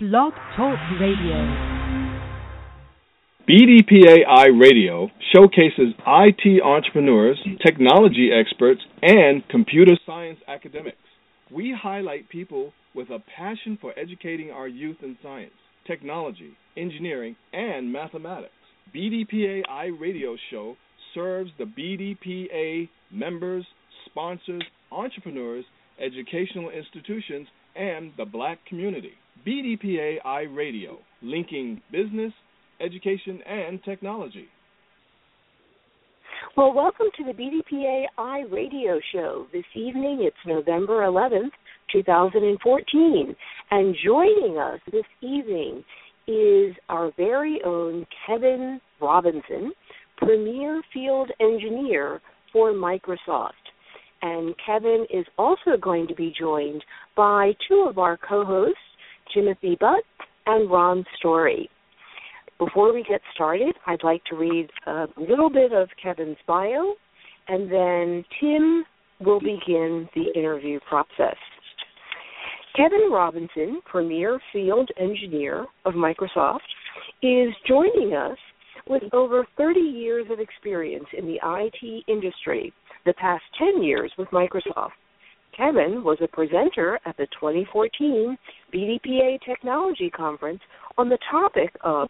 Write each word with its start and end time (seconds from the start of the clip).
Blog 0.00 0.32
Talk 0.56 0.78
Radio. 0.98 1.36
BDPA 3.46 4.24
iRadio 4.26 5.10
showcases 5.30 5.92
IT 6.06 6.62
entrepreneurs, 6.62 7.38
technology 7.62 8.30
experts, 8.32 8.80
and 9.02 9.46
computer 9.50 9.92
science 10.06 10.38
academics. 10.48 10.96
We 11.50 11.76
highlight 11.78 12.30
people 12.30 12.72
with 12.94 13.10
a 13.10 13.18
passion 13.36 13.76
for 13.78 13.92
educating 13.98 14.50
our 14.50 14.66
youth 14.66 14.96
in 15.02 15.18
science, 15.22 15.52
technology, 15.86 16.56
engineering, 16.78 17.36
and 17.52 17.92
mathematics. 17.92 18.54
BDPA 18.96 19.64
iRadio 19.70 20.36
Show 20.50 20.76
serves 21.12 21.50
the 21.58 21.64
BDPA 21.66 22.88
members, 23.12 23.66
sponsors, 24.06 24.64
entrepreneurs, 24.90 25.66
educational 26.02 26.70
institutions, 26.70 27.48
and 27.76 28.12
the 28.16 28.24
black 28.24 28.64
community. 28.66 29.12
BDPA 29.46 30.16
iRadio, 30.24 30.98
linking 31.22 31.80
business, 31.90 32.32
education, 32.80 33.40
and 33.46 33.82
technology. 33.84 34.46
Well, 36.56 36.72
welcome 36.72 37.06
to 37.16 37.24
the 37.24 37.32
BDPA 37.32 38.04
iRadio 38.18 38.98
show. 39.12 39.46
This 39.52 39.64
evening 39.74 40.20
it's 40.22 40.36
November 40.46 41.02
11th, 41.02 41.50
2014, 41.92 43.36
and 43.70 43.96
joining 44.04 44.58
us 44.58 44.80
this 44.90 45.04
evening 45.22 45.84
is 46.26 46.74
our 46.88 47.12
very 47.16 47.60
own 47.64 48.06
Kevin 48.26 48.80
Robinson, 49.00 49.72
Premier 50.18 50.80
Field 50.92 51.30
Engineer 51.40 52.20
for 52.52 52.72
Microsoft. 52.72 53.52
And 54.22 54.54
Kevin 54.64 55.06
is 55.12 55.24
also 55.38 55.76
going 55.80 56.06
to 56.08 56.14
be 56.14 56.32
joined 56.38 56.84
by 57.16 57.52
two 57.68 57.86
of 57.88 57.98
our 57.98 58.16
co 58.16 58.44
hosts, 58.44 58.76
Timothy 59.34 59.76
Butts 59.80 60.06
and 60.46 60.70
Ron 60.70 61.04
Story. 61.18 61.68
Before 62.58 62.92
we 62.92 63.04
get 63.08 63.20
started, 63.34 63.74
I'd 63.86 64.04
like 64.04 64.22
to 64.26 64.36
read 64.36 64.68
a 64.86 65.06
little 65.16 65.48
bit 65.48 65.72
of 65.72 65.88
Kevin's 66.02 66.36
bio, 66.46 66.94
and 67.48 67.70
then 67.70 68.24
Tim 68.38 68.84
will 69.20 69.40
begin 69.40 70.08
the 70.14 70.26
interview 70.36 70.78
process. 70.88 71.36
Kevin 72.76 73.10
Robinson, 73.10 73.80
Premier 73.84 74.40
Field 74.52 74.88
Engineer 74.98 75.66
of 75.84 75.94
Microsoft, 75.94 76.60
is 77.22 77.48
joining 77.66 78.14
us 78.14 78.38
with 78.88 79.02
over 79.12 79.46
30 79.56 79.80
years 79.80 80.26
of 80.30 80.40
experience 80.40 81.06
in 81.16 81.26
the 81.26 81.38
IT 81.42 82.04
industry, 82.08 82.72
the 83.06 83.12
past 83.14 83.42
10 83.58 83.82
years 83.82 84.12
with 84.18 84.28
Microsoft. 84.28 84.90
Kevin 85.56 86.04
was 86.04 86.18
a 86.22 86.28
presenter 86.28 86.98
at 87.04 87.16
the 87.16 87.26
2014 87.38 88.36
BDPA 88.72 89.38
Technology 89.44 90.10
Conference 90.10 90.60
on 90.98 91.08
the 91.08 91.18
topic 91.30 91.74
of 91.82 92.08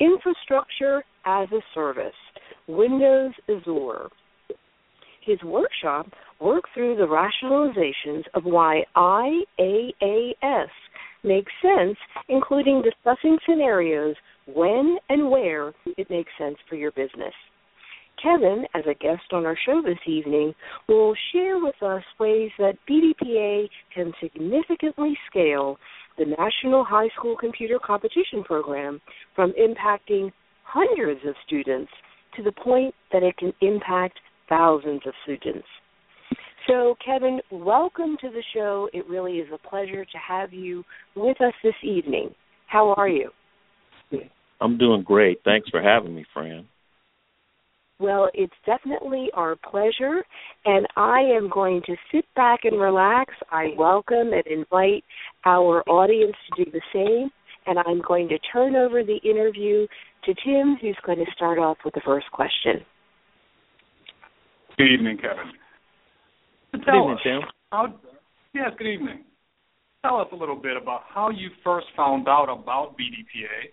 Infrastructure 0.00 1.04
as 1.24 1.48
a 1.52 1.60
Service, 1.74 2.14
Windows 2.66 3.32
Azure. 3.48 4.08
His 5.22 5.42
workshop 5.42 6.06
worked 6.40 6.68
through 6.74 6.96
the 6.96 7.02
rationalizations 7.02 8.22
of 8.34 8.44
why 8.44 8.84
IaaS 8.96 10.68
makes 11.24 11.52
sense, 11.60 11.96
including 12.28 12.82
discussing 12.82 13.36
scenarios 13.48 14.14
when 14.46 14.98
and 15.08 15.30
where 15.30 15.72
it 15.98 16.08
makes 16.08 16.30
sense 16.38 16.56
for 16.68 16.76
your 16.76 16.92
business. 16.92 17.34
Kevin, 18.22 18.64
as 18.74 18.84
a 18.88 18.94
guest 18.94 19.32
on 19.32 19.46
our 19.46 19.56
show 19.66 19.82
this 19.82 19.98
evening, 20.06 20.54
will 20.88 21.14
share 21.32 21.58
with 21.58 21.80
us 21.82 22.02
ways 22.18 22.50
that 22.58 22.78
BDPA 22.88 23.68
can 23.94 24.12
significantly 24.20 25.16
scale 25.30 25.78
the 26.18 26.24
National 26.38 26.84
High 26.84 27.08
School 27.18 27.36
Computer 27.36 27.78
Competition 27.78 28.42
Program 28.44 29.00
from 29.34 29.52
impacting 29.52 30.32
hundreds 30.64 31.20
of 31.26 31.34
students 31.46 31.90
to 32.36 32.42
the 32.42 32.52
point 32.52 32.94
that 33.12 33.22
it 33.22 33.36
can 33.36 33.52
impact 33.60 34.18
thousands 34.48 35.02
of 35.06 35.12
students. 35.24 35.66
So, 36.66 36.96
Kevin, 37.04 37.40
welcome 37.50 38.16
to 38.20 38.28
the 38.28 38.42
show. 38.54 38.88
It 38.92 39.06
really 39.08 39.34
is 39.34 39.48
a 39.52 39.68
pleasure 39.68 40.04
to 40.04 40.18
have 40.26 40.52
you 40.52 40.84
with 41.14 41.40
us 41.40 41.52
this 41.62 41.74
evening. 41.82 42.34
How 42.66 42.94
are 42.96 43.08
you? 43.08 43.30
I'm 44.60 44.78
doing 44.78 45.02
great. 45.02 45.40
Thanks 45.44 45.68
for 45.68 45.80
having 45.80 46.14
me, 46.14 46.24
Fran. 46.32 46.66
Well, 47.98 48.28
it's 48.34 48.52
definitely 48.66 49.30
our 49.32 49.56
pleasure, 49.56 50.22
and 50.66 50.86
I 50.96 51.20
am 51.20 51.48
going 51.48 51.80
to 51.86 51.96
sit 52.12 52.26
back 52.34 52.60
and 52.64 52.78
relax. 52.78 53.32
I 53.50 53.68
welcome 53.78 54.32
and 54.34 54.46
invite 54.46 55.02
our 55.46 55.82
audience 55.88 56.36
to 56.56 56.64
do 56.64 56.70
the 56.70 56.82
same, 56.92 57.30
and 57.66 57.78
I'm 57.78 58.02
going 58.06 58.28
to 58.28 58.38
turn 58.52 58.76
over 58.76 59.02
the 59.02 59.16
interview 59.28 59.86
to 60.24 60.34
Tim, 60.44 60.76
who's 60.80 60.96
going 61.06 61.18
to 61.18 61.30
start 61.34 61.58
off 61.58 61.78
with 61.86 61.94
the 61.94 62.02
first 62.04 62.30
question. 62.32 62.84
Good 64.76 64.92
evening, 64.92 65.16
Kevin. 65.16 65.52
Good 66.72 66.80
evening, 66.82 67.18
Tim. 67.24 67.40
How, 67.72 67.94
yes, 68.52 68.72
good 68.76 68.88
evening. 68.88 69.24
Tell 70.04 70.20
us 70.20 70.28
a 70.32 70.36
little 70.36 70.56
bit 70.56 70.76
about 70.76 71.00
how 71.08 71.30
you 71.30 71.48
first 71.64 71.86
found 71.96 72.28
out 72.28 72.48
about 72.50 72.94
BDPA 72.98 73.72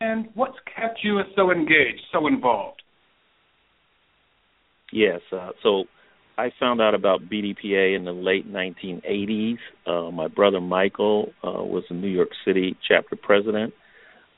and 0.00 0.28
what's 0.32 0.56
kept 0.74 1.00
you 1.02 1.20
so 1.36 1.50
engaged, 1.50 2.00
so 2.10 2.26
involved. 2.26 2.79
Yes. 4.92 5.20
Uh, 5.32 5.50
so 5.62 5.84
I 6.36 6.50
found 6.58 6.80
out 6.80 6.94
about 6.94 7.22
BDPA 7.22 7.96
in 7.96 8.04
the 8.04 8.12
late 8.12 8.50
1980s. 8.50 9.58
Uh, 9.86 10.10
my 10.10 10.28
brother 10.28 10.60
Michael 10.60 11.32
uh, 11.44 11.62
was 11.62 11.84
the 11.88 11.94
New 11.94 12.08
York 12.08 12.30
City 12.44 12.76
chapter 12.86 13.16
president 13.16 13.72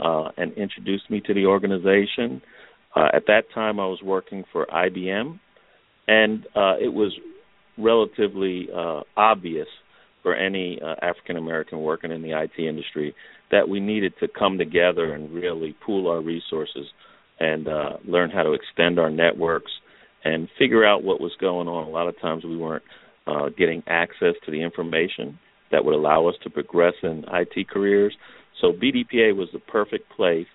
uh, 0.01 0.31
and 0.37 0.53
introduced 0.55 1.11
me 1.11 1.21
to 1.21 1.35
the 1.35 1.47
organization. 1.47 2.43
Uh, 2.95 3.09
at 3.15 3.27
that 3.27 3.45
time, 3.55 3.81
I 3.81 3.87
was 3.87 4.01
working 4.03 4.45
for 4.53 4.67
IBM, 4.67 5.39
and 6.09 6.47
uh, 6.55 6.75
it 6.81 6.93
was 6.93 7.13
relatively 7.79 8.69
obvious 9.17 9.69
for 10.23 10.35
any 10.35 10.79
African 11.01 11.37
American 11.37 11.81
working 11.81 12.13
in 12.13 12.21
the 12.21 12.39
IT 12.39 12.63
industry 12.63 13.15
that 13.51 13.69
we 13.69 13.81
needed 13.81 14.13
to 14.21 14.29
come 14.29 14.59
together 14.59 15.15
and 15.15 15.33
really 15.33 15.75
pool 15.85 16.09
our 16.09 16.21
resources 16.21 16.87
and 17.41 17.67
learn 18.05 18.31
how 18.31 18.43
to 18.43 18.53
extend 18.53 18.99
our 18.99 19.11
networks 19.11 19.71
and 20.25 20.49
figure 20.59 20.85
out 20.85 21.03
what 21.03 21.21
was 21.21 21.33
going 21.41 21.69
on. 21.69 21.87
A 21.87 21.91
lot 21.91 22.09
of 22.09 22.19
times 22.21 22.45
we 22.45 22.57
weren't 22.57 22.85
uh, 23.27 23.49
getting 23.57 23.83
access 23.87 24.35
to 24.45 24.51
the 24.51 24.63
information 24.63 25.39
that 25.71 25.85
would 25.85 25.95
allow 25.95 26.27
us 26.27 26.35
to 26.43 26.51
progress 26.51 26.95
in 27.03 27.25
IT 27.33 27.69
careers. 27.69 28.15
So 28.61 28.73
BDPA 28.73 29.35
was 29.35 29.49
the 29.53 29.59
perfect 29.59 30.11
place, 30.15 30.47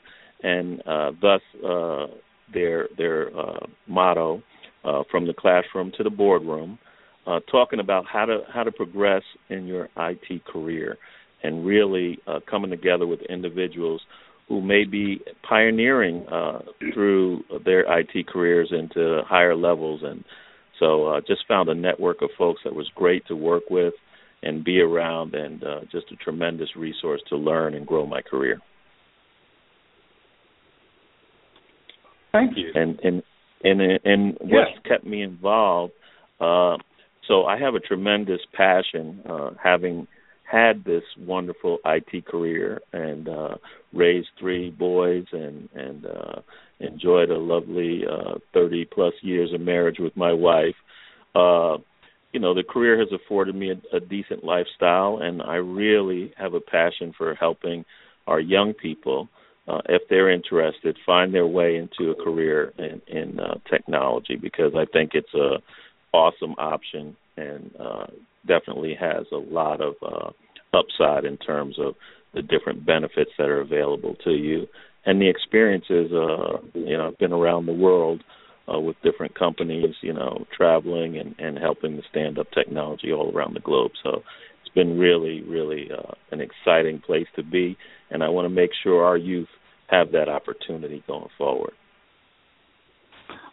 and 0.44 0.81
uh, 0.88 1.11
thus 1.22 1.41
uh, 1.67 2.07
their 2.53 2.88
their 2.97 3.38
uh, 3.38 3.66
motto, 3.88 4.41
uh, 4.85 5.03
"From 5.11 5.28
the 5.28 5.33
classroom 5.33 5.91
to 5.97 6.03
the 6.03 6.09
boardroom," 6.09 6.78
uh, 7.25 7.39
talking 7.51 7.79
about 7.79 8.05
how 8.05 8.25
to 8.25 8.41
how 8.53 8.63
to 8.63 8.72
progress 8.72 9.23
in 9.49 9.66
your 9.66 9.89
IT 9.97 10.45
career, 10.45 10.97
and 11.44 11.66
really 11.66 12.19
coming 12.49 12.69
together 12.69 13.07
with 13.07 13.22
individuals 13.23 14.01
who 14.47 14.62
may 14.62 14.85
be 14.85 15.19
pioneering 15.47 16.25
uh, 16.28 16.59
through 16.94 17.44
their 17.66 17.81
IT 18.00 18.28
careers 18.28 18.72
into 18.72 19.22
higher 19.28 19.56
levels. 19.56 20.02
And 20.03 20.24
so 20.80 21.08
uh, 21.08 21.22
just 21.28 21.41
found 21.47 21.69
a 21.69 21.75
network 21.75 22.22
of 22.22 22.30
folks 22.38 22.62
that 22.63 22.74
was 22.74 22.90
great 22.96 23.25
to 23.28 23.35
work 23.35 23.63
with 23.69 23.94
and 24.44 24.63
be 24.63 24.80
around 24.80 25.35
and 25.35 25.63
uh, 25.63 25.80
just 25.91 26.12
a 26.12 26.16
tremendous 26.16 26.69
resource 26.75 27.22
to 27.30 27.35
learn 27.35 27.74
and 27.74 27.85
grow 27.85 28.06
my 28.06 28.22
career. 28.22 28.59
Thank 32.31 32.56
you. 32.56 32.72
And 32.75 33.00
and 33.03 33.24
and 33.64 33.81
and 33.81 34.34
what's 34.40 34.72
yes. 34.75 34.79
kept 34.88 35.06
me 35.06 35.24
involved. 35.24 35.94
Uh, 36.40 36.78
so 37.28 37.46
I 37.46 37.58
have 37.59 37.74
a 37.74 37.79
tremendous 37.79 38.40
passion, 38.53 39.22
uh, 39.28 39.50
having 39.62 40.08
had 40.50 40.84
this 40.85 41.03
wonderful 41.19 41.80
IT 41.85 42.25
career 42.25 42.80
and 42.94 43.28
uh, 43.28 43.56
raised 43.94 44.29
three 44.40 44.70
boys 44.70 45.26
and 45.32 45.67
and 45.76 46.05
uh, 46.05 46.41
enjoyed 46.79 47.29
a 47.29 47.38
lovely 47.38 48.03
uh, 48.09 48.35
30 48.53 48.85
plus 48.85 49.14
years 49.22 49.52
of 49.53 49.61
marriage 49.61 49.97
with 49.99 50.16
my 50.16 50.32
wife. 50.32 50.76
Uh, 51.35 51.78
you 52.34 52.40
know, 52.40 52.53
the 52.53 52.64
career 52.64 52.99
has 52.99 53.08
afforded 53.11 53.55
me 53.55 53.72
a, 53.72 53.96
a 53.96 53.99
decent 53.99 54.44
lifestyle, 54.44 55.20
and 55.22 55.41
I 55.41 55.55
really 55.55 56.34
have 56.38 56.53
a 56.53 56.59
passion 56.59 57.14
for 57.17 57.34
helping 57.35 57.84
our 58.28 58.40
young 58.40 58.73
people, 58.73 59.28
uh, 59.67 59.82
if 59.90 60.03
they're 60.09 60.29
interested, 60.29 60.97
find 61.05 61.34
their 61.34 61.47
way 61.47 61.78
into 61.78 62.11
a 62.11 62.23
career 62.23 62.73
in, 62.78 63.02
in 63.08 63.40
uh, 63.40 63.55
technology 63.70 64.35
because 64.35 64.73
I 64.78 64.85
think 64.85 65.11
it's 65.14 65.34
a 65.34 65.58
awesome 66.14 66.53
option 66.58 67.16
and 67.38 67.72
uh, 67.79 68.08
definitely 68.45 68.95
has 68.99 69.25
a 69.31 69.37
lot 69.37 69.81
of 69.81 69.95
uh, 70.01 70.29
upside 70.78 71.25
in 71.25 71.37
terms 71.37 71.78
of 71.79 71.95
the 72.34 72.41
different 72.41 72.85
benefits 72.85 73.31
that 73.37 73.47
are 73.47 73.61
available 73.61 74.16
to 74.23 74.31
you 74.31 74.67
and 75.05 75.22
the 75.22 75.29
experiences. 75.29 76.11
Uh, 76.11 76.57
you 76.73 76.97
know, 76.97 77.07
I've 77.07 77.17
been 77.17 77.34
around 77.34 77.66
the 77.66 77.73
world 77.73 78.23
uh, 78.72 78.79
with 78.79 78.95
different 79.03 79.37
companies, 79.37 79.95
you 80.01 80.13
know, 80.13 80.45
traveling 80.55 81.17
and, 81.17 81.35
and 81.39 81.57
helping 81.57 81.95
to 81.95 82.03
stand 82.09 82.37
up 82.37 82.47
technology 82.51 83.11
all 83.11 83.34
around 83.34 83.55
the 83.55 83.61
globe. 83.61 83.91
So 84.03 84.22
it's 84.61 84.73
been 84.75 84.97
really, 84.97 85.41
really 85.41 85.89
uh, 85.91 86.13
an 86.31 86.41
exciting 86.41 86.99
place 86.99 87.28
to 87.35 87.43
be, 87.43 87.78
and 88.11 88.23
I 88.23 88.29
want 88.29 88.45
to 88.45 88.49
make 88.49 88.72
sure 88.84 89.03
our 89.03 89.17
youth 89.17 89.47
have 89.87 90.11
that 90.11 90.28
opportunity 90.28 91.03
going 91.07 91.29
forward. 91.37 91.72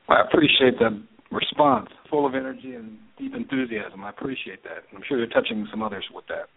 I 0.08 0.20
appreciate 0.20 0.78
the 0.78 1.02
response, 1.34 1.88
full 2.10 2.26
of 2.26 2.34
energy 2.34 2.74
and 2.74 2.96
deep 3.18 3.34
enthusiasm. 3.34 4.04
I 4.04 4.10
appreciate 4.10 4.62
that. 4.64 4.84
I'm 4.94 5.02
sure 5.08 5.18
you're 5.18 5.26
touching 5.28 5.66
some 5.70 5.82
others 5.82 6.04
with 6.14 6.24
that. 6.28 6.48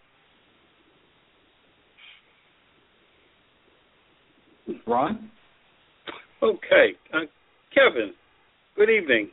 Ron? 4.86 5.30
Okay. 6.42 6.92
Uh, 7.12 7.20
Kevin, 7.74 8.12
good 8.76 8.90
evening. 8.90 9.30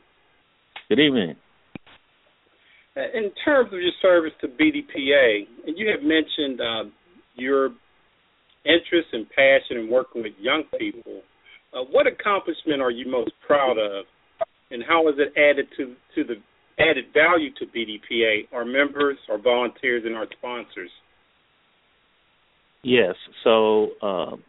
Good 0.88 1.00
evening. 1.00 1.36
Uh, 2.96 3.00
in 3.14 3.30
terms 3.44 3.70
of 3.72 3.80
your 3.80 3.92
service 4.00 4.32
to 4.40 4.48
BDPA, 4.48 5.46
and 5.66 5.76
you 5.76 5.88
have 5.88 6.02
mentioned 6.02 6.60
uh, 6.60 6.90
your 7.34 7.70
interest 8.64 9.08
and 9.12 9.28
passion 9.30 9.84
in 9.84 9.90
working 9.90 10.22
with 10.22 10.32
young 10.40 10.64
people, 10.78 11.22
uh, 11.74 11.82
what 11.90 12.06
accomplishment 12.06 12.80
are 12.80 12.90
you 12.90 13.10
most 13.10 13.32
proud 13.46 13.78
of, 13.78 14.06
and 14.70 14.82
how 14.86 15.06
has 15.06 15.16
it 15.18 15.32
added 15.38 15.66
to 15.76 15.94
to 16.14 16.24
the 16.24 16.40
added 16.78 17.06
value 17.14 17.50
to 17.58 17.66
BDPA, 17.66 18.48
our 18.52 18.64
members, 18.64 19.16
our 19.30 19.38
volunteers, 19.38 20.02
and 20.04 20.14
our 20.14 20.26
sponsors? 20.38 20.90
Yes. 22.82 23.14
So 23.42 23.88
um, 24.02 24.42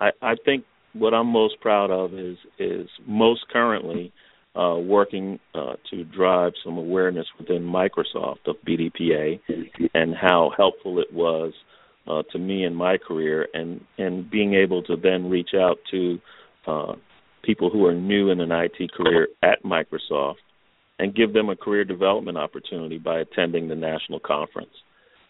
I, 0.00 0.10
I 0.22 0.34
think 0.44 0.64
what 0.92 1.14
I'm 1.14 1.28
most 1.28 1.60
proud 1.60 1.90
of 1.90 2.14
is 2.14 2.36
is 2.58 2.88
most 3.06 3.46
currently 3.52 4.12
uh, 4.54 4.76
working 4.76 5.38
uh, 5.54 5.74
to 5.90 6.04
drive 6.04 6.52
some 6.64 6.76
awareness 6.76 7.26
within 7.38 7.62
Microsoft 7.62 8.46
of 8.46 8.56
BDPA 8.66 9.40
and 9.94 10.14
how 10.14 10.50
helpful 10.56 10.98
it 10.98 11.12
was 11.12 11.52
uh, 12.08 12.22
to 12.32 12.38
me 12.38 12.64
in 12.64 12.74
my 12.74 12.98
career, 12.98 13.46
and 13.54 13.80
and 13.98 14.30
being 14.30 14.54
able 14.54 14.82
to 14.84 14.96
then 14.96 15.30
reach 15.30 15.50
out 15.54 15.78
to 15.90 16.18
uh, 16.66 16.94
people 17.42 17.70
who 17.70 17.86
are 17.86 17.94
new 17.94 18.30
in 18.30 18.40
an 18.40 18.50
IT 18.52 18.92
career 18.92 19.28
at 19.42 19.62
Microsoft 19.64 20.36
and 20.98 21.14
give 21.14 21.32
them 21.32 21.48
a 21.48 21.56
career 21.56 21.84
development 21.84 22.36
opportunity 22.36 22.98
by 22.98 23.20
attending 23.20 23.68
the 23.68 23.74
national 23.74 24.20
conference. 24.20 24.72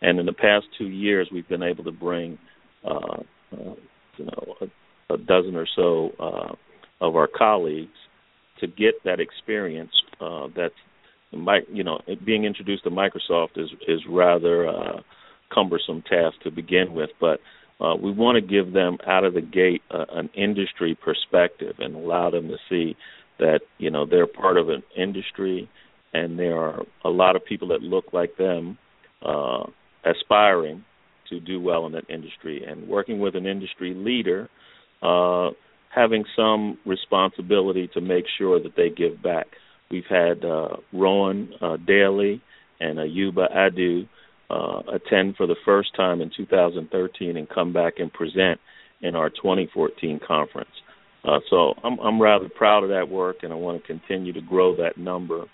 And 0.02 0.18
in 0.18 0.26
the 0.26 0.32
past 0.32 0.66
two 0.76 0.88
years, 0.88 1.28
we've 1.32 1.48
been 1.48 1.62
able 1.62 1.84
to 1.84 1.92
bring, 1.92 2.38
uh, 2.84 3.22
uh, 3.52 3.74
you 4.16 4.24
know, 4.24 4.54
a, 4.60 5.14
a, 5.14 5.18
dozen 5.18 5.54
or 5.54 5.66
so 5.76 6.10
uh, 6.18 6.54
of 7.00 7.16
our 7.16 7.28
colleagues 7.28 7.96
to 8.60 8.66
get 8.66 8.94
that 9.04 9.20
experience. 9.20 9.92
Uh, 10.20 10.48
that's, 10.56 10.74
you 11.72 11.84
know, 11.84 12.00
being 12.24 12.44
introduced 12.44 12.84
to 12.84 12.90
Microsoft 12.90 13.56
is 13.56 13.70
is 13.86 14.00
rather 14.08 14.68
uh, 14.68 15.00
cumbersome 15.54 16.02
task 16.02 16.36
to 16.42 16.50
begin 16.50 16.92
with, 16.92 17.10
but 17.20 17.40
uh, 17.80 17.94
we 17.96 18.10
want 18.10 18.36
to 18.36 18.40
give 18.40 18.72
them 18.72 18.98
out 19.06 19.24
of 19.24 19.34
the 19.34 19.40
gate 19.40 19.82
uh, 19.90 20.04
an 20.10 20.28
industry 20.34 20.96
perspective 21.02 21.76
and 21.78 21.94
allow 21.94 22.30
them 22.30 22.48
to 22.48 22.56
see 22.68 22.96
that 23.38 23.60
you 23.78 23.90
know 23.90 24.06
they're 24.06 24.26
part 24.26 24.56
of 24.56 24.68
an 24.68 24.82
industry 24.96 25.68
and 26.12 26.38
there 26.38 26.58
are 26.58 26.82
a 27.04 27.08
lot 27.08 27.36
of 27.36 27.44
people 27.44 27.68
that 27.68 27.82
look 27.82 28.12
like 28.12 28.36
them 28.36 28.76
uh, 29.24 29.64
aspiring 30.04 30.84
to 31.28 31.40
do 31.40 31.60
well 31.60 31.86
in 31.86 31.92
that 31.92 32.08
industry. 32.10 32.64
And 32.64 32.88
working 32.88 33.20
with 33.20 33.36
an 33.36 33.46
industry 33.46 33.94
leader 33.94 34.48
uh, 35.02 35.50
having 35.94 36.24
some 36.36 36.78
responsibility 36.84 37.88
to 37.94 38.00
make 38.00 38.24
sure 38.38 38.60
that 38.62 38.76
they 38.76 38.90
give 38.90 39.22
back. 39.22 39.46
We've 39.90 40.04
had 40.08 40.44
uh, 40.44 40.76
Rowan 40.92 41.52
uh, 41.60 41.76
Daly 41.78 42.40
and 42.80 42.98
Ayuba 42.98 43.54
Adu 43.54 44.08
uh, 44.50 44.82
attend 44.92 45.36
for 45.36 45.46
the 45.46 45.56
first 45.64 45.94
time 45.96 46.20
in 46.20 46.30
2013 46.36 47.36
and 47.36 47.48
come 47.48 47.72
back 47.72 47.94
and 47.98 48.12
present 48.12 48.60
in 49.00 49.14
our 49.14 49.30
2014 49.30 50.20
conference. 50.26 50.70
Uh, 51.24 51.38
so 51.48 51.74
I'm, 51.84 51.98
I'm 51.98 52.20
rather 52.20 52.48
proud 52.48 52.82
of 52.82 52.90
that 52.90 53.08
work, 53.08 53.38
and 53.42 53.52
I 53.52 53.56
want 53.56 53.80
to 53.80 53.86
continue 53.86 54.32
to 54.32 54.40
grow 54.40 54.74
that 54.76 54.96
number 54.96 55.44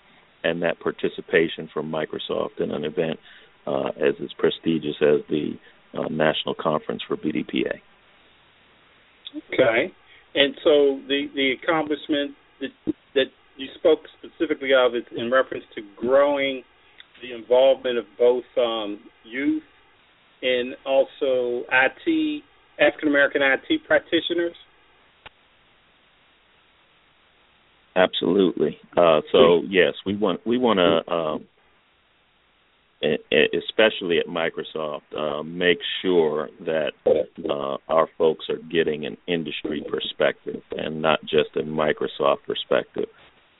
and 0.43 0.61
that 0.61 0.79
participation 0.79 1.69
from 1.73 1.91
Microsoft 1.91 2.59
in 2.59 2.71
an 2.71 2.85
event 2.85 3.19
uh, 3.65 3.89
as 3.97 4.15
as 4.23 4.29
prestigious 4.37 4.95
as 5.01 5.19
the 5.29 5.53
uh, 5.93 6.07
National 6.09 6.55
Conference 6.55 7.01
for 7.07 7.17
BDPA. 7.17 7.81
Okay, 9.53 9.93
and 10.35 10.55
so 10.63 11.01
the 11.07 11.27
the 11.35 11.53
accomplishment 11.61 12.35
that 12.61 12.93
that 13.13 13.25
you 13.57 13.67
spoke 13.75 13.99
specifically 14.19 14.69
of 14.73 14.95
is 14.95 15.03
in 15.15 15.29
reference 15.29 15.65
to 15.75 15.81
growing 15.97 16.63
the 17.21 17.33
involvement 17.33 17.97
of 17.97 18.05
both 18.17 18.43
um, 18.57 18.99
youth 19.23 19.63
and 20.41 20.75
also 20.85 21.63
IT 21.71 22.43
African 22.79 23.09
American 23.09 23.41
IT 23.41 23.83
practitioners? 23.85 24.55
Absolutely. 27.95 28.77
Uh, 28.95 29.21
so 29.31 29.61
yes, 29.67 29.93
we 30.05 30.15
want 30.15 30.45
we 30.45 30.59
want 30.59 30.77
to, 30.77 31.11
um, 31.11 31.47
especially 33.01 34.19
at 34.19 34.27
Microsoft, 34.27 35.01
uh, 35.17 35.41
make 35.41 35.79
sure 36.03 36.49
that 36.59 36.91
uh, 37.49 37.77
our 37.89 38.07
folks 38.17 38.45
are 38.49 38.59
getting 38.71 39.07
an 39.07 39.17
industry 39.27 39.83
perspective 39.89 40.61
and 40.71 41.01
not 41.01 41.21
just 41.21 41.55
a 41.55 41.61
Microsoft 41.61 42.43
perspective, 42.45 43.05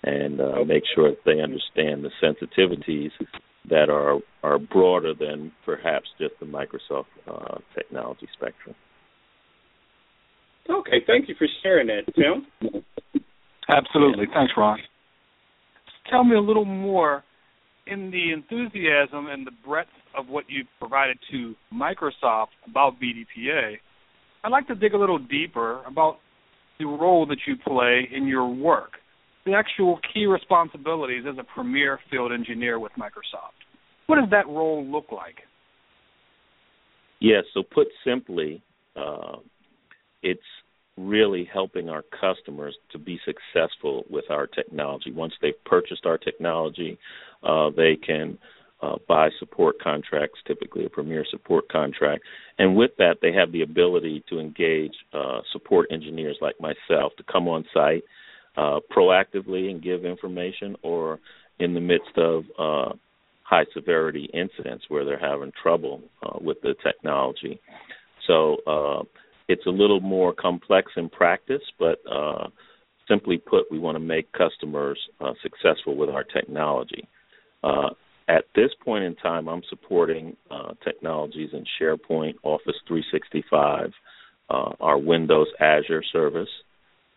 and 0.03 0.39
uh, 0.39 0.63
make 0.65 0.83
sure 0.95 1.09
that 1.09 1.19
they 1.25 1.41
understand 1.41 2.03
the 2.03 2.11
sensitivities 2.21 3.11
that 3.69 3.89
are 3.89 4.19
are 4.44 4.59
broader 4.59 5.13
than 5.13 5.51
perhaps 5.65 6.07
just 6.19 6.33
the 6.39 6.45
Microsoft 6.45 7.05
uh, 7.29 7.57
technology 7.75 8.27
spectrum. 8.33 8.75
Okay, 10.69 10.97
thank 11.05 11.29
you 11.29 11.35
for 11.38 11.47
sharing 11.63 11.88
that, 11.88 12.03
Tim. 12.15 12.83
Absolutely, 13.69 14.25
thanks, 14.33 14.53
Ron. 14.55 14.79
Tell 16.09 16.23
me 16.23 16.35
a 16.35 16.41
little 16.41 16.65
more 16.65 17.23
in 17.85 18.11
the 18.11 18.31
enthusiasm 18.31 19.27
and 19.27 19.45
the 19.45 19.51
breadth 19.65 19.89
of 20.17 20.27
what 20.27 20.45
you've 20.47 20.67
provided 20.79 21.17
to 21.31 21.55
Microsoft 21.73 22.47
about 22.69 22.95
BDPA. 23.01 23.75
I'd 24.43 24.51
like 24.51 24.67
to 24.67 24.75
dig 24.75 24.93
a 24.93 24.97
little 24.97 25.19
deeper 25.19 25.83
about 25.85 26.17
the 26.79 26.85
role 26.85 27.25
that 27.27 27.39
you 27.47 27.55
play 27.65 28.07
in 28.13 28.27
your 28.27 28.47
work 28.47 28.93
the 29.47 29.53
actual 29.53 29.99
key 30.13 30.25
responsibilities 30.25 31.23
as 31.27 31.38
a 31.39 31.44
premier 31.44 31.99
field 32.11 32.31
engineer 32.31 32.79
with 32.79 32.91
Microsoft. 32.99 33.55
What 34.07 34.17
does 34.17 34.29
that 34.31 34.47
role 34.47 34.85
look 34.85 35.05
like? 35.11 35.35
Yes, 37.19 37.45
so 37.53 37.63
put 37.63 37.88
simply, 38.05 38.61
uh, 38.95 39.38
it's 40.21 40.41
really 40.98 41.50
helping 41.51 41.89
our 41.89 42.03
customers 42.19 42.75
to 42.91 43.00
be 43.00 43.19
successful 43.25 44.03
with 44.10 44.25
our 44.29 44.48
technology. 44.48 45.12
Once 45.12 45.33
they've 45.41 45.63
purchased 45.65 46.05
our 46.05 46.17
technology, 46.17 46.98
uh, 47.43 47.69
they 47.75 47.95
can 47.95 48.38
uh, 48.81 48.95
buy 49.07 49.29
support 49.39 49.75
contracts, 49.81 50.39
typically 50.45 50.86
a 50.86 50.89
premier 50.89 51.25
support 51.29 51.69
contract. 51.69 52.24
And 52.60 52.75
with 52.75 52.91
that, 52.98 53.17
they 53.22 53.31
have 53.33 53.51
the 53.51 53.62
ability 53.62 54.24
to 54.29 54.39
engage 54.39 54.93
uh, 55.13 55.39
support 55.51 55.88
engineers 55.91 56.38
like 56.41 56.55
myself 56.60 57.13
to 57.17 57.24
come 57.31 57.48
on 57.48 57.65
site 57.74 58.03
uh, 58.57 58.79
proactively 58.95 59.69
and 59.69 59.83
give 59.83 60.03
information, 60.03 60.75
or 60.81 61.19
in 61.59 61.73
the 61.73 61.79
midst 61.79 62.17
of 62.17 62.43
uh, 62.57 62.93
high 63.43 63.65
severity 63.73 64.29
incidents 64.33 64.85
where 64.89 65.05
they're 65.05 65.19
having 65.19 65.51
trouble 65.61 66.01
uh, 66.23 66.37
with 66.41 66.59
the 66.61 66.75
technology. 66.83 67.59
So 68.25 68.57
uh, 68.67 69.03
it's 69.47 69.65
a 69.65 69.71
little 69.71 70.01
more 70.01 70.33
complex 70.33 70.91
in 70.97 71.09
practice, 71.09 71.61
but 71.79 71.99
uh, 72.11 72.47
simply 73.07 73.37
put, 73.37 73.71
we 73.71 73.79
want 73.79 73.95
to 73.95 73.99
make 73.99 74.31
customers 74.33 74.99
uh, 75.21 75.33
successful 75.41 75.95
with 75.95 76.09
our 76.09 76.23
technology. 76.23 77.07
at 78.29 78.43
this 78.55 78.71
point 78.83 79.05
in 79.05 79.15
time, 79.15 79.47
I'm 79.47 79.61
supporting 79.69 80.35
technologies 80.83 81.51
in 81.53 81.63
SharePoint, 81.79 82.35
Office 82.43 82.75
365, 82.87 83.91
our 84.49 84.97
Windows 84.97 85.47
Azure 85.61 86.03
service, 86.11 86.49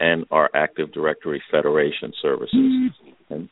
and 0.01 0.25
our 0.31 0.51
Active 0.55 0.93
Directory 0.93 1.43
Federation 1.51 2.13
services. 2.21 2.55
Mm-hmm. 2.57 3.35
And, 3.35 3.49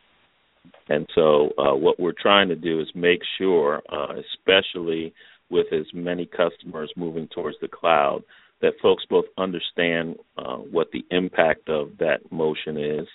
and 0.89 1.07
so, 1.15 1.51
uh, 1.59 1.77
what 1.77 2.01
we're 2.01 2.13
trying 2.21 2.49
to 2.49 2.57
do 2.57 2.81
is 2.81 2.89
make 2.95 3.21
sure, 3.37 3.83
uh, 3.93 4.15
especially 4.15 5.13
with 5.51 5.67
as 5.73 5.87
many 5.95 6.27
customers 6.27 6.91
moving 6.97 7.29
towards 7.29 7.59
the 7.61 7.69
cloud, 7.69 8.23
that 8.61 8.73
folks 8.83 9.05
both 9.09 9.27
understand 9.37 10.17
uh, 10.37 10.57
what 10.57 10.89
the 10.93 11.05
impact 11.11 11.69
of 11.69 11.91
that 11.99 12.19
motion 12.33 12.77
is 12.77 13.07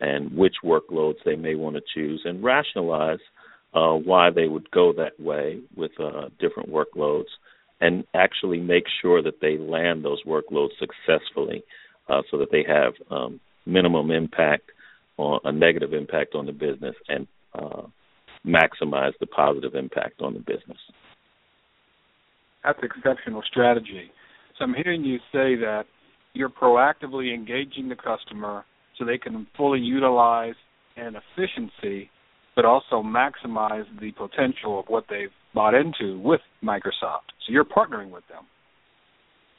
and 0.00 0.34
which 0.36 0.54
workloads 0.64 1.16
they 1.24 1.36
may 1.36 1.54
want 1.54 1.76
to 1.76 1.82
choose 1.94 2.22
and 2.24 2.42
rationalize 2.42 3.18
uh, 3.74 3.92
why 3.92 4.30
they 4.30 4.48
would 4.48 4.70
go 4.70 4.92
that 4.92 5.18
way 5.20 5.60
with 5.76 5.90
uh, 6.00 6.28
different 6.40 6.70
workloads 6.70 7.26
and 7.80 8.04
actually 8.14 8.58
make 8.58 8.84
sure 9.02 9.22
that 9.22 9.40
they 9.40 9.58
land 9.58 10.04
those 10.04 10.22
workloads 10.24 10.70
successfully 10.78 11.62
uh, 12.08 12.22
so 12.30 12.38
that 12.38 12.50
they 12.50 12.64
have 12.66 12.92
um, 13.10 13.40
minimum 13.64 14.10
impact 14.10 14.70
on 15.18 15.40
a 15.44 15.52
negative 15.52 15.92
impact 15.92 16.34
on 16.34 16.46
the 16.46 16.52
business 16.52 16.94
and 17.08 17.26
uh, 17.54 17.82
maximize 18.46 19.12
the 19.20 19.26
positive 19.26 19.74
impact 19.74 20.20
on 20.20 20.34
the 20.34 20.40
business. 20.40 20.78
That's 22.64 22.78
exceptional 22.82 23.42
strategy. 23.48 24.10
So 24.58 24.64
I'm 24.64 24.74
hearing 24.74 25.04
you 25.04 25.18
say 25.32 25.54
that 25.56 25.84
you're 26.34 26.50
proactively 26.50 27.34
engaging 27.34 27.88
the 27.88 27.96
customer 27.96 28.64
so 28.98 29.04
they 29.04 29.18
can 29.18 29.46
fully 29.56 29.80
utilize 29.80 30.54
an 30.96 31.14
efficiency, 31.16 32.10
but 32.54 32.64
also 32.64 33.02
maximize 33.02 33.84
the 34.00 34.12
potential 34.12 34.80
of 34.80 34.86
what 34.88 35.04
they've 35.08 35.30
bought 35.54 35.74
into 35.74 36.18
with 36.20 36.40
Microsoft. 36.62 37.32
So 37.46 37.52
you're 37.52 37.64
partnering 37.64 38.10
with 38.10 38.24
them. 38.28 38.44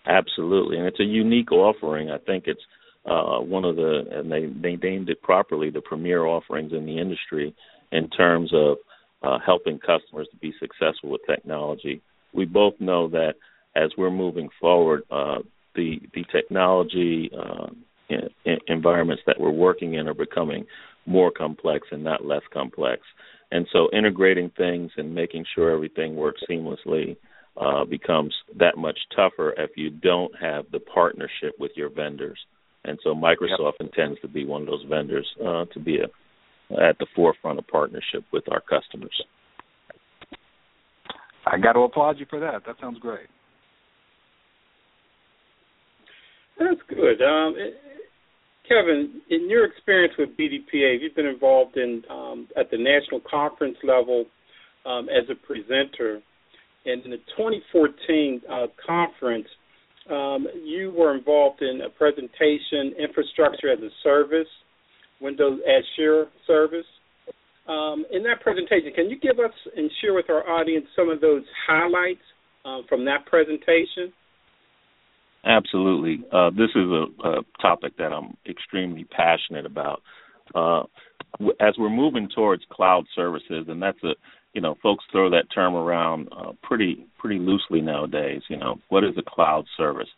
Absolutely, 0.08 0.78
and 0.78 0.88
it's 0.88 1.00
a 1.00 1.04
unique 1.04 1.52
offering. 1.52 2.10
I 2.10 2.18
think 2.20 2.46
it's 2.48 2.62
uh, 3.06 3.40
one 3.40 3.66
of 3.66 3.76
the, 3.76 4.04
and 4.12 4.32
they, 4.32 4.46
they 4.46 4.76
named 4.78 5.10
it 5.10 5.22
properly, 5.22 5.70
the 5.70 5.82
premier 5.82 6.26
offerings 6.26 6.72
in 6.74 6.86
the 6.86 6.98
industry 7.00 7.54
in 7.92 8.10
terms 8.10 8.52
of 8.54 8.78
uh, 9.22 9.38
helping 9.46 9.80
customers 9.80 10.28
to 10.32 10.38
be 10.38 10.54
successful 10.60 11.10
with 11.10 11.22
technology. 11.28 12.02
We 12.34 12.46
both 12.46 12.76
know 12.80 13.10
that 13.10 13.34
as 13.76 13.92
we're 13.98 14.12
moving 14.12 14.50
forward, 14.62 15.04
uh, 15.12 15.40
the 15.76 16.00
the 16.14 16.24
technology 16.32 17.30
uh, 17.38 17.68
in, 18.10 18.58
environments 18.68 19.24
that 19.28 19.40
we're 19.40 19.52
working 19.52 19.96
in 19.96 20.08
are 20.08 20.14
becoming 20.14 20.66
more 21.06 21.32
complex 21.32 21.88
and 21.92 22.04
not 22.04 22.26
less 22.26 22.42
complex. 22.54 23.02
And 23.52 23.68
so 23.72 23.90
integrating 23.94 24.52
things 24.58 24.92
and 24.98 25.14
making 25.14 25.46
sure 25.56 25.72
everything 25.72 26.16
works 26.16 26.42
seamlessly 26.50 27.18
uh, 27.60 27.86
becomes 27.86 28.34
that 28.58 28.78
much 28.78 28.98
tougher 29.16 29.54
if 29.58 29.72
you 29.76 29.90
don't 29.90 30.32
have 30.40 30.66
the 30.72 30.80
partnership 30.80 31.54
with 31.60 31.72
your 31.76 31.90
vendors. 31.90 32.38
And 32.86 33.00
so 33.04 33.14
Microsoft 33.14 33.74
yep. 33.80 33.90
intends 33.90 34.20
to 34.22 34.28
be 34.28 34.46
one 34.46 34.62
of 34.62 34.68
those 34.68 34.86
vendors 34.90 35.28
uh, 35.46 35.66
to 35.74 35.80
be 35.80 35.98
a, 35.98 36.06
at 36.82 36.98
the 37.00 37.08
forefront 37.16 37.60
of 37.60 37.68
partnership 37.68 38.24
with 38.32 38.44
our 38.52 38.62
customers. 38.62 39.24
I 41.46 41.58
got 41.58 41.74
to 41.74 41.80
applaud 41.80 42.20
you 42.20 42.26
for 42.30 42.40
that. 42.40 42.64
That 42.66 42.76
sounds 42.80 43.00
great. 43.00 43.28
That's 46.60 46.82
good. 46.90 47.22
Um, 47.22 47.56
Kevin, 48.68 49.22
in 49.30 49.50
your 49.50 49.66
experience 49.66 50.14
with 50.18 50.30
BDPA, 50.38 51.02
you've 51.02 51.16
been 51.16 51.26
involved 51.26 51.78
in 51.78 52.04
um, 52.10 52.48
at 52.58 52.70
the 52.70 52.78
national 52.78 53.22
conference 53.30 53.78
level 53.84 54.26
um, 54.86 55.08
as 55.10 55.30
a 55.30 55.36
presenter, 55.36 56.22
and 56.88 57.04
in 57.04 57.12
the 57.12 57.18
2014 57.38 58.42
uh, 58.50 58.68
conference, 58.86 59.48
um, 60.10 60.48
you 60.64 60.94
were 60.98 61.16
involved 61.16 61.62
in 61.62 61.82
a 61.82 61.90
presentation, 61.90 62.94
infrastructure 62.98 63.72
as 63.72 63.80
a 63.80 63.90
service, 64.04 64.48
Windows 65.20 65.60
Azure 65.68 66.28
service. 66.46 66.86
Um, 67.68 68.06
in 68.12 68.24
that 68.24 68.40
presentation, 68.42 68.94
can 68.96 69.10
you 69.10 69.20
give 69.20 69.40
us 69.40 69.52
and 69.76 69.92
share 70.02 70.14
with 70.14 70.30
our 70.30 70.50
audience 70.50 70.86
some 70.96 71.10
of 71.10 71.20
those 71.20 71.44
highlights 71.68 72.22
uh, 72.64 72.80
from 72.88 73.04
that 73.06 73.26
presentation? 73.26 74.14
Absolutely. 75.44 76.26
Uh, 76.32 76.50
this 76.52 76.70
is 76.76 76.88
a, 76.88 77.28
a, 77.28 77.42
topic 77.62 77.98
that 77.98 78.14
I'm 78.14 78.38
extremely 78.50 79.06
passionate 79.06 79.66
about. 79.66 80.02
Uh, 80.56 80.84
as 81.60 81.76
we're 81.78 81.90
moving 81.90 82.30
towards 82.34 82.64
cloud 82.72 83.06
services, 83.16 83.66
and 83.68 83.82
that's 83.82 84.02
a, 84.04 84.14
you 84.54 84.62
know, 84.62 84.76
folks 84.82 85.06
throw 85.12 85.30
that 85.30 85.46
term 85.54 85.76
around 85.76 86.30
uh, 86.32 86.52
pretty 86.64 87.06
pretty 87.18 87.40
loosely 87.40 87.82
nowadays. 87.82 88.42
You 88.50 88.58
know, 88.58 88.78
what 88.90 89.04
is 89.04 89.18
a 89.18 89.24
cloud 89.30 89.66
service, 89.76 90.10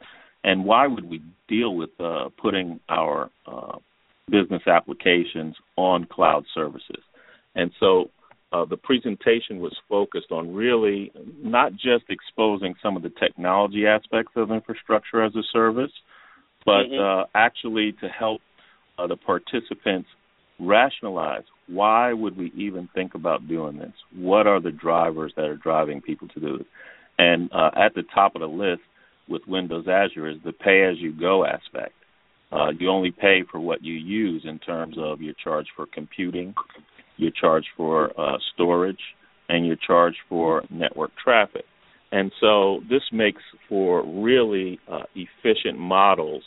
and 0.43 0.65
why 0.65 0.87
would 0.87 1.09
we 1.09 1.21
deal 1.47 1.75
with 1.75 1.89
uh, 1.99 2.29
putting 2.41 2.79
our 2.89 3.29
uh, 3.45 3.77
business 4.29 4.63
applications 4.67 5.55
on 5.75 6.05
cloud 6.05 6.45
services? 6.53 7.03
And 7.55 7.71
so 7.79 8.09
uh, 8.51 8.65
the 8.65 8.77
presentation 8.77 9.59
was 9.59 9.75
focused 9.87 10.31
on 10.31 10.53
really 10.53 11.11
not 11.41 11.73
just 11.73 12.05
exposing 12.09 12.73
some 12.81 12.95
of 12.95 13.03
the 13.03 13.11
technology 13.19 13.85
aspects 13.85 14.31
of 14.35 14.51
infrastructure 14.51 15.23
as 15.23 15.35
a 15.35 15.43
service, 15.51 15.91
but 16.65 16.83
mm-hmm. 16.83 17.21
uh, 17.21 17.25
actually 17.35 17.93
to 18.01 18.07
help 18.07 18.41
uh, 18.97 19.07
the 19.07 19.15
participants 19.15 20.09
rationalize 20.59 21.43
why 21.67 22.13
would 22.13 22.35
we 22.35 22.51
even 22.55 22.89
think 22.95 23.13
about 23.13 23.47
doing 23.47 23.77
this? 23.77 23.93
What 24.15 24.47
are 24.47 24.59
the 24.59 24.71
drivers 24.71 25.33
that 25.35 25.45
are 25.45 25.55
driving 25.55 26.01
people 26.01 26.27
to 26.29 26.39
do 26.39 26.55
it? 26.55 26.65
And 27.17 27.51
uh, 27.53 27.71
at 27.75 27.93
the 27.93 28.03
top 28.13 28.35
of 28.35 28.41
the 28.41 28.47
list 28.47 28.81
with 29.27 29.43
Windows 29.47 29.85
Azure 29.87 30.29
is 30.29 30.37
the 30.43 30.51
pay-as-you-go 30.51 31.45
aspect. 31.45 31.93
Uh, 32.51 32.69
you 32.71 32.89
only 32.89 33.11
pay 33.11 33.43
for 33.49 33.59
what 33.59 33.83
you 33.83 33.93
use 33.93 34.43
in 34.45 34.57
terms 34.57 34.95
of 34.97 35.21
your 35.21 35.35
charge 35.43 35.67
for 35.75 35.85
computing, 35.93 36.55
your 37.17 37.31
charge 37.39 37.65
for 37.77 38.19
uh, 38.19 38.37
storage, 38.53 38.99
and 39.49 39.67
your 39.67 39.75
charge 39.75 40.15
for 40.27 40.63
network 40.71 41.11
traffic. 41.23 41.65
And 42.11 42.31
so 42.39 42.79
this 42.89 43.03
makes 43.11 43.41
for 43.67 44.03
really 44.03 44.79
uh, 44.91 45.03
efficient 45.13 45.77
models 45.77 46.41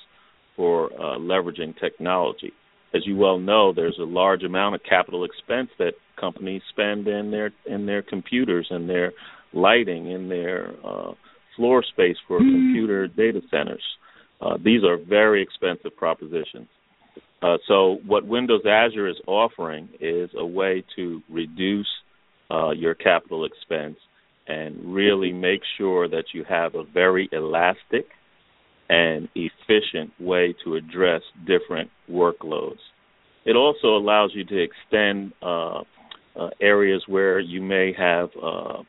for 0.57 0.93
uh, 0.95 1.19
leveraging 1.19 1.79
technology. 1.79 2.53
As 2.95 3.07
you 3.07 3.17
well 3.17 3.39
know, 3.39 3.73
there's 3.73 3.99
a 3.99 4.05
large 4.05 4.43
amount 4.43 4.75
of 4.75 4.83
capital 4.89 5.25
expense 5.25 5.71
that 5.79 5.93
companies 6.21 6.63
spend 6.71 7.09
in 7.09 7.31
their 7.31 7.51
in 7.67 7.87
their 7.87 8.03
computers 8.03 8.67
and 8.71 8.89
their 8.89 9.13
lighting 9.53 10.11
in 10.11 10.29
their 10.29 10.75
uh, 10.85 11.13
floor 11.57 11.83
space 11.83 12.17
for 12.29 12.39
mm-hmm. 12.39 12.51
computer 12.51 13.09
data 13.09 13.41
centers. 13.51 13.83
Uh, 14.41 14.57
these 14.63 14.83
are 14.85 14.97
very 14.97 15.43
expensive 15.43 15.97
propositions. 15.97 16.69
Uh, 17.43 17.57
so 17.67 17.99
what 18.07 18.27
Windows 18.27 18.63
Azure 18.67 19.09
is 19.09 19.17
offering 19.27 19.89
is 20.01 20.31
a 20.37 20.47
way 20.47 20.85
to 20.97 21.21
reduce 21.29 21.89
uh, 22.51 22.71
your 22.71 22.95
capital 22.95 23.45
expense 23.45 23.97
and 24.47 24.77
really 24.95 25.33
make 25.33 25.61
sure 25.79 26.09
that 26.09 26.25
you 26.33 26.45
have 26.49 26.75
a 26.75 26.85
very 26.85 27.29
elastic 27.33 28.07
and 28.89 29.29
efficient 29.35 30.11
way 30.21 30.55
to 30.65 30.77
address 30.77 31.23
different 31.47 31.91
workloads. 32.11 32.79
It 33.45 33.57
also 33.57 33.97
allows 33.97 34.33
you 34.35 34.45
to 34.45 34.63
extend 34.63 35.33
uh, 35.43 35.83
uh 36.35 36.49
areas 36.61 37.03
where 37.07 37.41
you 37.41 37.61
may 37.61 37.93
have 37.97 38.31
uh, 38.43 38.83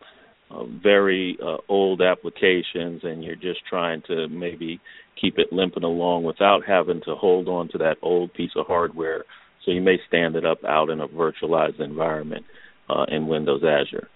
uh, 0.52 0.64
very 0.82 1.38
old 1.68 2.02
applications 2.02 3.02
and 3.04 3.24
you're 3.24 3.36
just 3.36 3.60
trying 3.70 4.02
to 4.08 4.28
maybe 4.30 4.80
keep 5.20 5.38
it 5.38 5.52
limping 5.52 5.84
along 5.84 6.24
without 6.24 6.62
having 6.66 7.02
to 7.06 7.16
hold 7.16 7.48
on 7.48 7.70
to 7.70 7.78
that 7.78 7.98
old 8.02 8.34
piece 8.34 8.52
of 8.56 8.68
hardware. 8.68 9.24
So 9.66 9.72
you 9.72 9.82
may 9.82 9.98
stand 10.08 10.36
it 10.36 10.46
up 10.46 10.64
out 10.66 10.90
in 10.90 11.00
a 11.00 11.08
virtualized 11.08 11.80
environment 11.80 12.46
uh, 12.90 13.06
in 13.08 13.28
Windows 13.28 13.64
Azure. 13.64 14.10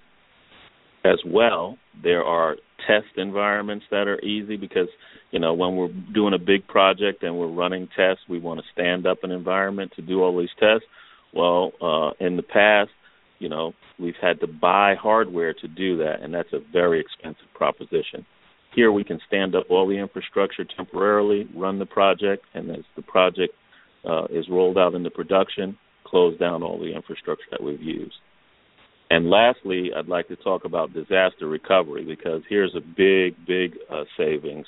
As 1.05 1.19
well, 1.25 1.77
there 2.03 2.24
are 2.24 2.57
test 2.86 3.17
environments 3.17 3.86
that 3.91 4.07
are 4.07 4.19
easy 4.22 4.57
because 4.57 4.88
you 5.31 5.39
know 5.39 5.53
when 5.53 5.75
we're 5.75 5.91
doing 6.13 6.34
a 6.34 6.39
big 6.39 6.67
project 6.67 7.24
and 7.24 7.38
we're 7.38 7.48
running 7.48 7.88
tests, 7.96 8.24
we 8.29 8.39
want 8.39 8.60
to 8.60 8.65
stand 8.74 9.07
up 9.07 9.24
an 9.24 9.31
environment 9.31 9.91
to 9.96 10.01
do 10.01 10.22
all 10.22 10.38
these 10.38 10.50
tests. 10.60 10.86
Well, 11.34 11.72
uh, 11.81 12.12
in 12.24 12.38
the 12.38 12.43
past, 12.43 12.91
you 13.39 13.50
know, 13.50 13.74
we've 14.00 14.15
had 14.22 14.39
to 14.39 14.48
buy 14.48 14.96
hardware 14.96 15.53
to 15.53 15.67
do 15.67 15.98
that, 15.98 16.22
and 16.22 16.34
that's 16.34 16.53
a 16.53 16.60
very 16.72 17.00
expensive 17.00 17.48
proposition. 17.53 18.25
Here 18.75 18.91
we 18.91 19.03
can 19.03 19.19
stand 19.27 19.55
up 19.55 19.65
all 19.69 19.88
the 19.88 19.98
infrastructure 19.98 20.63
temporarily, 20.63 21.48
run 21.55 21.79
the 21.79 21.86
project, 21.86 22.46
and 22.53 22.69
as 22.72 22.84
the 22.96 23.01
project 23.01 23.53
uh, 24.07 24.25
is 24.29 24.46
rolled 24.50 24.77
out 24.77 24.93
into 24.93 25.10
production, 25.10 25.77
close 26.05 26.38
down 26.38 26.63
all 26.63 26.79
the 26.79 26.93
infrastructure 26.96 27.46
that 27.51 27.62
we've 27.62 27.81
used. 27.81 28.15
And 29.09 29.29
lastly, 29.29 29.91
I'd 29.95 30.07
like 30.07 30.27
to 30.27 30.35
talk 30.35 30.65
about 30.65 30.93
disaster 30.93 31.47
recovery 31.47 32.03
because 32.03 32.41
here's 32.49 32.75
a 32.75 32.81
big, 32.81 33.35
big 33.45 33.77
uh, 33.89 34.03
savings. 34.17 34.65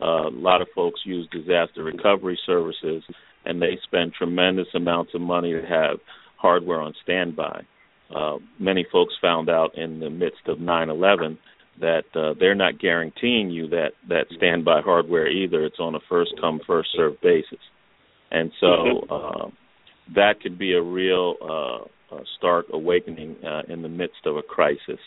Uh, 0.00 0.28
a 0.28 0.30
lot 0.30 0.60
of 0.60 0.68
folks 0.74 1.00
use 1.04 1.28
disaster 1.32 1.82
recovery 1.82 2.38
services, 2.46 3.02
and 3.44 3.60
they 3.60 3.78
spend 3.84 4.12
tremendous 4.12 4.68
amounts 4.74 5.12
of 5.14 5.20
money 5.20 5.52
to 5.52 5.62
have 5.62 5.98
hardware 6.36 6.80
on 6.80 6.94
standby. 7.02 7.62
Uh, 8.14 8.36
many 8.58 8.86
folks 8.92 9.14
found 9.20 9.48
out 9.48 9.76
in 9.76 10.00
the 10.00 10.10
midst 10.10 10.46
of 10.46 10.58
9/11 10.58 11.38
that 11.80 12.04
uh, 12.14 12.34
they're 12.38 12.54
not 12.54 12.78
guaranteeing 12.78 13.50
you 13.50 13.68
that 13.68 13.92
that 14.08 14.26
standby 14.36 14.80
hardware 14.82 15.28
either. 15.28 15.64
It's 15.64 15.80
on 15.80 15.94
a 15.94 16.00
first 16.08 16.32
come 16.40 16.60
first 16.66 16.90
served 16.94 17.20
basis, 17.20 17.58
and 18.30 18.52
so 18.60 18.66
mm-hmm. 18.66 19.12
uh, 19.12 19.50
that 20.14 20.40
could 20.40 20.58
be 20.58 20.72
a 20.74 20.82
real 20.82 21.88
uh, 22.12 22.20
stark 22.38 22.66
awakening 22.72 23.36
uh, 23.44 23.62
in 23.72 23.82
the 23.82 23.88
midst 23.88 24.26
of 24.26 24.36
a 24.36 24.42
crisis. 24.42 25.00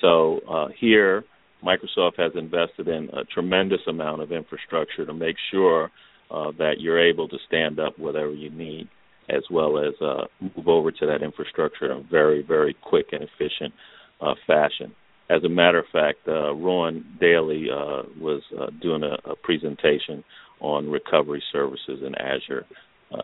So 0.00 0.40
uh, 0.48 0.68
here, 0.78 1.24
Microsoft 1.64 2.18
has 2.18 2.32
invested 2.34 2.88
in 2.88 3.08
a 3.12 3.24
tremendous 3.24 3.80
amount 3.88 4.22
of 4.22 4.32
infrastructure 4.32 5.06
to 5.06 5.14
make 5.14 5.36
sure 5.50 5.90
uh, 6.30 6.50
that 6.58 6.74
you're 6.80 7.02
able 7.02 7.28
to 7.28 7.36
stand 7.46 7.80
up 7.80 7.98
whatever 7.98 8.32
you 8.32 8.50
need, 8.50 8.88
as 9.28 9.42
well 9.50 9.78
as 9.78 9.94
uh, 10.02 10.24
move 10.40 10.68
over 10.68 10.90
to 10.90 11.06
that 11.06 11.22
infrastructure 11.22 11.86
in 11.86 11.98
a 11.98 12.02
very, 12.10 12.42
very 12.42 12.76
quick 12.82 13.06
and 13.12 13.22
efficient 13.22 13.72
uh, 14.20 14.34
fashion. 14.46 14.92
As 15.30 15.42
a 15.44 15.48
matter 15.48 15.78
of 15.78 15.86
fact, 15.90 16.18
uh, 16.28 16.54
Ron 16.54 17.04
Daly 17.18 17.68
uh, 17.70 18.02
was 18.20 18.42
doing 18.82 19.02
a, 19.02 19.30
a, 19.30 19.36
presentation 19.36 20.22
on 20.60 20.90
recovery 20.90 21.42
services 21.50 22.00
in 22.06 22.14
Azure 22.16 22.66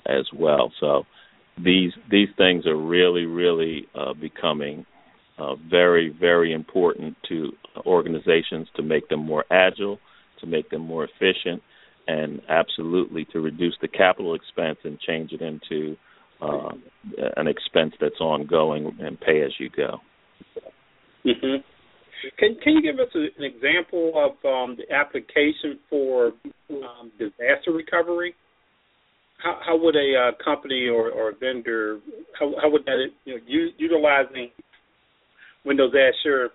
as 0.07 0.27
well. 0.35 0.73
So 0.81 1.05
these 1.65 1.93
these 2.11 2.29
things 2.37 2.67
are 2.67 2.77
really 2.77 3.27
really 3.27 3.87
uh, 3.95 4.15
becoming 4.15 4.87
uh, 5.41 5.57
very, 5.71 6.15
very 6.21 6.53
important 6.53 7.17
to 7.29 7.51
organizations 7.87 8.69
to 8.77 8.83
make 8.83 9.09
them 9.09 9.21
more 9.25 9.45
agile, 9.51 9.99
to 10.39 10.47
make 10.47 10.69
them 10.69 10.83
more 10.83 11.05
efficient, 11.05 11.63
and 12.07 12.43
absolutely 12.49 13.25
to 13.33 13.41
reduce 13.41 13.75
the 13.81 13.89
capital 13.89 14.35
expense 14.35 14.79
and 14.85 15.01
change 15.01 15.33
it 15.33 15.41
into 15.41 15.97
uh, 16.43 16.73
an 17.37 17.47
expense 17.47 17.95
that's 18.01 18.21
ongoing 18.21 18.95
and 19.01 19.19
pay 19.21 19.43
as 19.43 19.53
you 19.59 19.71
go. 19.75 19.99
Mm-hmm. 21.25 21.63
Can 22.39 22.57
Can 22.63 22.75
you 22.75 22.83
give 22.83 23.01
us 23.01 23.09
a, 23.15 23.29
an 23.39 23.45
example 23.45 24.13
of 24.17 24.33
um, 24.45 24.77
the 24.77 24.95
application 24.95 25.79
for 25.89 26.33
um, 26.71 27.11
disaster 27.19 27.73
recovery? 27.73 28.35
How, 29.43 29.59
how 29.65 29.77
would 29.83 29.97
a 29.97 30.15
uh, 30.15 30.45
company 30.45 30.89
or, 30.89 31.11
or 31.11 31.31
a 31.31 31.35
vendor 31.35 32.01
how, 32.39 32.53
how 32.61 32.71
would 32.71 32.85
that 32.85 33.07
you 33.25 33.35
know 33.35 33.41
u- 33.47 33.73
utilizing 33.79 34.51
Windows 35.65 35.93
Azure 35.95 36.51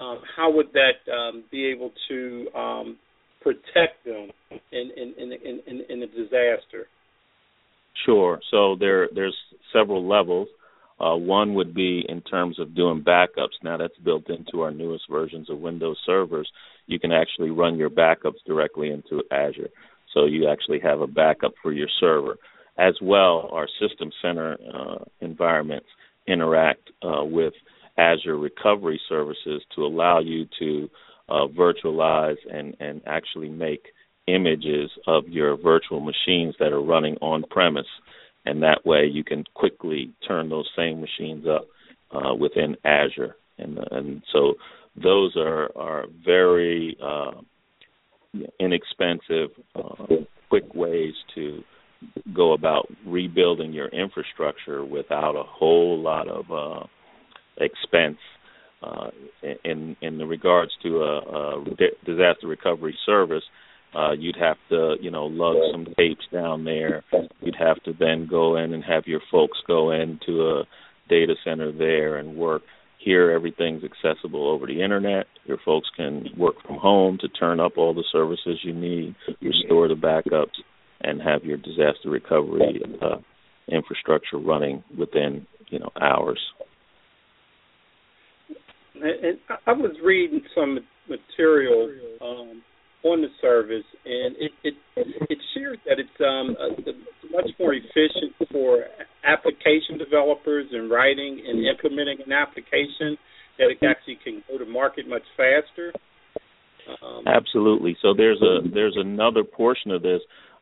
um, 0.00 0.20
how 0.36 0.50
would 0.52 0.68
that 0.74 1.12
um, 1.12 1.44
be 1.50 1.66
able 1.66 1.90
to 2.08 2.46
um, 2.56 2.98
protect 3.40 4.04
them 4.04 4.30
in 4.72 4.90
in, 4.96 5.14
in 5.18 5.60
in 5.66 5.82
in 5.88 6.02
a 6.02 6.06
disaster? 6.06 6.86
Sure. 8.06 8.40
So 8.50 8.76
there 8.78 9.08
there's 9.14 9.36
several 9.72 10.06
levels. 10.06 10.48
Uh, 11.00 11.14
one 11.14 11.54
would 11.54 11.74
be 11.74 12.04
in 12.08 12.20
terms 12.22 12.58
of 12.58 12.74
doing 12.74 13.04
backups. 13.06 13.54
Now 13.62 13.76
that's 13.76 13.96
built 14.04 14.28
into 14.30 14.62
our 14.62 14.72
newest 14.72 15.04
versions 15.08 15.48
of 15.48 15.58
Windows 15.58 15.96
servers. 16.04 16.50
You 16.86 16.98
can 16.98 17.12
actually 17.12 17.50
run 17.50 17.76
your 17.76 17.90
backups 17.90 18.42
directly 18.46 18.90
into 18.90 19.22
Azure. 19.30 19.68
So 20.14 20.24
you 20.26 20.48
actually 20.48 20.80
have 20.80 21.00
a 21.00 21.06
backup 21.06 21.54
for 21.62 21.72
your 21.72 21.88
server. 22.00 22.36
As 22.78 22.94
well, 23.02 23.48
our 23.52 23.66
System 23.80 24.10
Center 24.22 24.56
uh, 24.74 25.04
environments 25.20 25.86
interact 26.26 26.90
uh, 27.02 27.24
with 27.24 27.54
Azure 27.96 28.38
recovery 28.38 29.00
services 29.08 29.62
to 29.74 29.84
allow 29.84 30.20
you 30.20 30.46
to 30.58 30.88
uh, 31.28 31.46
virtualize 31.48 32.36
and, 32.52 32.76
and 32.78 33.02
actually 33.06 33.48
make 33.48 33.86
images 34.28 34.90
of 35.06 35.26
your 35.28 35.56
virtual 35.56 36.00
machines 36.00 36.54
that 36.60 36.72
are 36.72 36.82
running 36.82 37.16
on 37.16 37.42
premise 37.50 37.86
and 38.48 38.62
that 38.62 38.84
way 38.86 39.04
you 39.04 39.22
can 39.22 39.44
quickly 39.54 40.10
turn 40.26 40.48
those 40.48 40.68
same 40.76 41.00
machines 41.00 41.46
up 41.46 41.66
uh, 42.10 42.34
within 42.34 42.76
Azure, 42.84 43.36
and 43.58 43.78
and 43.90 44.22
so 44.32 44.54
those 44.96 45.36
are 45.36 45.70
are 45.76 46.04
very 46.24 46.96
uh, 47.02 47.32
inexpensive, 48.60 49.50
uh, 49.74 50.06
quick 50.48 50.74
ways 50.74 51.14
to 51.34 51.62
go 52.34 52.52
about 52.52 52.86
rebuilding 53.06 53.72
your 53.72 53.88
infrastructure 53.88 54.84
without 54.84 55.34
a 55.34 55.42
whole 55.42 55.98
lot 56.00 56.28
of 56.28 56.44
uh, 56.50 56.86
expense. 57.60 58.18
Uh, 58.80 59.10
in 59.64 59.96
in 60.02 60.18
the 60.18 60.24
regards 60.24 60.70
to 60.80 61.02
a, 61.02 61.18
a 61.18 61.64
disaster 62.06 62.46
recovery 62.46 62.96
service, 63.04 63.42
uh, 63.92 64.12
you'd 64.12 64.36
have 64.36 64.56
to, 64.68 64.94
you 65.00 65.10
know, 65.10 65.26
lug 65.26 65.56
some 65.72 65.86
tapes 65.96 66.24
down 66.32 66.64
there. 66.64 67.02
You'd 67.40 67.56
have 67.58 67.82
to 67.84 67.92
then 67.98 68.28
go 68.30 68.56
in 68.56 68.74
and 68.74 68.84
have 68.84 69.06
your 69.06 69.20
folks 69.32 69.58
go 69.66 69.90
into 69.90 70.42
a 70.42 70.64
data 71.08 71.34
center 71.44 71.72
there 71.72 72.18
and 72.18 72.36
work. 72.36 72.62
Here, 72.98 73.30
everything's 73.30 73.82
accessible 73.84 74.48
over 74.50 74.66
the 74.66 74.82
internet. 74.82 75.26
Your 75.46 75.58
folks 75.64 75.88
can 75.96 76.26
work 76.36 76.56
from 76.66 76.76
home 76.76 77.16
to 77.20 77.28
turn 77.28 77.60
up 77.60 77.72
all 77.76 77.94
the 77.94 78.04
services 78.10 78.58
you 78.62 78.74
need, 78.74 79.14
restore 79.40 79.88
the 79.88 79.94
backups, 79.94 80.58
and 81.00 81.22
have 81.22 81.44
your 81.44 81.58
disaster 81.58 82.10
recovery 82.10 82.82
uh, 83.00 83.16
infrastructure 83.68 84.38
running 84.38 84.82
within, 84.98 85.46
you 85.68 85.78
know, 85.78 85.90
hours. 86.00 86.40
And 88.94 89.38
I 89.66 89.72
was 89.72 89.94
reading 90.04 90.40
some 90.54 90.80
material 91.08 91.90
um, 92.20 92.62
on 93.04 93.22
the 93.22 93.28
service, 93.40 93.84
and 94.04 94.34
it 94.38 94.52
it 94.64 94.74
it 94.96 95.38
shares 95.54 95.78
that 95.86 95.98
it's 95.98 96.20
um 96.20 96.56
uh, 96.58 96.92
much 97.30 97.50
more 97.58 97.74
efficient 97.74 98.34
for 98.50 98.84
application 99.24 99.98
developers 99.98 100.66
in 100.72 100.88
writing 100.88 101.42
and 101.46 101.64
implementing 101.66 102.18
an 102.24 102.32
application 102.32 103.16
that 103.58 103.70
it 103.70 103.78
actually 103.86 104.18
can 104.22 104.42
go 104.48 104.58
to 104.58 104.64
market 104.64 105.08
much 105.08 105.22
faster. 105.36 105.92
Um, 107.02 107.24
Absolutely. 107.26 107.96
So 108.02 108.14
there's 108.16 108.40
a 108.42 108.68
there's 108.68 108.96
another 108.96 109.44
portion 109.44 109.90
of 109.90 110.02
this 110.02 110.20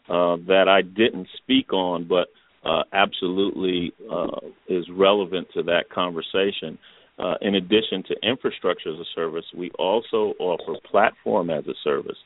uh, 0.08 0.36
that 0.46 0.66
I 0.68 0.82
didn't 0.82 1.28
speak 1.36 1.72
on, 1.72 2.06
but 2.08 2.28
uh, 2.68 2.82
absolutely 2.92 3.92
uh, 4.10 4.40
is 4.68 4.84
relevant 4.92 5.48
to 5.54 5.62
that 5.64 5.84
conversation. 5.94 6.78
Uh, 7.18 7.34
in 7.40 7.54
addition 7.54 8.02
to 8.06 8.14
infrastructure 8.22 8.92
as 8.92 9.00
a 9.00 9.08
service, 9.14 9.44
we 9.56 9.70
also 9.78 10.34
offer 10.38 10.78
platform 10.90 11.48
as 11.48 11.66
a 11.66 11.74
service. 11.82 12.18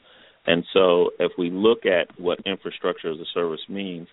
And 0.47 0.65
so, 0.73 1.11
if 1.21 1.33
we 1.39 1.51
look 1.51 1.87
at 1.87 2.09
what 2.19 2.41
infrastructure 2.45 3.13
as 3.13 3.19
a 3.19 3.31
service 3.33 3.61
means, 3.69 4.09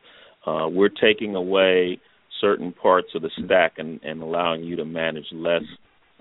uh, 0.46 0.68
we're 0.70 0.90
taking 0.90 1.36
away 1.36 2.00
certain 2.42 2.72
parts 2.72 3.08
of 3.16 3.22
the 3.22 3.32
stack 3.44 3.74
and, 3.78 4.00
and 4.04 4.22
allowing 4.22 4.64
you 4.64 4.76
to 4.76 4.86
manage 4.86 5.26
less 5.32 5.64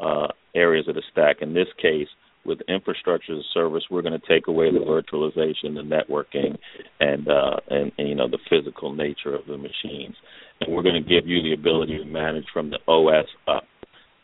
uh, 0.00 0.28
areas 0.54 0.88
of 0.88 0.94
the 0.94 1.02
stack. 1.12 1.36
In 1.42 1.52
this 1.52 1.68
case, 1.80 2.08
with 2.46 2.60
infrastructure 2.68 3.32
as 3.34 3.40
a 3.40 3.52
service, 3.52 3.82
we're 3.90 4.02
going 4.02 4.18
to 4.18 4.26
take 4.26 4.46
away 4.46 4.70
the 4.70 4.78
virtualization, 4.78 5.74
the 5.74 5.82
networking, 5.82 6.56
and, 7.00 7.28
uh, 7.28 7.56
and, 7.68 7.92
and 7.98 8.08
you 8.08 8.14
know 8.14 8.28
the 8.28 8.38
physical 8.48 8.94
nature 8.94 9.34
of 9.34 9.46
the 9.46 9.56
machines, 9.56 10.14
and 10.60 10.74
we're 10.74 10.82
going 10.82 11.02
to 11.02 11.08
give 11.08 11.26
you 11.26 11.42
the 11.42 11.52
ability 11.52 11.98
to 11.98 12.04
manage 12.04 12.46
from 12.52 12.70
the 12.70 12.78
OS 12.88 13.26
up. 13.48 13.64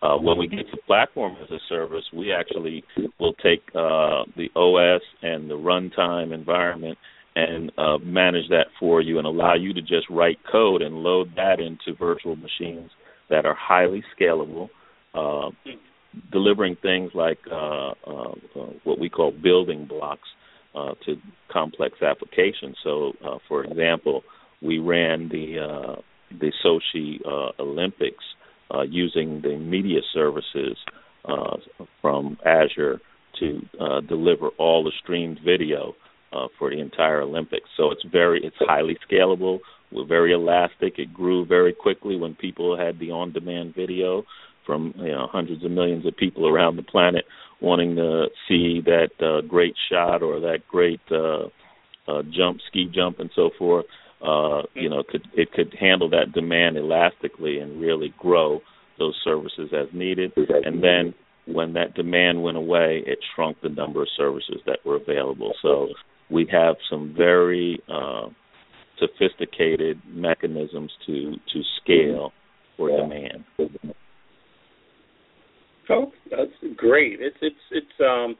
Uh, 0.03 0.17
when 0.17 0.37
we 0.37 0.49
get 0.49 0.69
to 0.69 0.77
platform 0.85 1.37
as 1.41 1.51
a 1.51 1.61
service, 1.69 2.05
we 2.13 2.33
actually 2.33 2.83
will 3.21 3.35
take 3.35 3.63
uh, 3.69 4.25
the 4.37 4.49
OS 4.57 5.01
and 5.23 5.49
the 5.49 5.55
runtime 5.55 6.35
environment 6.35 6.99
and 7.37 7.71
uh, 7.79 7.99
manage 7.99 8.49
that 8.49 8.67
for 8.81 9.01
you 9.01 9.19
and 9.19 9.27
allow 9.27 9.55
you 9.55 9.73
to 9.73 9.81
just 9.81 10.11
write 10.11 10.39
code 10.51 10.83
and 10.83 10.97
load 10.97 11.33
that 11.37 11.61
into 11.61 11.97
virtual 11.97 12.35
machines 12.35 12.91
that 13.31 13.47
are 13.47 13.55
highly 13.55 14.03
scalable, 14.19 14.69
uh, 15.15 15.51
delivering 16.33 16.77
things 16.83 17.13
like 17.15 17.39
uh, 17.51 17.91
uh, 18.07 18.35
what 18.83 18.99
we 18.99 19.09
call 19.09 19.31
building 19.31 19.87
blocks 19.87 20.29
to 21.07 21.17
complex 21.51 22.03
applications. 22.03 22.77
So, 22.83 23.13
for 23.49 23.65
example, 23.65 24.23
we 24.61 24.79
ran 24.79 25.29
the 25.29 25.97
the 26.31 26.53
Sochi 26.65 27.19
Olympics 27.59 28.25
uh, 28.73 28.83
using 28.83 29.41
the 29.43 29.57
media 29.57 30.01
services 30.13 30.77
uh, 31.25 31.57
from 32.01 32.39
Azure 32.45 33.01
to 33.41 33.61
uh, 33.81 34.01
deliver 34.01 34.49
all 34.59 34.85
the 34.85 34.93
streamed 35.03 35.39
video 35.45 35.95
uh, 36.33 36.47
for 36.59 36.71
the 36.71 36.81
entire 36.81 37.21
Olympics. 37.21 37.69
So 37.77 37.91
it's 37.91 38.05
very 38.11 38.45
it's 38.45 38.57
highly 38.61 38.97
scalable. 39.11 39.61
We're 39.91 40.07
very 40.07 40.33
elastic. 40.33 40.99
It 40.99 41.13
grew 41.13 41.45
very 41.45 41.73
quickly 41.73 42.17
when 42.17 42.35
people 42.35 42.79
had 42.79 42.99
the 42.99 43.11
on-demand 43.11 43.75
video 43.75 44.25
from 44.65 44.95
you 44.97 45.13
know 45.13 45.29
hundreds 45.31 45.65
of 45.65 45.71
millions 45.71 46.07
of 46.07 46.17
people 46.17 46.49
around 46.49 46.77
the 46.77 46.83
planet 46.83 47.25
wanting 47.61 47.95
to 47.97 48.27
see 48.49 48.81
that 48.85 49.11
uh, 49.21 49.47
great 49.47 49.75
shot 49.91 50.23
or 50.23 50.41
that 50.41 50.67
great 50.69 51.01
uh, 51.11 51.45
jump, 52.31 52.59
ski 52.69 52.91
jump, 52.93 53.21
and 53.21 53.31
so 53.37 53.51
forth 53.59 53.87
uh, 54.23 54.63
you 54.75 54.89
know, 54.89 55.03
could 55.09 55.27
it 55.35 55.53
could 55.53 55.75
handle 55.79 56.09
that 56.11 56.33
demand 56.33 56.77
elastically 56.77 57.59
and 57.59 57.81
really 57.81 58.15
grow 58.19 58.61
those 58.99 59.19
services 59.25 59.71
as 59.73 59.89
needed. 59.93 60.33
And 60.37 60.83
then 60.83 61.15
when 61.47 61.73
that 61.73 61.95
demand 61.95 62.43
went 62.43 62.57
away, 62.57 63.03
it 63.07 63.19
shrunk 63.35 63.57
the 63.63 63.69
number 63.69 64.03
of 64.03 64.09
services 64.17 64.61
that 64.67 64.79
were 64.85 64.97
available. 64.97 65.53
So 65.61 65.89
we 66.31 66.47
have 66.53 66.77
some 66.89 67.15
very 67.17 67.81
uh, 67.93 68.29
sophisticated 68.99 70.01
mechanisms 70.09 70.93
to 71.07 71.33
to 71.53 71.63
scale 71.83 72.33
for 72.77 72.91
demand. 72.91 73.45
Oh, 75.91 76.13
that's 76.31 76.77
great. 76.77 77.19
It's 77.21 77.37
it's 77.41 77.57
it's 77.71 78.01
um 78.01 78.37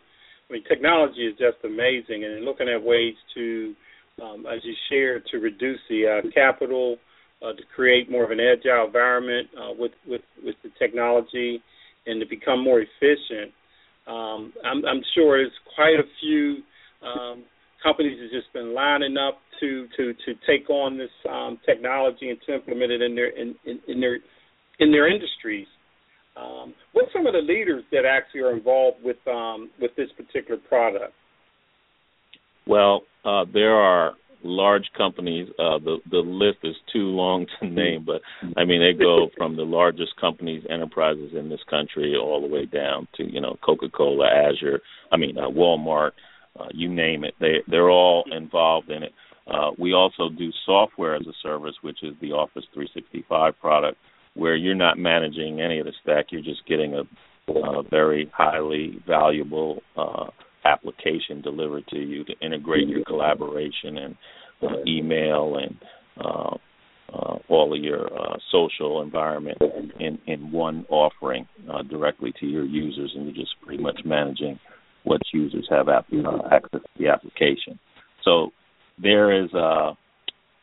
I 0.49 0.53
mean 0.53 0.65
technology 0.69 1.27
is 1.27 1.37
just 1.39 1.65
amazing 1.65 2.25
and 2.25 2.45
looking 2.45 2.69
at 2.69 2.83
ways 2.83 3.15
to 3.35 3.75
um, 4.21 4.47
as 4.47 4.61
you 4.65 4.75
shared, 4.91 5.25
to 5.31 5.39
reduce 5.39 5.81
the 5.89 6.07
uh, 6.07 6.31
capital, 6.35 6.97
uh, 7.43 7.53
to 7.53 7.63
create 7.75 8.11
more 8.11 8.25
of 8.25 8.31
an 8.31 8.41
agile 8.41 8.87
environment 8.87 9.49
uh, 9.57 9.73
with, 9.79 9.93
with, 10.07 10.23
with 10.45 10.57
the 10.63 10.71
technology, 10.79 11.63
and 12.07 12.21
to 12.21 12.27
become 12.27 12.63
more 12.63 12.81
efficient. 12.81 13.53
Um, 14.07 14.53
I'm, 14.65 14.85
I'm 14.85 15.03
sure 15.15 15.39
there's 15.39 15.53
quite 15.75 15.99
a 15.99 16.09
few 16.21 16.59
um, 17.07 17.45
companies 17.83 18.21
have 18.21 18.31
just 18.31 18.53
been 18.53 18.75
lining 18.75 19.17
up 19.17 19.39
to 19.61 19.87
to 19.97 20.13
to 20.13 20.35
take 20.47 20.69
on 20.71 20.99
this 20.99 21.11
um, 21.31 21.59
technology 21.67 22.31
and 22.31 22.39
to 22.47 22.55
implement 22.55 22.91
it 22.91 23.03
in 23.03 23.15
their 23.15 23.29
in, 23.29 23.55
in, 23.65 23.81
in 23.89 24.01
their 24.01 24.19
in 24.79 24.91
their 24.91 25.13
industries. 25.13 25.67
Um, 26.37 26.75
what's 26.93 27.13
some 27.13 27.27
of 27.27 27.35
the 27.35 27.41
leaders 27.41 27.85
that 27.93 28.05
actually 28.05 28.41
are 28.41 28.53
involved 28.53 28.99
with 29.05 29.19
um, 29.29 29.71
with 29.81 29.95
this 29.97 30.09
particular 30.17 30.61
product? 30.69 31.13
Well, 32.67 33.03
uh, 33.25 33.45
there 33.53 33.75
are 33.75 34.15
large 34.45 34.91
companies. 34.97 35.49
Uh, 35.59 35.79
the 35.79 35.99
the 36.11 36.19
list 36.19 36.59
is 36.65 36.75
too 36.93 37.07
long 37.07 37.47
to 37.61 37.67
name, 37.69 38.05
but 38.05 38.23
I 38.57 38.65
mean 38.65 38.81
they 38.81 38.99
go 38.99 39.29
from 39.37 39.57
the 39.57 39.63
largest 39.63 40.17
companies, 40.21 40.65
enterprises 40.69 41.33
in 41.39 41.49
this 41.49 41.61
country, 41.69 42.15
all 42.17 42.41
the 42.41 42.53
way 42.53 42.67
down 42.67 43.09
to 43.17 43.25
you 43.25 43.41
know 43.41 43.57
Coca-Cola, 43.65 44.27
Azure. 44.27 44.81
I 45.11 45.17
mean 45.17 45.39
uh, 45.39 45.49
Walmart. 45.49 46.13
Uh, 46.59 46.67
you 46.75 46.93
name 46.93 47.25
it. 47.25 47.35
They 47.41 47.63
they're 47.67 47.91
all 47.91 48.25
involved 48.31 48.91
in 48.91 49.03
it. 49.03 49.13
Uh, 49.47 49.71
we 49.79 49.93
also 49.93 50.29
do 50.29 50.51
software 50.67 51.17
as 51.17 51.27
a 51.27 51.33
service, 51.43 51.75
which 51.83 52.03
is 52.03 52.15
the 52.21 52.33
Office 52.33 52.65
365 52.75 53.59
product, 53.59 53.99
where 54.35 54.55
you're 54.55 54.75
not 54.75 54.99
managing 54.99 55.61
any 55.61 55.79
of 55.79 55.87
the 55.87 55.93
stack. 56.03 56.27
You're 56.31 56.43
just 56.43 56.65
getting 56.67 56.95
a, 56.95 57.03
a 57.53 57.83
very 57.83 58.31
highly 58.35 59.03
valuable 59.07 59.83
uh, 59.97 60.27
application 60.65 61.41
delivered 61.43 61.87
to 61.89 61.99
you 61.99 62.25
to 62.25 62.33
integrate 62.41 62.89
your 62.89 63.05
collaboration 63.05 63.99
and 63.99 64.17
uh, 64.63 64.77
email 64.87 65.57
and 65.57 65.77
uh, 66.25 66.57
uh, 67.13 67.37
all 67.49 67.75
of 67.77 67.83
your 67.83 68.07
uh, 68.07 68.37
social 68.51 69.03
environment 69.03 69.59
in, 70.01 70.19
in 70.27 70.51
one 70.51 70.87
offering 70.89 71.47
uh, 71.71 71.83
directly 71.83 72.33
to 72.41 72.47
your 72.47 72.65
users, 72.65 73.13
and 73.15 73.27
you're 73.27 73.35
just 73.35 73.55
pretty 73.65 73.83
much 73.83 74.01
managing 74.05 74.59
what 75.05 75.21
users 75.33 75.67
have 75.69 75.89
app, 75.89 76.07
uh, 76.13 76.39
access 76.51 76.81
to 76.81 77.03
the 77.03 77.09
application. 77.09 77.79
So 78.25 78.51
there 79.03 79.45
is 79.45 79.53
a, 79.53 79.93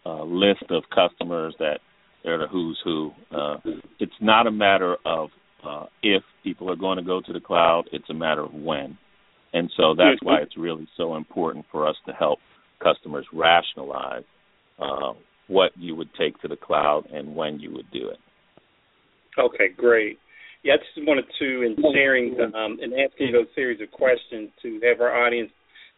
a 0.06 0.24
list 0.26 0.64
of 0.70 0.84
customers 0.94 1.54
that 1.60 1.80
they're 2.24 2.40
the 2.40 2.48
who's 2.48 2.80
who. 2.84 3.12
It's 4.00 4.12
not 4.20 4.48
a 4.48 4.52
matter 4.52 4.96
of 5.06 5.30
if 6.02 6.24
people 6.44 6.72
are 6.72 6.76
going 6.76 6.98
to 6.98 7.04
go 7.04 7.22
to 7.22 7.34
the 7.34 7.40
cloud; 7.40 7.84
it's 7.92 8.10
a 8.10 8.14
matter 8.14 8.44
of 8.44 8.54
when. 8.54 8.98
And 9.54 9.72
so 9.76 9.96
that's 9.96 10.22
why 10.22 10.40
it's 10.42 10.58
really 10.58 10.88
so 10.96 11.16
important 11.16 11.66
for 11.72 11.88
us 11.88 11.96
to 12.06 12.14
help 12.14 12.40
customers 12.82 13.26
rationalize 13.34 14.24
uh, 14.80 15.14
what 15.48 15.72
you 15.76 15.96
would 15.96 16.10
take 16.18 16.40
to 16.42 16.48
the 16.48 16.56
cloud 16.56 17.06
and 17.12 17.36
when 17.36 17.60
you 17.60 17.74
would 17.74 17.90
do 17.92 18.10
it. 18.10 18.20
Okay, 19.38 19.70
great. 19.76 20.20
Yeah, 20.64 20.74
I 20.74 20.78
just 20.78 21.08
wanted 21.08 21.26
to, 21.40 21.62
in 21.64 21.76
sharing 21.94 22.38
um, 22.40 22.78
and 22.82 22.94
asking 22.94 23.32
those 23.32 23.48
series 23.56 23.80
of 23.82 23.90
questions, 23.92 24.50
to 24.62 24.80
have 24.84 25.00
our 25.02 25.26
audience 25.26 25.52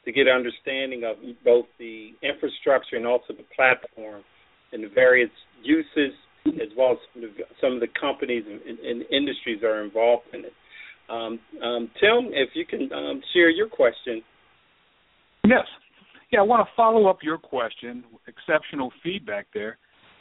to 0.06 0.12
get 0.12 0.28
an 0.28 0.34
understanding 0.34 1.04
of 1.04 1.18
both 1.44 1.66
the 1.78 2.12
infrastructure 2.22 2.96
and 2.96 3.06
also 3.06 3.34
the 3.34 3.46
platform 3.56 4.24
and 4.72 4.84
the 4.84 4.90
various 4.90 5.30
uses, 5.64 6.14
as 6.46 6.70
well 6.78 6.94
as 6.94 7.24
some 7.60 7.74
of 7.74 7.80
the 7.80 7.88
companies 8.00 8.44
and, 8.48 8.80
and 8.80 9.02
industries 9.12 9.60
that 9.62 9.68
are 9.68 9.84
involved 9.84 10.24
in 10.34 10.46
it. 10.46 10.54
Um, 11.12 11.39
um, 11.62 11.91
Tim, 12.00 12.30
if 12.32 12.50
you 12.54 12.65
can 12.65 12.91
um, 12.93 13.21
share 13.34 13.50
your 13.50 13.67
question. 13.67 14.21
Yes. 15.45 15.65
Yeah, 16.32 16.39
I 16.39 16.43
want 16.43 16.65
to 16.65 16.71
follow 16.76 17.08
up 17.08 17.17
your 17.21 17.38
question. 17.38 18.04
Exceptional 18.28 18.91
feedback 19.04 19.47
there. 19.54 19.78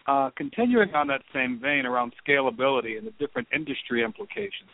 Uh, 0.09 0.31
continuing 0.37 0.92
on 0.94 1.07
that 1.07 1.22
same 1.33 1.61
vein 1.62 1.87
around 1.87 2.12
scalability 2.26 2.98
and 2.98 3.07
the 3.07 3.12
different 3.20 3.46
industry 3.55 4.03
implications. 4.03 4.70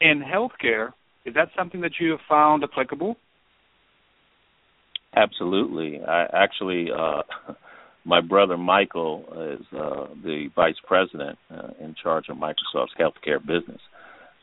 In 0.00 0.22
healthcare, 0.22 0.92
is 1.24 1.34
that 1.34 1.48
something 1.56 1.80
that 1.80 1.92
you 1.98 2.10
have 2.10 2.20
found 2.28 2.62
applicable? 2.64 3.16
Absolutely. 5.16 6.00
I 6.06 6.26
actually, 6.34 6.88
uh, 6.94 7.22
my 8.04 8.20
brother 8.20 8.58
Michael 8.58 9.24
is 9.58 9.66
uh, 9.72 10.06
the 10.22 10.48
vice 10.54 10.76
president 10.86 11.38
uh, 11.50 11.68
in 11.80 11.94
charge 12.00 12.26
of 12.28 12.36
Microsoft's 12.36 12.92
healthcare 13.00 13.40
business. 13.40 13.80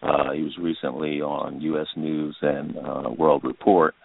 Uh, 0.05 0.31
he 0.33 0.43
was 0.43 0.57
recently 0.59 1.21
on 1.21 1.61
U.S. 1.61 1.87
News 1.95 2.35
and 2.41 2.77
uh, 2.77 3.09
World 3.17 3.43
Report 3.43 3.95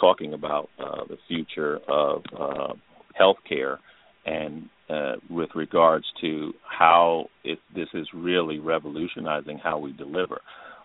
talking 0.00 0.34
about 0.34 0.70
uh, 0.78 1.04
the 1.08 1.18
future 1.26 1.78
of 1.88 2.22
uh, 2.38 2.72
healthcare 3.20 3.78
and 4.24 4.68
uh, 4.88 5.16
with 5.28 5.50
regards 5.54 6.06
to 6.20 6.52
how 6.62 7.26
it, 7.44 7.58
this 7.74 7.88
is 7.94 8.06
really 8.14 8.58
revolutionizing 8.58 9.58
how 9.58 9.78
we 9.78 9.92
deliver 9.92 10.40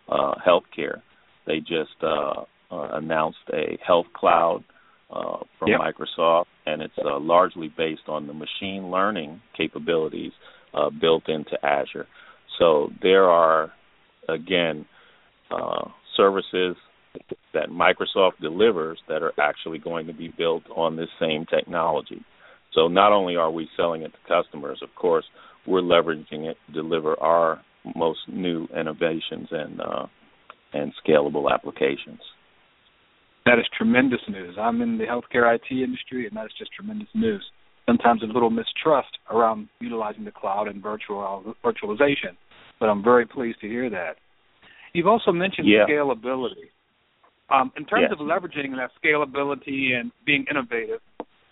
uh, 0.10 0.34
healthcare. 0.46 1.02
They 1.46 1.60
just 1.60 1.96
uh, 2.02 2.44
uh, 2.72 2.98
announced 2.98 3.38
a 3.54 3.78
health 3.86 4.08
cloud 4.14 4.64
uh, 5.10 5.40
from 5.60 5.70
yep. 5.70 5.80
Microsoft, 5.80 6.46
and 6.66 6.82
it's 6.82 6.94
uh, 6.98 7.20
largely 7.20 7.72
based 7.78 8.08
on 8.08 8.28
the 8.28 8.34
machine 8.34 8.90
learning 8.90 9.42
capabilities 9.56 10.32
uh, 10.74 10.90
built 10.90 11.30
into 11.30 11.58
Azure. 11.64 12.08
So 12.60 12.90
there 13.02 13.30
are 13.30 13.72
again, 14.30 14.86
uh, 15.52 15.88
services 16.16 16.76
that 17.54 17.70
Microsoft 17.70 18.40
delivers 18.42 19.00
that 19.08 19.22
are 19.22 19.34
actually 19.40 19.78
going 19.78 20.08
to 20.08 20.14
be 20.14 20.34
built 20.36 20.64
on 20.76 20.96
this 20.96 21.10
same 21.20 21.46
technology. 21.46 22.24
So 22.74 22.88
not 22.88 23.12
only 23.12 23.36
are 23.36 23.52
we 23.52 23.70
selling 23.78 24.02
it 24.02 24.12
to 24.14 24.44
customers, 24.44 24.80
of 24.82 24.90
course, 24.96 25.26
we're 25.68 25.82
leveraging 25.82 26.50
it 26.50 26.58
to 26.68 26.74
deliver 26.74 27.20
our 27.20 27.62
most 27.96 28.20
new 28.28 28.68
innovations 28.78 29.48
and 29.52 29.82
uh, 29.82 30.06
and 30.74 30.92
scalable 31.06 31.52
applications. 31.54 32.20
That 33.46 33.60
is 33.60 33.66
tremendous 33.78 34.22
news. 34.28 34.56
I'm 34.60 34.82
in 34.82 34.98
the 34.98 35.04
healthcare 35.04 35.54
IT 35.54 35.70
industry, 35.70 36.28
and 36.28 36.36
that 36.36 36.46
is 36.46 36.52
just 36.58 36.72
tremendous 36.74 37.10
news. 37.14 37.44
Sometimes 37.86 38.24
a 38.24 38.26
little 38.26 38.50
mistrust 38.50 39.18
around 39.30 39.68
utilizing 39.80 40.24
the 40.24 40.32
cloud 40.32 40.68
and 40.68 40.82
virtual 40.82 41.56
virtualization 41.64 42.38
but 42.80 42.88
I'm 42.88 43.04
very 43.04 43.26
pleased 43.26 43.60
to 43.62 43.68
hear 43.68 43.90
that. 43.90 44.16
You've 44.94 45.08
also 45.08 45.32
mentioned 45.32 45.68
yeah. 45.68 45.86
scalability. 45.90 46.70
Um, 47.50 47.72
in 47.78 47.86
terms 47.86 48.08
yes. 48.10 48.20
of 48.20 48.26
leveraging 48.26 48.76
that 48.78 48.92
scalability 49.04 49.94
and 49.94 50.12
being 50.26 50.46
innovative, 50.50 51.02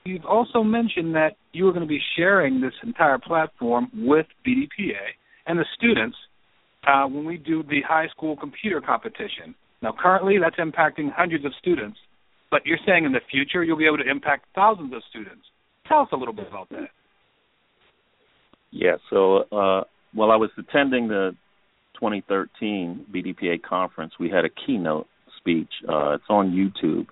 you've 0.04 0.26
also 0.26 0.64
mentioned 0.64 1.16
that 1.16 1.32
you 1.52 1.68
are 1.68 1.72
going 1.72 1.84
to 1.84 1.90
be 1.90 2.02
sharing 2.16 2.62
this 2.62 2.74
entire 2.84 3.18
platform 3.20 3.90
with 3.94 4.26
BDPA 4.46 5.14
and 5.48 5.60
the 5.60 5.66
students 5.78 6.18
uh, 6.88 7.06
when 7.06 7.26
we 7.26 7.38
do 7.38 7.64
the 7.64 7.82
high 7.88 8.08
school 8.08 8.36
computer 8.36 8.82
competition. 8.82 9.54
Now, 9.82 9.94
currently, 9.98 10.38
that's 10.40 10.58
impacting 10.58 11.12
hundreds 11.16 11.46
of 11.46 11.52
students, 11.60 11.98
but 12.50 12.66
you're 12.66 12.80
saying 12.86 13.06
in 13.06 13.12
the 13.12 13.22
future 13.30 13.64
you'll 13.64 13.78
be 13.78 13.86
able 13.86 13.98
to 13.98 14.10
impact 14.10 14.46
thousands 14.56 14.94
of 14.94 15.02
students. 15.10 15.44
Tell 15.88 16.02
us 16.02 16.10
a 16.12 16.16
little 16.16 16.34
bit 16.34 16.48
about 16.48 16.70
that. 16.70 16.90
Yeah, 18.72 18.96
so 19.10 19.44
uh, 19.52 19.84
while 20.14 20.32
I 20.32 20.36
was 20.36 20.50
attending 20.58 21.08
the 21.08 21.36
2013 21.96 23.06
BDPA 23.14 23.62
conference, 23.62 24.14
we 24.20 24.30
had 24.30 24.46
a 24.46 24.50
keynote 24.50 25.08
speech. 25.38 25.70
Uh, 25.88 26.14
it's 26.14 26.24
on 26.30 26.52
YouTube 26.52 27.08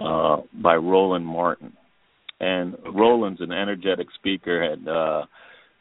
uh, 0.00 0.42
by 0.54 0.76
Roland 0.76 1.26
Martin, 1.26 1.72
and 2.40 2.74
okay. 2.74 2.88
Roland's 2.92 3.40
an 3.40 3.52
energetic 3.52 4.08
speaker 4.14 4.62
and 4.62 4.88
uh, 4.88 5.22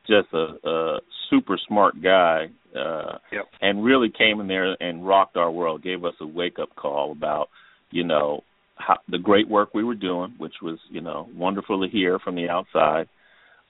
just 0.07 0.27
a, 0.33 0.67
a 0.67 0.99
super 1.29 1.57
smart 1.67 2.01
guy, 2.01 2.47
uh, 2.75 3.17
yep. 3.31 3.45
and 3.61 3.83
really 3.83 4.11
came 4.15 4.39
in 4.39 4.47
there 4.47 4.75
and 4.81 5.07
rocked 5.07 5.37
our 5.37 5.51
world. 5.51 5.83
Gave 5.83 6.03
us 6.03 6.15
a 6.19 6.27
wake 6.27 6.59
up 6.59 6.75
call 6.75 7.11
about 7.11 7.49
you 7.91 8.03
know 8.03 8.43
how, 8.75 8.97
the 9.07 9.17
great 9.17 9.47
work 9.47 9.73
we 9.73 9.83
were 9.83 9.95
doing, 9.95 10.33
which 10.37 10.55
was 10.61 10.79
you 10.89 11.01
know 11.01 11.27
wonderful 11.35 11.81
to 11.81 11.89
hear 11.89 12.19
from 12.19 12.35
the 12.35 12.49
outside 12.49 13.07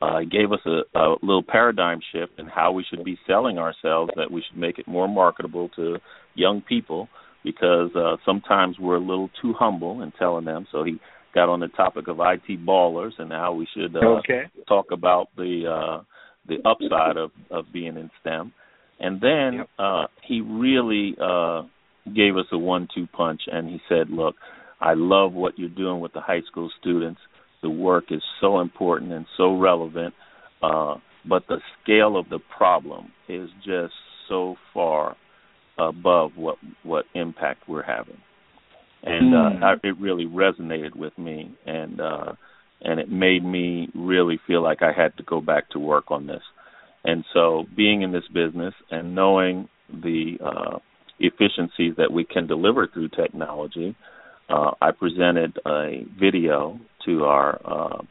uh, 0.02 0.22
gave 0.22 0.52
us 0.52 0.60
a, 0.66 0.98
a 0.98 1.16
little 1.22 1.44
paradigm 1.44 2.00
shift 2.14 2.40
in 2.40 2.48
how 2.48 2.72
we 2.72 2.86
should 2.90 3.04
be 3.04 3.18
selling 3.28 3.58
ourselves, 3.58 4.12
that 4.16 4.32
we 4.32 4.44
should 4.48 4.58
make 4.58 4.80
it 4.80 4.88
more 4.88 5.08
marketable 5.08 5.70
to 5.76 5.98
young 6.36 6.62
people 6.62 7.10
because 7.44 7.90
uh, 7.96 8.16
sometimes 8.26 8.78
we're 8.80 8.96
a 8.96 9.02
little 9.02 9.30
too 9.42 9.54
humble 9.58 10.02
in 10.02 10.12
telling 10.14 10.46
them. 10.46 10.68
So 10.72 10.84
he 10.84 11.00
got 11.34 11.50
on 11.50 11.60
the 11.60 11.68
topic 11.68 12.08
of 12.08 12.20
IT 12.20 12.66
ballers 12.66 13.12
and 13.18 13.32
how 13.32 13.54
we 13.54 13.68
should 13.76 13.96
uh, 13.96 14.20
okay. 14.20 14.44
talk 14.68 14.88
about 14.92 15.28
the 15.36 15.66
uh, 15.68 16.04
the 16.48 16.58
upside 16.68 17.18
of, 17.18 17.32
of 17.52 17.66
being 17.72 17.96
in 17.96 18.10
STEM. 18.22 18.54
And 19.00 19.22
then 19.22 19.54
yep. 19.60 19.70
uh, 19.78 20.08
he 20.28 20.42
really 20.42 21.16
uh, 21.22 21.64
gave 22.14 22.36
us 22.36 22.46
a 22.52 22.58
one-two 22.58 23.08
punch, 23.08 23.42
and 23.48 23.70
he 23.70 23.80
said, 23.88 24.10
"Look, 24.10 24.36
I 24.82 24.94
love 24.96 25.34
what 25.34 25.58
you're 25.58 25.70
doing 25.70 26.00
with 26.00 26.14
the 26.14 26.22
high 26.22 26.42
school 26.50 26.70
students 26.82 27.20
the 27.62 27.70
work 27.70 28.06
is 28.12 28.22
so 28.40 28.60
important 28.60 29.12
and 29.12 29.26
so 29.38 29.58
relevant, 29.58 30.14
uh, 30.62 30.96
but 31.28 31.44
the 31.48 31.60
scale 31.82 32.18
of 32.18 32.30
the 32.30 32.40
problem 32.58 33.12
is 33.28 33.50
just 33.66 33.94
so 34.28 34.56
far 34.74 35.16
above 35.78 36.32
what 36.36 36.58
what 36.84 37.06
impact 37.14 37.68
we're 37.68 37.84
having, 37.84 38.18
and 39.04 39.34
mm. 39.34 39.62
uh, 39.62 39.66
I, 39.66 39.74
it 39.84 40.00
really 40.00 40.26
resonated 40.26 40.96
with 40.96 41.18
me, 41.18 41.52
and 41.66 42.00
uh, 42.00 42.34
and 42.82 43.00
it 43.00 43.10
made 43.10 43.44
me 43.44 43.90
really 43.94 44.40
feel 44.48 44.62
like 44.62 44.82
I 44.82 44.92
had 44.92 45.16
to 45.18 45.24
go 45.24 45.42
back 45.42 45.70
to 45.72 45.80
work 45.80 46.12
on 46.12 46.28
this, 46.28 46.44
and 47.04 47.24
so 47.34 47.66
being 47.76 48.02
in 48.02 48.12
this 48.12 48.28
business 48.34 48.74
and 48.92 49.16
knowing 49.16 49.70
the 49.90 50.38
uh, 50.44 50.80
efficiencies 51.20 51.96
that 51.98 52.12
we 52.12 52.24
can 52.24 52.48
deliver 52.48 52.88
through 52.88 53.10
technology 53.10 53.96
uh, 54.50 54.72
I 54.82 54.92
presented 54.92 55.58
a 55.66 56.04
video 56.20 56.80
to 57.06 57.26
our 57.26 57.62
uh, 57.66 58.02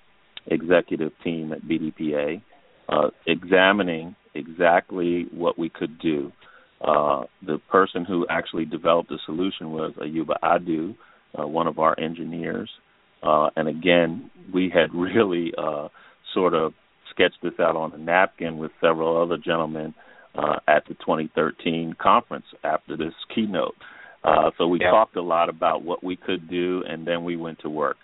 executive 0.46 1.12
team 1.22 1.52
at 1.52 1.62
BDPA 1.62 2.42
uh, 2.88 3.10
examining 3.26 4.16
exactly 4.34 5.26
what 5.32 5.58
we 5.58 5.68
could 5.68 5.98
do. 5.98 6.32
Uh, 6.80 7.24
the 7.44 7.58
person 7.70 8.04
who 8.04 8.26
actually 8.30 8.64
developed 8.64 9.08
the 9.08 9.18
solution 9.26 9.72
was 9.72 9.92
Ayuba 10.00 10.36
Adu, 10.42 10.96
uh, 11.38 11.46
one 11.46 11.66
of 11.66 11.78
our 11.78 11.98
engineers. 11.98 12.70
Uh, 13.22 13.50
and 13.56 13.68
again, 13.68 14.30
we 14.52 14.72
had 14.72 14.94
really 14.94 15.52
uh, 15.58 15.88
sort 16.32 16.54
of 16.54 16.72
sketched 17.10 17.38
this 17.42 17.54
out 17.58 17.74
on 17.74 17.92
a 17.92 17.98
napkin 17.98 18.58
with 18.58 18.70
several 18.80 19.20
other 19.20 19.36
gentlemen 19.36 19.92
uh, 20.36 20.56
at 20.68 20.84
the 20.86 20.94
2013 20.94 21.96
conference 22.00 22.44
after 22.62 22.96
this 22.96 23.12
keynote. 23.34 23.74
Uh, 24.22 24.50
so 24.56 24.66
we 24.68 24.78
talked 24.78 25.16
a 25.16 25.22
lot 25.22 25.48
about 25.48 25.82
what 25.82 26.02
we 26.02 26.16
could 26.16 26.48
do, 26.48 26.82
and 26.88 27.06
then 27.06 27.24
we 27.24 27.36
went 27.36 27.58
to 27.60 27.68
work. 27.68 27.96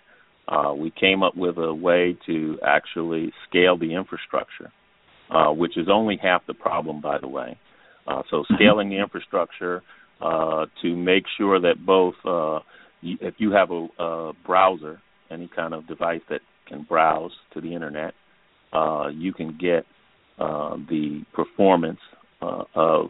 Uh, 0.46 0.74
we 0.76 0.90
came 0.90 1.22
up 1.22 1.36
with 1.36 1.56
a 1.56 1.74
way 1.74 2.16
to 2.26 2.58
actually 2.66 3.32
scale 3.48 3.78
the 3.78 3.94
infrastructure, 3.94 4.70
uh, 5.30 5.50
which 5.50 5.76
is 5.76 5.88
only 5.90 6.18
half 6.22 6.46
the 6.46 6.54
problem, 6.54 7.00
by 7.00 7.18
the 7.18 7.28
way. 7.28 7.58
Uh, 8.06 8.22
so 8.30 8.38
mm-hmm. 8.38 8.54
scaling 8.54 8.90
the 8.90 8.98
infrastructure 8.98 9.82
uh, 10.20 10.66
to 10.82 10.94
make 10.96 11.24
sure 11.38 11.60
that 11.60 11.84
both, 11.84 12.14
uh, 12.24 12.60
if 13.02 13.34
you 13.38 13.52
have 13.52 13.70
a, 13.70 13.86
a 13.98 14.32
browser, 14.46 15.00
any 15.30 15.48
kind 15.54 15.72
of 15.72 15.86
device 15.86 16.20
that 16.28 16.40
can 16.68 16.82
browse 16.82 17.32
to 17.52 17.60
the 17.60 17.74
internet, 17.74 18.14
uh, 18.72 19.08
you 19.08 19.32
can 19.32 19.56
get 19.58 19.84
uh, 20.38 20.76
the 20.88 21.22
performance 21.32 22.00
uh, 22.42 22.64
of 22.74 23.06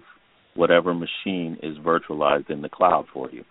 whatever 0.55 0.95
machine 0.95 1.59
is 1.63 1.77
virtualized 1.79 2.51
in 2.51 2.63
the 2.63 2.69
cloud 2.69 3.07
for 3.13 3.31
you. 3.31 3.45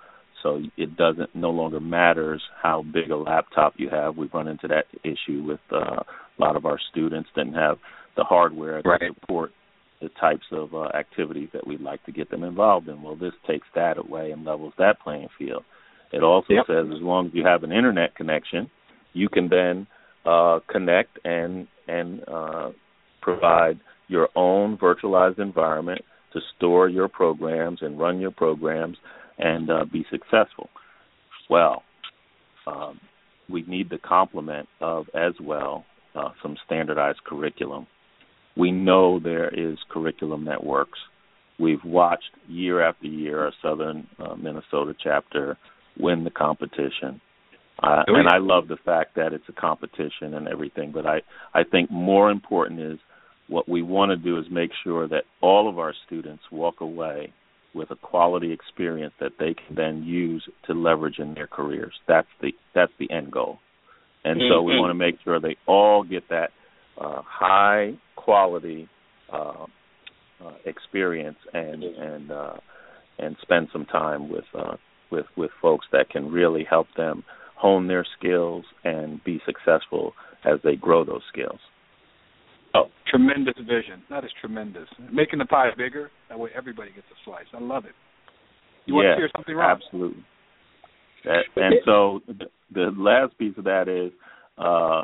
So 0.44 0.62
it 0.78 0.98
doesn't 0.98 1.34
no 1.34 1.50
longer 1.50 1.80
matters 1.80 2.42
how 2.62 2.84
big 2.84 3.10
a 3.10 3.16
laptop 3.16 3.76
you 3.78 3.90
have. 3.90 4.18
We've 4.18 4.34
run 4.34 4.50
into 4.50 4.68
that 4.68 4.86
issue 5.04 5.42
with 5.44 5.62
uh, 5.72 6.04
a 6.04 6.38
lot 6.38 6.58
of 6.58 6.66
our 6.66 6.78
students 6.92 7.30
didn't 7.34 7.54
have 7.54 7.78
the 8.18 8.24
hardware 8.24 8.82
to 8.82 8.90
right. 8.90 9.02
support 9.20 9.52
the 10.02 10.10
types 10.20 10.46
of 10.52 10.76
uh, 10.76 10.90
activities 10.96 11.50
that 11.54 11.66
we'd 11.66 11.80
like 11.80 12.04
to 12.06 12.12
get 12.12 12.30
them 12.30 12.44
involved 12.44 12.90
in. 12.90 13.02
Well, 13.02 13.16
this 13.16 13.32
takes 13.48 13.68
that 13.74 13.98
away 13.98 14.32
and 14.32 14.44
levels 14.44 14.74
that 14.78 15.00
playing 15.02 15.30
field. 15.40 15.64
It 16.12 16.22
also 16.22 16.54
yep. 16.54 16.66
says 16.68 16.86
as 16.94 17.02
long 17.02 17.28
as 17.28 17.32
you 17.34 17.46
have 17.46 17.64
an 17.64 17.72
internet 17.72 18.16
connection, 18.16 18.70
you 19.14 19.30
can 19.30 19.50
then 19.50 19.88
uh, 20.26 20.60
connect 20.70 21.18
and 21.26 21.68
and 21.88 22.22
uh, 22.28 22.70
provide 23.22 23.80
your 24.08 24.30
own 24.36 24.78
virtualized 24.78 25.40
environment 25.40 26.02
to 26.34 26.40
store 26.56 26.88
your 26.88 27.08
programs 27.08 27.80
and 27.82 28.00
run 28.00 28.20
your 28.20 28.32
programs 28.32 28.98
and 29.38 29.70
uh, 29.70 29.86
be 29.92 30.06
successful. 30.12 30.70
Well, 31.50 31.84
um, 32.68 33.00
we 33.50 33.64
need 33.64 33.90
the 33.90 33.98
complement 33.98 34.68
of 34.82 35.06
as 35.14 35.34
well 35.42 35.86
uh, 36.16 36.30
some 36.42 36.56
standardized 36.66 37.24
curriculum. 37.26 37.88
We 38.56 38.72
know 38.72 39.20
there 39.20 39.50
is 39.50 39.78
curriculum 39.90 40.46
that 40.46 40.64
works. 40.64 41.00
We've 41.60 41.84
watched 41.84 42.30
year 42.48 42.82
after 42.82 43.08
year 43.08 43.46
our 43.46 43.54
Southern 43.62 44.08
uh, 44.20 44.36
Minnesota 44.36 44.94
chapter 45.02 45.58
win 46.00 46.24
the 46.24 46.30
competition. 46.30 47.22
Uh, 47.82 48.04
and 48.08 48.28
I 48.28 48.38
love 48.38 48.68
the 48.68 48.78
fact 48.78 49.16
that 49.16 49.34
it's 49.34 49.44
a 49.50 49.54
competition 49.54 50.36
and 50.36 50.48
everything, 50.48 50.92
but 50.92 51.06
I, 51.06 51.22
I 51.54 51.64
think 51.64 51.92
more 51.92 52.30
important 52.30 52.80
is 52.80 53.00
what 53.48 53.68
we 53.68 53.82
want 53.82 54.12
to 54.12 54.16
do 54.16 54.38
is 54.40 54.46
make 54.52 54.72
sure 54.84 55.08
that 55.08 55.24
all 55.42 55.68
of 55.68 55.80
our 55.80 55.94
students 56.06 56.44
walk 56.52 56.82
away 56.82 57.34
with 57.74 57.92
a 57.92 57.96
quality 57.96 58.52
experience 58.52 59.14
that 59.20 59.34
they 59.40 59.54
can 59.54 59.76
then 59.76 60.04
use 60.04 60.48
to 60.68 60.74
leverage 60.74 61.20
in 61.20 61.34
their 61.34 61.48
careers. 61.48 61.94
That's 62.08 62.28
the 62.42 62.52
that's 62.74 62.92
the 63.00 63.12
end 63.12 63.32
goal. 63.32 63.60
And 64.24 64.40
mm-hmm. 64.40 64.54
so 64.54 64.62
we 64.62 64.74
mm-hmm. 64.74 64.82
want 64.82 64.90
to 64.92 64.96
make 64.96 65.16
sure 65.24 65.40
they 65.40 65.58
all 65.68 66.04
get 66.04 66.30
that 66.30 66.52
uh, 67.00 67.22
high 67.26 67.94
quality 68.16 68.88
uh, 69.32 69.66
uh, 70.44 70.54
experience 70.66 71.38
and 71.54 71.84
and 71.84 72.32
uh, 72.32 72.54
and 73.20 73.36
spend 73.42 73.70
some 73.72 73.86
time 73.86 74.30
with 74.30 74.46
uh, 74.58 74.76
with 75.12 75.26
with 75.36 75.52
folks 75.62 75.86
that 75.92 76.10
can 76.10 76.32
really 76.32 76.66
help 76.70 76.88
them 76.96 77.24
hone 77.56 77.88
their 77.88 78.06
skills 78.18 78.66
and 78.84 79.24
be 79.24 79.42
successful 79.46 80.14
as 80.46 80.60
they 80.64 80.76
grow 80.76 81.06
those 81.06 81.22
skills. 81.32 81.60
Oh, 82.76 82.86
tremendous 83.08 83.56
vision. 83.60 84.02
That 84.10 84.24
is 84.24 84.32
tremendous. 84.42 84.88
Making 85.12 85.40
the 85.40 85.46
pie 85.46 85.70
bigger, 85.78 86.10
that 86.30 86.40
way 86.40 86.50
everybody 86.56 86.92
gets 86.92 87.08
a 87.12 87.18
slice. 87.26 87.46
I 87.54 87.60
love 87.60 87.86
it. 87.86 87.92
You 88.86 88.96
want 88.96 89.06
to 89.06 89.16
hear 89.16 89.30
something, 89.36 89.56
Rob? 89.56 89.80
Absolutely. 89.84 90.24
That, 91.26 91.44
and 91.56 91.76
so 91.86 92.20
the, 92.28 92.46
the 92.74 92.92
last 92.98 93.38
piece 93.38 93.54
of 93.58 93.64
that 93.64 93.88
is 93.88 94.12
uh, 94.58 95.04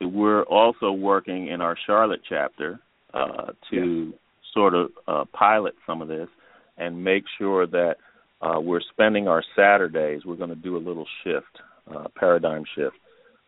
we're 0.00 0.44
also 0.44 0.92
working 0.92 1.48
in 1.48 1.60
our 1.60 1.76
Charlotte 1.86 2.20
chapter 2.28 2.78
uh, 3.12 3.52
to 3.70 4.12
yes. 4.12 4.18
sort 4.54 4.74
of 4.74 4.90
uh, 5.08 5.24
pilot 5.32 5.74
some 5.86 6.00
of 6.00 6.08
this 6.08 6.28
and 6.76 7.02
make 7.02 7.24
sure 7.38 7.66
that 7.66 7.96
uh, 8.40 8.60
we're 8.60 8.80
spending 8.92 9.26
our 9.26 9.42
Saturdays. 9.56 10.22
We're 10.24 10.36
going 10.36 10.50
to 10.50 10.56
do 10.56 10.76
a 10.76 10.78
little 10.78 11.06
shift, 11.24 11.46
uh, 11.92 12.04
paradigm 12.14 12.62
shift. 12.76 12.94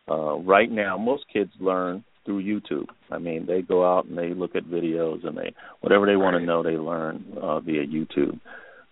Uh, 0.09 0.37
right 0.39 0.69
now, 0.69 0.97
most 0.97 1.23
kids 1.31 1.51
learn 1.59 2.03
through 2.25 2.43
YouTube. 2.43 2.87
I 3.09 3.17
mean, 3.17 3.45
they 3.45 3.61
go 3.61 3.85
out 3.85 4.05
and 4.05 4.17
they 4.17 4.33
look 4.33 4.55
at 4.55 4.65
videos 4.65 5.25
and 5.25 5.37
they 5.37 5.53
whatever 5.81 6.05
they 6.05 6.15
want 6.15 6.35
to 6.35 6.45
know, 6.45 6.63
they 6.63 6.77
learn 6.77 7.25
uh, 7.41 7.59
via 7.59 7.85
YouTube. 7.85 8.39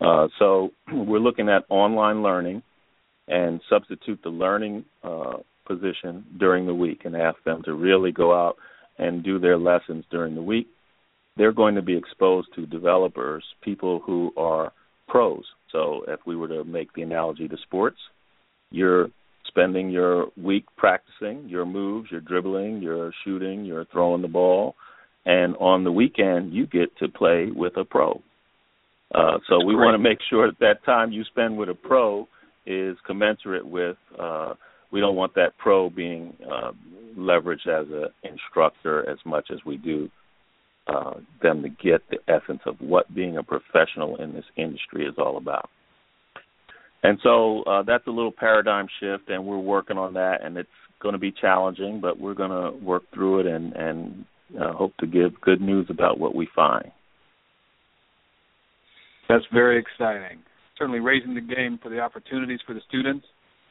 Uh, 0.01 0.27
so 0.37 0.71
we're 0.93 1.19
looking 1.19 1.49
at 1.49 1.65
online 1.69 2.23
learning 2.23 2.63
and 3.27 3.61
substitute 3.69 4.19
the 4.23 4.29
learning 4.29 4.85
uh, 5.03 5.37
position 5.67 6.25
during 6.39 6.65
the 6.65 6.73
week 6.73 7.01
and 7.05 7.15
ask 7.15 7.37
them 7.43 7.61
to 7.63 7.73
really 7.73 8.11
go 8.11 8.33
out 8.33 8.55
and 8.97 9.23
do 9.23 9.39
their 9.39 9.57
lessons 9.57 10.03
during 10.09 10.35
the 10.35 10.41
week. 10.41 10.67
They're 11.37 11.53
going 11.53 11.75
to 11.75 11.81
be 11.81 11.95
exposed 11.95 12.49
to 12.55 12.65
developers, 12.65 13.43
people 13.61 14.01
who 14.05 14.33
are 14.35 14.73
pros. 15.07 15.43
So 15.71 16.03
if 16.07 16.19
we 16.25 16.35
were 16.35 16.47
to 16.49 16.63
make 16.63 16.91
the 16.93 17.03
analogy 17.03 17.47
to 17.47 17.57
sports, 17.63 17.97
you're 18.71 19.09
spending 19.49 19.89
your 19.89 20.27
week 20.41 20.65
practicing 20.77 21.49
your 21.49 21.65
moves, 21.65 22.09
your 22.11 22.21
dribbling, 22.21 22.81
your 22.81 23.11
shooting, 23.23 23.65
your 23.65 23.85
throwing 23.91 24.21
the 24.21 24.27
ball, 24.27 24.75
and 25.25 25.55
on 25.57 25.83
the 25.83 25.91
weekend 25.91 26.53
you 26.53 26.65
get 26.65 26.95
to 26.97 27.09
play 27.09 27.49
with 27.53 27.75
a 27.77 27.83
pro. 27.83 28.21
Uh, 29.13 29.39
so 29.47 29.63
we 29.65 29.75
want 29.75 29.95
to 29.95 29.99
make 29.99 30.19
sure 30.29 30.47
that 30.47 30.59
that 30.59 30.85
time 30.85 31.11
you 31.11 31.23
spend 31.23 31.57
with 31.57 31.69
a 31.69 31.73
pro 31.73 32.27
is 32.65 32.95
commensurate 33.05 33.65
with. 33.65 33.97
Uh, 34.17 34.53
we 34.91 34.99
don't 34.99 35.15
want 35.15 35.33
that 35.35 35.57
pro 35.57 35.89
being 35.89 36.35
uh, 36.49 36.71
leveraged 37.17 37.67
as 37.67 37.87
an 37.91 38.07
instructor 38.23 39.07
as 39.09 39.17
much 39.25 39.49
as 39.51 39.59
we 39.65 39.77
do 39.77 40.09
uh, 40.87 41.13
them 41.41 41.61
to 41.61 41.69
get 41.69 42.01
the 42.09 42.17
essence 42.27 42.61
of 42.65 42.75
what 42.79 43.13
being 43.13 43.37
a 43.37 43.43
professional 43.43 44.15
in 44.17 44.33
this 44.33 44.45
industry 44.55 45.05
is 45.05 45.15
all 45.17 45.37
about. 45.37 45.69
And 47.03 47.17
so 47.23 47.63
uh, 47.63 47.83
that's 47.83 48.05
a 48.07 48.11
little 48.11 48.31
paradigm 48.31 48.87
shift, 48.99 49.29
and 49.29 49.45
we're 49.45 49.57
working 49.57 49.97
on 49.97 50.13
that, 50.15 50.43
and 50.43 50.57
it's 50.57 50.69
going 51.01 51.13
to 51.13 51.19
be 51.19 51.31
challenging, 51.31 52.01
but 52.01 52.19
we're 52.19 52.33
going 52.33 52.51
to 52.51 52.77
work 52.83 53.03
through 53.13 53.39
it 53.39 53.45
and, 53.45 53.73
and 53.73 54.25
uh, 54.59 54.73
hope 54.73 54.95
to 54.97 55.07
give 55.07 55.39
good 55.41 55.61
news 55.61 55.87
about 55.89 56.19
what 56.19 56.35
we 56.35 56.47
find. 56.53 56.91
That's 59.29 59.45
very 59.53 59.79
exciting. 59.79 60.39
Certainly 60.77 60.99
raising 60.99 61.35
the 61.35 61.41
game 61.41 61.79
for 61.81 61.89
the 61.89 61.99
opportunities 61.99 62.59
for 62.65 62.73
the 62.73 62.81
students, 62.87 63.25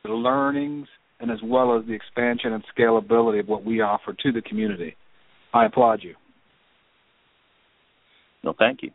the 0.04 0.10
learnings, 0.10 0.86
and 1.20 1.30
as 1.30 1.38
well 1.42 1.76
as 1.76 1.84
the 1.86 1.92
expansion 1.92 2.52
and 2.52 2.64
scalability 2.76 3.40
of 3.40 3.48
what 3.48 3.64
we 3.64 3.80
offer 3.80 4.14
to 4.22 4.32
the 4.32 4.40
community. 4.42 4.96
I 5.52 5.66
applaud 5.66 6.00
you. 6.02 6.14
No, 8.44 8.54
thank 8.56 8.82
you. 8.82 8.92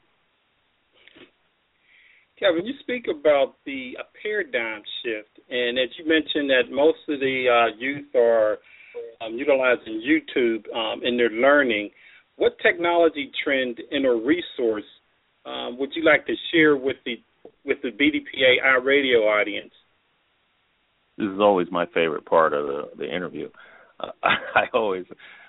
Kevin, 2.44 2.66
you 2.66 2.74
speak 2.82 3.06
about 3.08 3.56
the 3.66 3.94
paradigm 4.22 4.82
shift, 5.02 5.40
and 5.50 5.80
as 5.80 5.88
you 5.98 6.06
mentioned 6.06 6.50
that 6.50 6.64
most 6.70 6.98
of 7.08 7.22
the 7.22 7.46
uh, 7.48 7.78
youth 7.80 8.14
are 8.16 8.58
um, 9.26 9.38
utilizing 9.38 10.04
YouTube 10.04 10.66
um, 10.76 11.02
in 11.06 11.16
their 11.16 11.30
learning. 11.30 11.90
What 12.36 12.58
technology 12.62 13.32
trend 13.44 13.80
and 13.92 14.06
or 14.06 14.18
resource 14.18 14.84
um, 15.46 15.78
would 15.80 15.92
you 15.96 16.04
like 16.04 16.26
to 16.28 16.34
share 16.52 16.76
with 16.76 16.98
the 17.06 17.16
with 17.64 17.78
the 17.82 17.90
BDPA 17.90 18.62
iRadio 18.66 19.26
audience? 19.26 19.72
This 21.18 21.28
is 21.28 21.40
always 21.40 21.68
my 21.72 21.86
favorite 21.94 22.26
part 22.26 22.54
of 22.54 22.68
the, 22.68 22.82
the 22.98 23.16
interview. 23.16 23.48
Uh, 24.02 24.08
I 24.24 24.64
always, 24.74 25.06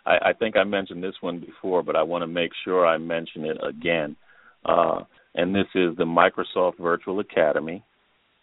I, 0.07 0.19
I 0.27 0.33
think 0.33 0.57
I 0.57 0.63
mentioned 0.63 1.03
this 1.03 1.15
one 1.21 1.41
before, 1.41 1.83
but 1.83 1.97
I 1.97 2.03
want 2.03 2.23
to 2.23 2.29
make 2.29 2.53
sure 2.65 2.87
I 2.87 2.99
mention 2.99 3.47
it 3.47 3.57
again. 3.67 4.15
Uh, 4.65 5.01
and 5.35 5.55
this 5.55 5.67
is 5.75 5.97
the 5.97 6.05
Microsoft 6.05 6.79
Virtual 6.79 7.21
Academy. 7.21 7.85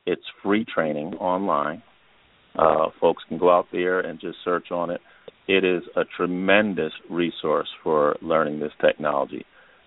It's 0.06 0.22
free 0.44 0.66
training 0.66 1.14
online. 1.16 1.84
Uh, 2.58 2.88
folks 3.00 3.24
can 3.30 3.38
go 3.38 3.50
out 3.50 3.68
there 3.72 4.02
and 4.02 4.20
just 4.20 4.38
search 4.44 4.72
on 4.72 4.90
it. 4.90 5.02
It 5.48 5.64
is 5.64 5.84
a 5.96 6.02
tremendous 6.18 6.92
resource 7.10 7.70
for 7.84 8.18
learning 8.22 8.60
this 8.60 8.74
technology. 8.80 9.46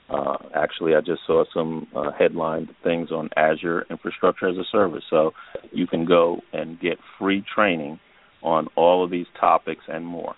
Uh, 0.09 0.37
actually, 0.55 0.95
I 0.95 1.01
just 1.01 1.23
saw 1.27 1.45
some 1.55 1.87
uh, 1.97 2.11
headline 2.19 2.69
things 2.83 3.11
on 3.11 3.31
Azure 3.37 3.87
Infrastructure 3.91 4.49
as 4.49 4.57
a 4.57 4.65
Service. 4.71 5.05
So 5.09 5.33
you 5.73 5.87
can 5.87 6.05
go 6.05 6.41
and 6.53 6.79
get 6.81 6.99
free 7.19 7.43
training 7.55 7.99
on 8.43 8.69
all 8.77 9.03
of 9.03 9.11
these 9.11 9.27
topics 9.41 9.83
and 9.89 10.05
more. 10.05 10.35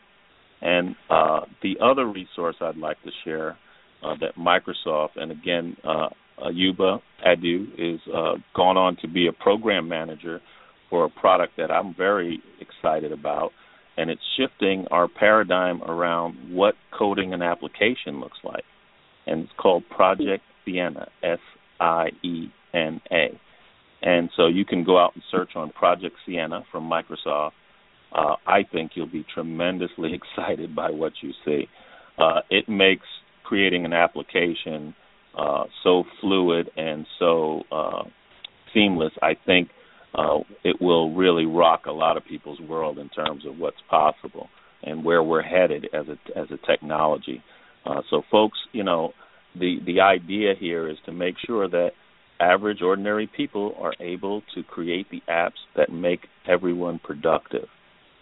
And 0.63 0.95
uh, 1.11 1.41
the 1.63 1.75
other 1.83 2.07
resource 2.07 2.57
I'd 2.61 2.77
like 2.77 3.03
to 3.03 3.11
share 3.25 3.57
uh, 4.03 4.15
that 4.21 4.37
Microsoft, 4.37 5.17
and 5.17 5.31
again, 5.31 5.77
uh, 5.85 6.09
Ayuba 6.39 7.01
Adu 7.27 7.67
is 7.79 8.01
uh, 8.15 8.35
gone 8.55 8.77
on 8.77 8.97
to 9.01 9.09
be 9.09 9.27
a 9.27 9.33
program 9.33 9.89
manager 9.89 10.41
for 10.91 11.05
a 11.05 11.11
product 11.11 11.55
that 11.57 11.71
I'm 11.71 11.95
very 11.95 12.41
excited 12.61 13.13
about, 13.13 13.51
and 13.97 14.11
it's 14.11 14.21
shifting 14.37 14.87
our 14.91 15.09
paradigm 15.09 15.83
around 15.83 16.55
what 16.55 16.75
coding 16.97 17.33
an 17.33 17.43
application 17.43 18.21
looks 18.21 18.39
like. 18.45 18.65
And 19.27 19.43
it's 19.43 19.53
called 19.57 19.85
Project 19.89 20.45
Siena, 20.65 21.09
S 21.23 21.39
I 21.81 22.09
E 22.23 22.49
N 22.75 23.01
A. 23.11 23.41
And 24.03 24.31
so 24.37 24.47
you 24.47 24.65
can 24.65 24.85
go 24.85 24.99
out 25.03 25.13
and 25.15 25.25
search 25.31 25.57
on 25.57 25.71
Project 25.71 26.15
Siena 26.25 26.63
from 26.71 26.89
Microsoft. 26.89 27.53
Uh, 28.13 28.37
I 28.47 28.63
think 28.71 28.93
you'll 28.95 29.07
be 29.11 29.25
tremendously 29.35 30.13
excited 30.37 30.77
by 30.77 30.91
what 30.91 31.13
you 31.23 31.33
see. 31.45 31.69
Uh, 32.19 32.41
it 32.51 32.69
makes 32.69 33.07
creating 33.47 33.85
an 33.85 33.93
application 33.93 34.95
uh, 35.37 35.65
so 35.83 36.05
fluid 36.21 36.71
and 36.77 37.07
so 37.19 37.63
uh, 37.71 38.03
seamless. 38.73 39.13
I 39.23 39.35
think 39.45 39.69
uh, 40.15 40.39
it 40.65 40.77
will 40.81 41.15
really 41.15 41.47
rock 41.47 41.83
a 41.87 41.93
lot 41.93 42.17
of 42.17 42.25
people's 42.25 42.61
world 42.61 42.99
in 42.99 43.09
terms 43.11 43.45
of 43.47 43.59
what's 43.59 43.77
possible 43.91 44.49
and 44.83 45.05
where 45.05 45.23
we're 45.23 45.43
headed 45.43 45.87
as 45.93 46.07
a 46.09 46.39
as 46.39 46.47
a 46.51 46.67
technology. 46.67 47.43
Uh, 47.85 48.03
so, 48.11 48.23
folks, 48.31 48.59
you 48.73 48.83
know, 48.83 49.13
the 49.55 49.77
the 49.87 50.01
idea 50.01 50.55
here 50.59 50.89
is 50.89 50.97
to 51.07 51.13
make 51.13 51.35
sure 51.47 51.69
that 51.69 51.91
average, 52.41 52.83
ordinary 52.83 53.29
people 53.37 53.75
are 53.79 53.95
able 54.01 54.43
to 54.55 54.63
create 54.63 55.07
the 55.11 55.23
apps 55.29 55.61
that 55.77 55.93
make 55.93 56.21
everyone 56.49 56.99
productive. 57.03 57.69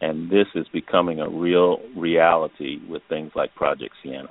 And 0.01 0.31
this 0.31 0.47
is 0.55 0.67
becoming 0.73 1.21
a 1.21 1.29
real 1.29 1.79
reality 1.97 2.79
with 2.89 3.03
things 3.09 3.33
like 3.35 3.55
Project 3.55 3.95
Siena. 4.03 4.31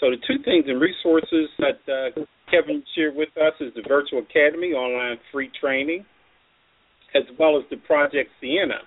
So 0.00 0.10
the 0.10 0.16
two 0.26 0.42
things 0.44 0.66
and 0.68 0.80
resources 0.80 1.48
that 1.58 1.78
uh, 1.88 2.10
Kevin 2.50 2.82
shared 2.94 3.14
with 3.14 3.30
us 3.36 3.54
is 3.60 3.72
the 3.74 3.82
Virtual 3.88 4.18
Academy 4.18 4.72
online 4.72 5.18
free 5.32 5.50
training, 5.60 6.04
as 7.14 7.22
well 7.38 7.56
as 7.56 7.62
the 7.70 7.76
Project 7.76 8.30
Siena. 8.40 8.80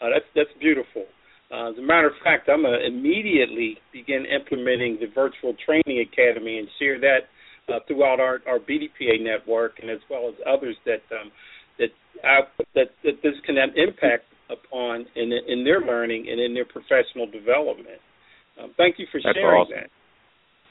Uh, 0.00 0.10
that's 0.14 0.24
that's 0.34 0.50
beautiful. 0.60 1.06
Uh, 1.50 1.70
as 1.70 1.78
a 1.78 1.82
matter 1.82 2.08
of 2.08 2.14
fact, 2.22 2.48
I'm 2.48 2.62
gonna 2.62 2.78
immediately 2.86 3.78
begin 3.92 4.26
implementing 4.26 4.98
the 5.00 5.06
Virtual 5.14 5.54
Training 5.64 6.04
Academy 6.04 6.58
and 6.58 6.68
share 6.78 7.00
that 7.00 7.28
uh, 7.72 7.80
throughout 7.86 8.20
our, 8.20 8.40
our 8.46 8.58
BDPA 8.58 9.22
network, 9.22 9.78
and 9.80 9.90
as 9.90 10.00
well 10.10 10.28
as 10.28 10.34
others 10.46 10.76
that 10.84 11.02
um, 11.12 11.30
that, 11.78 11.90
uh, 12.22 12.64
that 12.74 12.90
that 13.04 13.22
this 13.22 13.34
can 13.46 13.56
have 13.56 13.70
impact 13.76 14.24
upon 14.50 15.06
in 15.16 15.32
in 15.48 15.64
their 15.64 15.80
learning 15.80 16.26
and 16.30 16.40
in 16.40 16.54
their 16.54 16.66
professional 16.66 17.26
development. 17.26 18.00
Um, 18.62 18.72
thank 18.76 18.98
you 18.98 19.06
for 19.10 19.20
That's 19.22 19.36
sharing 19.36 19.60
awesome. 19.60 19.74
that. 19.76 19.90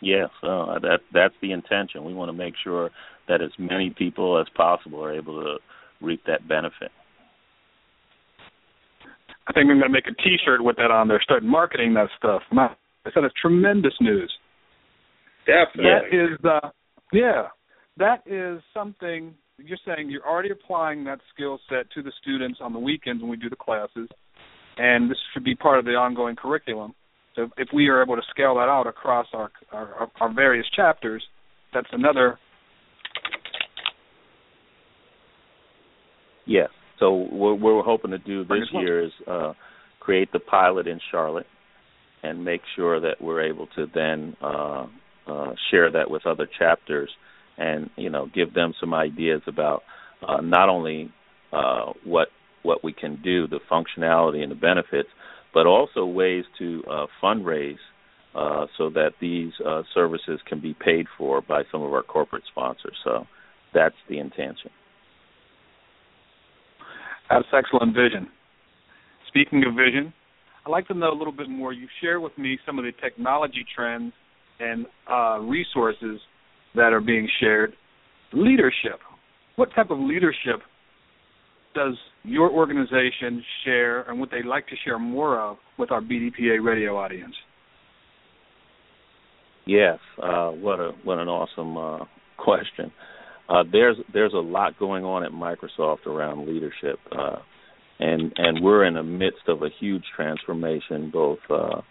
Yes, 0.02 0.30
uh, 0.44 0.78
that 0.80 1.00
that's 1.12 1.34
the 1.42 1.52
intention. 1.54 2.04
We 2.04 2.14
want 2.14 2.30
to 2.30 2.34
make 2.34 2.54
sure 2.64 2.92
that 3.28 3.42
as 3.42 3.52
many 3.58 3.90
people 3.90 4.40
as 4.40 4.48
possible 4.56 5.04
are 5.04 5.14
able 5.14 5.42
to 5.42 5.58
reap 6.02 6.22
that 6.28 6.48
benefit. 6.48 6.92
I 9.48 9.54
think 9.54 9.70
I'm 9.70 9.80
going 9.80 9.82
to 9.82 9.90
make 9.90 10.08
a 10.08 10.22
T-shirt 10.24 10.64
with 10.64 10.76
that 10.76 10.92
on 10.92 11.08
there. 11.08 11.22
Start 11.22 11.44
marketing 11.44 11.94
that 11.94 12.10
stuff. 12.18 12.42
My, 12.52 12.70
said 13.14 13.24
it's 13.24 13.34
tremendous 13.42 13.94
news. 14.02 14.32
Definitely. 15.46 15.84
That 15.92 16.34
is, 16.34 16.46
uh, 16.46 16.70
yeah, 17.14 17.48
that 17.98 18.24
is 18.26 18.62
something 18.74 19.34
you're 19.58 19.78
saying. 19.86 20.10
You're 20.10 20.28
already 20.28 20.52
applying 20.52 21.06
that 21.06 21.20
skill 21.34 21.60
set 21.70 21.90
to 21.92 22.04
the 22.04 22.12
students 22.22 22.60
on 22.62 22.74
the 22.74 22.80
weekends 22.80 23.22
when 23.22 23.32
we 23.32 23.38
do 23.38 23.50
the 23.50 23.56
classes, 23.56 24.10
and 24.78 25.10
this 25.10 25.18
should 25.34 25.46
be 25.46 25.56
part 25.56 25.80
of 25.80 25.86
the 25.86 25.92
ongoing 25.92 26.36
curriculum. 26.36 26.94
So 27.36 27.50
if 27.58 27.70
we 27.74 27.88
are 27.88 28.04
able 28.04 28.16
to 28.18 28.22
scale 28.30 28.56
that 28.56 28.68
out 28.68 28.88
across 28.88 29.28
our 29.34 29.50
our, 29.72 30.10
our 30.20 30.34
various 30.34 30.66
chapters, 30.76 31.24
that's 31.74 31.88
another. 31.94 32.38
Yes. 36.46 36.70
So 37.00 37.12
what 37.12 37.60
we're 37.60 37.84
hoping 37.84 38.12
to 38.12 38.18
do 38.18 38.44
this 38.44 38.68
year 38.74 39.06
is 39.06 39.12
uh, 39.28 39.54
create 40.00 40.32
the 40.32 40.40
pilot 40.40 40.88
in 40.88 41.00
Charlotte, 41.12 41.46
and 42.24 42.44
make 42.44 42.62
sure 42.76 43.00
that 43.00 43.22
we're 43.22 43.44
able 43.44 43.68
to 43.76 43.86
then 43.94 44.36
uh, 44.42 44.88
uh, 45.28 45.54
share 45.70 45.92
that 45.92 46.10
with 46.10 46.26
other 46.26 46.48
chapters, 46.58 47.10
and 47.58 47.90
you 47.96 48.10
know 48.10 48.28
give 48.34 48.54
them 48.54 48.74
some 48.80 48.94
ideas 48.94 49.42
about 49.48 49.84
uh, 50.28 50.42
not 50.42 50.70
only 50.70 51.12
uh, 51.54 51.94
what 52.04 52.30
what 52.64 52.84
we 52.84 52.94
can 52.94 53.22
do, 53.24 53.48
the 53.48 53.60
functionality 53.72 54.42
and 54.42 54.52
the 54.52 54.56
benefits, 54.56 55.10
but 55.54 55.66
also 55.66 56.06
ways 56.06 56.44
to 56.58 56.84
uh, 56.90 57.06
fundraise 57.24 57.78
uh, 58.36 58.66
so 58.78 58.90
that 58.90 59.12
these 59.22 59.52
uh, 59.66 59.84
services 59.94 60.40
can 60.48 60.60
be 60.60 60.74
paid 60.74 61.06
for 61.18 61.42
by 61.42 61.64
some 61.72 61.82
of 61.82 61.94
our 61.94 62.04
corporate 62.04 62.44
sponsors. 62.52 62.96
So 63.04 63.26
that's 63.74 63.96
the 64.10 64.20
intention. 64.20 64.72
That's 67.30 67.46
excellent 67.54 67.96
vision. 67.96 68.28
Speaking 69.28 69.64
of 69.68 69.76
vision, 69.76 70.14
I'd 70.66 70.72
like 70.72 70.88
to 70.88 70.94
know 70.94 71.12
a 71.12 71.18
little 71.18 71.34
bit 71.34 71.50
more. 71.50 71.74
You 71.74 71.88
share 72.02 72.20
with 72.20 72.38
me 72.38 72.58
some 72.66 72.80
of 72.80 72.86
the 72.86 72.92
technology 73.02 73.66
trends 73.76 74.14
and 74.60 74.86
uh, 75.10 75.40
resources 75.40 76.20
that 76.76 76.94
are 76.94 77.02
being 77.02 77.28
shared. 77.40 77.74
Leadership. 78.34 79.00
What 79.56 79.70
type 79.76 79.90
of 79.90 80.00
leadership 80.00 80.62
does 81.74 81.96
your 82.24 82.50
organization 82.52 83.44
share 83.64 84.02
and 84.10 84.20
what 84.20 84.30
they'd 84.32 84.46
like 84.46 84.68
to 84.68 84.76
share 84.84 85.00
more 85.00 85.40
of 85.40 85.58
with 85.78 85.92
our 85.92 86.02
BDPA 86.02 86.64
radio 86.64 86.98
audience? 86.98 87.36
Yes, 89.66 90.00
uh, 90.22 90.50
what 90.50 90.80
a 90.80 90.92
what 91.04 91.20
an 91.20 91.28
awesome 91.28 91.78
uh, 91.78 92.06
question. 92.38 92.92
Uh, 93.50 93.64
there's 93.72 93.98
there's 94.14 94.34
a 94.34 94.38
lot 94.38 94.78
going 94.78 95.04
on 95.04 95.24
at 95.24 95.32
Microsoft 95.32 96.06
around 96.06 96.48
leadership, 96.48 97.00
uh, 97.12 97.38
and 98.00 98.34
and 98.36 98.64
we're 98.64 98.86
in 98.86 98.96
the 98.96 99.04
midst 99.04 99.48
of 99.48 99.64
a 99.64 99.70
huge 99.80 100.04
transformation, 100.16 101.10
both 101.12 101.40
uh, 101.50 101.82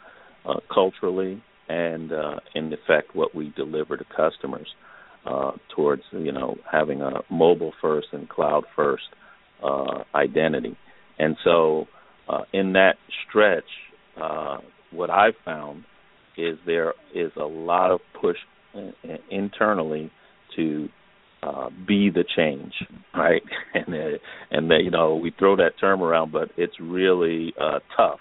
uh, 0.44 0.60
culturally 0.72 1.42
and 1.68 2.12
in 2.54 2.72
effect 2.72 3.14
what 3.14 3.34
we 3.34 3.52
deliver 3.56 3.96
to 3.96 4.04
customers 4.16 4.68
towards 5.74 6.02
you 6.12 6.30
know 6.30 6.56
having 6.70 7.00
a 7.00 7.20
mobile 7.30 7.72
first 7.80 8.08
and 8.12 8.28
cloud 8.28 8.64
first 8.76 9.04
uh, 9.62 10.04
identity. 10.14 10.76
And 11.18 11.36
so, 11.42 11.86
uh, 12.28 12.42
in 12.52 12.74
that 12.74 12.96
stretch, 13.26 13.64
uh, 14.20 14.58
what 14.90 15.10
I've 15.10 15.34
found 15.44 15.84
is 16.36 16.58
there 16.66 16.92
is 17.14 17.32
a 17.40 17.44
lot 17.44 17.90
of 17.90 18.00
push 18.20 18.36
internally 19.30 20.10
to 20.56 20.88
uh, 21.42 21.68
be 21.86 22.10
the 22.10 22.24
change, 22.36 22.72
right? 23.14 23.42
And 23.74 23.94
uh, 23.94 24.18
and 24.50 24.70
that 24.70 24.80
you 24.84 24.90
know 24.90 25.16
we 25.16 25.32
throw 25.38 25.56
that 25.56 25.72
term 25.80 26.02
around, 26.02 26.32
but 26.32 26.50
it's 26.56 26.78
really 26.80 27.52
uh, 27.60 27.80
tough, 27.96 28.20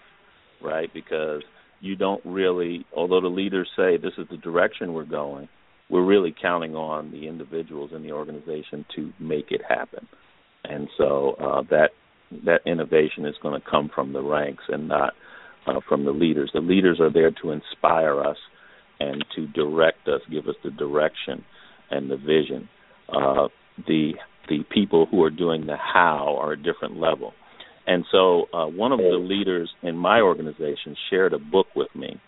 right? 0.62 0.89
Because 0.93 1.41
you 1.82 1.95
don't 1.95 2.21
really, 2.25 2.86
although 2.95 3.21
the 3.21 3.28
leaders 3.28 3.69
say 3.75 3.97
this 3.97 4.13
is 4.17 4.28
the 4.30 4.38
direction 4.38 4.93
we're 4.93 5.06
going, 5.06 5.47
we're 5.89 6.06
really 6.06 6.34
counting 6.41 6.75
on 6.75 7.12
the 7.12 7.28
individuals 7.28 7.91
in 7.95 8.04
the 8.04 8.12
organization 8.12 8.86
to 8.95 9.13
make 9.19 9.51
it 9.51 9.62
happen 9.67 10.08
and 10.69 10.88
so 10.97 11.36
uh, 11.39 11.62
that 11.69 11.89
that 12.45 12.62
innovation 12.65 13.25
is 13.25 13.36
going 13.41 13.60
to 13.60 13.69
come 13.69 13.89
from 13.93 14.13
the 14.13 14.21
ranks 14.21 14.63
and 14.67 14.88
not 14.88 15.13
uh, 15.67 15.80
from 15.88 16.06
the 16.06 16.12
leaders. 16.12 16.49
The 16.54 16.60
leaders 16.60 16.99
are 16.99 17.12
there 17.12 17.32
to 17.43 17.51
inspire 17.51 18.19
us 18.21 18.38
and 18.99 19.23
to 19.36 19.47
direct 19.47 20.08
us, 20.08 20.21
give 20.32 20.47
us 20.47 20.56
the 20.63 20.71
direction 20.71 21.43
and 21.91 22.10
the 22.10 22.17
vision. 22.17 22.67
Uh, 23.10 23.48
the 23.88 24.13
the 24.48 24.60
people 24.72 25.08
who 25.10 25.24
are 25.24 25.32
doing 25.32 25.65
the 25.65 25.76
how 25.76 26.38
are 26.39 26.54
a 26.54 26.58
different 26.58 26.98
level. 26.98 27.34
And 27.88 28.06
so, 28.12 28.46
uh, 28.54 28.65
one 28.65 28.91
of 28.91 29.00
the 29.00 29.18
leaders 29.20 29.72
in 29.84 29.96
my 29.96 30.20
organization 30.22 30.96
shared 31.10 31.34
a 31.34 31.39
book 31.39 31.68
with 31.76 31.89
me, 31.96 32.20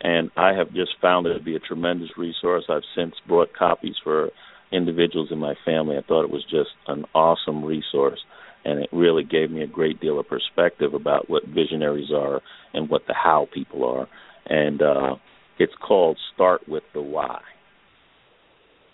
and 0.00 0.30
I 0.36 0.52
have 0.54 0.72
just 0.72 0.92
found 1.00 1.26
it 1.26 1.34
to 1.34 1.42
be 1.42 1.56
a 1.56 1.60
tremendous 1.60 2.10
resource. 2.16 2.64
I've 2.68 2.82
since 2.96 3.14
brought 3.26 3.52
copies 3.52 3.96
for 4.02 4.30
individuals 4.70 5.28
in 5.30 5.38
my 5.38 5.54
family. 5.64 5.96
I 5.96 6.02
thought 6.02 6.24
it 6.24 6.30
was 6.30 6.44
just 6.44 6.70
an 6.86 7.04
awesome 7.14 7.64
resource, 7.64 8.20
and 8.64 8.78
it 8.80 8.90
really 8.92 9.24
gave 9.24 9.50
me 9.50 9.62
a 9.62 9.66
great 9.66 10.00
deal 10.00 10.20
of 10.20 10.28
perspective 10.28 10.94
about 10.94 11.28
what 11.28 11.46
visionaries 11.46 12.12
are 12.14 12.40
and 12.72 12.88
what 12.88 13.02
the 13.06 13.14
how 13.14 13.48
people 13.52 13.84
are. 13.84 14.08
And 14.46 14.82
uh, 14.82 15.16
it's 15.58 15.74
called 15.86 16.16
Start 16.34 16.68
with 16.68 16.84
the 16.94 17.02
Why. 17.02 17.40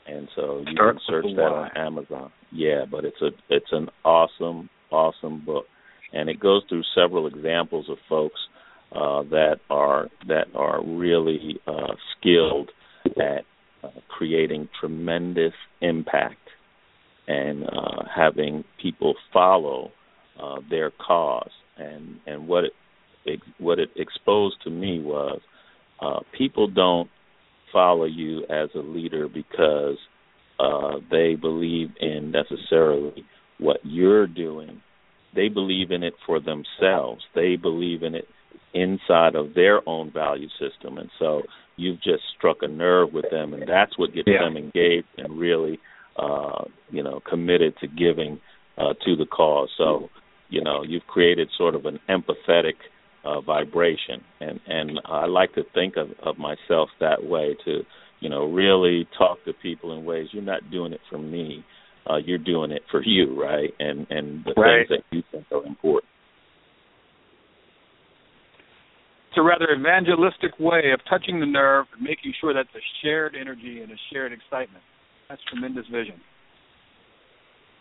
And 0.08 0.28
so 0.34 0.64
you 0.66 0.72
Start 0.72 0.96
can 0.96 1.02
search 1.06 1.36
that 1.36 1.42
on 1.42 1.70
Amazon. 1.76 2.32
Yeah, 2.50 2.84
but 2.90 3.04
it's 3.04 3.20
a 3.20 3.30
it's 3.50 3.72
an 3.72 3.88
awesome 4.04 4.70
awesome 4.90 5.44
book, 5.44 5.66
and 6.12 6.28
it 6.28 6.40
goes 6.40 6.62
through 6.68 6.82
several 6.94 7.26
examples 7.26 7.86
of 7.90 7.98
folks 8.08 8.40
uh, 8.92 9.22
that 9.24 9.56
are 9.68 10.08
that 10.26 10.46
are 10.54 10.82
really 10.84 11.60
uh, 11.66 11.94
skilled 12.16 12.70
at 13.18 13.44
uh, 13.84 14.00
creating 14.08 14.68
tremendous 14.80 15.52
impact 15.80 16.38
and 17.26 17.64
uh, 17.64 18.04
having 18.14 18.64
people 18.80 19.14
follow 19.32 19.90
uh, 20.42 20.56
their 20.70 20.90
cause. 20.90 21.50
And 21.76 22.16
and 22.26 22.48
what 22.48 22.64
it 23.26 23.40
what 23.58 23.78
it 23.78 23.90
exposed 23.96 24.56
to 24.64 24.70
me 24.70 25.00
was 25.00 25.40
uh, 26.00 26.20
people 26.36 26.66
don't 26.66 27.10
follow 27.72 28.04
you 28.04 28.44
as 28.44 28.68
a 28.74 28.78
leader 28.78 29.28
because 29.28 29.96
uh, 30.58 30.96
they 31.10 31.34
believe 31.34 31.90
in 32.00 32.32
necessarily 32.32 33.24
what 33.58 33.80
you're 33.84 34.26
doing. 34.26 34.80
They 35.34 35.48
believe 35.48 35.90
in 35.90 36.02
it 36.02 36.14
for 36.26 36.40
themselves. 36.40 37.22
They 37.34 37.56
believe 37.56 38.02
in 38.02 38.14
it 38.14 38.26
inside 38.74 39.34
of 39.34 39.54
their 39.54 39.86
own 39.88 40.10
value 40.12 40.48
system, 40.58 40.98
and 40.98 41.10
so 41.18 41.42
you've 41.76 42.02
just 42.02 42.22
struck 42.36 42.58
a 42.62 42.68
nerve 42.68 43.12
with 43.12 43.26
them, 43.30 43.54
and 43.54 43.62
that's 43.66 43.96
what 43.98 44.12
gets 44.12 44.28
yeah. 44.28 44.44
them 44.44 44.56
engaged 44.56 45.06
and 45.16 45.38
really, 45.38 45.78
uh, 46.16 46.64
you 46.90 47.02
know, 47.02 47.20
committed 47.28 47.74
to 47.80 47.86
giving 47.86 48.40
uh, 48.76 48.94
to 49.04 49.16
the 49.16 49.26
cause. 49.26 49.70
So, 49.78 50.10
you 50.50 50.62
know, 50.62 50.82
you've 50.82 51.06
created 51.06 51.48
sort 51.56 51.74
of 51.74 51.86
an 51.86 52.00
empathetic 52.08 52.74
uh, 53.28 53.40
vibration, 53.40 54.22
and 54.40 54.60
and 54.66 55.00
I 55.04 55.26
like 55.26 55.54
to 55.54 55.62
think 55.74 55.96
of, 55.96 56.08
of 56.24 56.38
myself 56.38 56.88
that 57.00 57.22
way 57.22 57.56
to, 57.64 57.80
you 58.20 58.28
know, 58.30 58.44
really 58.46 59.06
talk 59.18 59.44
to 59.44 59.52
people 59.52 59.96
in 59.96 60.04
ways 60.04 60.28
you're 60.32 60.42
not 60.42 60.70
doing 60.70 60.92
it 60.92 61.00
for 61.10 61.18
me, 61.18 61.64
uh, 62.08 62.16
you're 62.16 62.38
doing 62.38 62.70
it 62.70 62.82
for 62.90 63.02
you, 63.04 63.40
right? 63.40 63.70
And 63.78 64.06
and 64.10 64.44
the 64.44 64.54
right. 64.56 64.88
things 64.88 65.02
that 65.10 65.16
you 65.16 65.22
think 65.30 65.44
are 65.52 65.66
important. 65.66 66.10
It's 69.30 69.38
a 69.38 69.42
rather 69.42 69.68
evangelistic 69.78 70.58
way 70.58 70.90
of 70.94 71.00
touching 71.08 71.38
the 71.38 71.46
nerve 71.46 71.86
and 71.94 72.02
making 72.02 72.32
sure 72.40 72.54
that's 72.54 72.68
a 72.74 72.84
shared 73.02 73.36
energy 73.38 73.82
and 73.82 73.92
a 73.92 73.96
shared 74.10 74.32
excitement. 74.32 74.82
That's 75.28 75.42
tremendous 75.50 75.84
vision. 75.92 76.18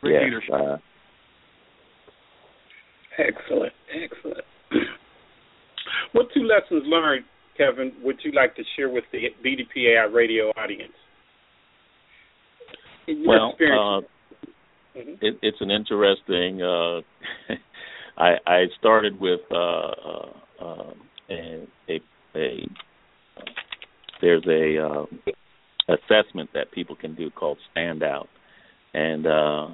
Great 0.02 0.14
yes, 0.14 0.24
leadership. 0.26 0.54
Uh, 0.54 0.78
excellent, 3.18 3.74
excellent. 3.95 4.43
What 6.14 6.28
two 6.34 6.44
lessons 6.44 6.84
learned, 6.86 7.26
Kevin, 7.58 7.92
would 8.04 8.18
you 8.24 8.32
like 8.32 8.56
to 8.56 8.64
share 8.76 8.90
with 8.90 9.04
the 9.12 9.20
BDPA 9.44 10.08
iRadio 10.08 10.52
audience? 10.58 10.94
well, 13.26 13.56
uh, 13.60 14.02
mm-hmm. 14.98 15.14
it, 15.22 15.38
it's 15.42 15.58
an 15.62 15.72
interesting. 15.72 16.62
Uh, 16.62 17.02
I, 18.18 18.36
I 18.46 18.64
started 18.80 19.20
with 19.20 19.42
uh, 19.52 19.56
uh, 19.56 20.32
uh 20.62 20.94
a 21.30 21.68
a, 21.90 22.00
a 22.36 22.68
there's 24.22 24.44
a 24.48 24.84
um, 24.84 25.20
assessment 25.88 26.50
that 26.54 26.72
people 26.72 26.96
can 26.96 27.16
do 27.16 27.30
called 27.30 27.58
Standout, 27.76 28.28
and 28.94 29.28
uh, 29.28 29.68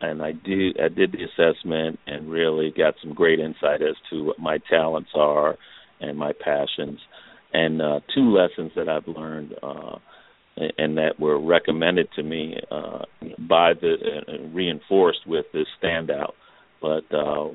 and 0.00 0.22
I 0.22 0.32
did 0.32 0.80
I 0.80 0.88
did 0.88 1.12
the 1.12 1.24
assessment 1.24 1.98
and 2.06 2.30
really 2.30 2.72
got 2.76 2.94
some 3.02 3.14
great 3.14 3.40
insight 3.40 3.82
as 3.82 3.96
to 4.10 4.24
what 4.24 4.38
my 4.38 4.58
talents 4.70 5.10
are 5.14 5.56
and 6.00 6.16
my 6.16 6.32
passions, 6.32 6.98
and 7.52 7.82
uh, 7.82 8.00
two 8.14 8.34
lessons 8.34 8.72
that 8.76 8.88
I've 8.88 9.08
learned. 9.08 9.54
Uh, 9.62 9.96
and 10.76 10.98
that 10.98 11.18
were 11.18 11.40
recommended 11.40 12.08
to 12.16 12.22
me 12.22 12.56
uh, 12.70 13.04
by 13.48 13.72
the 13.72 13.94
uh, 14.28 14.48
reinforced 14.52 15.26
with 15.26 15.46
this 15.54 15.66
standout. 15.82 16.32
But 16.82 17.04
uh, 17.14 17.48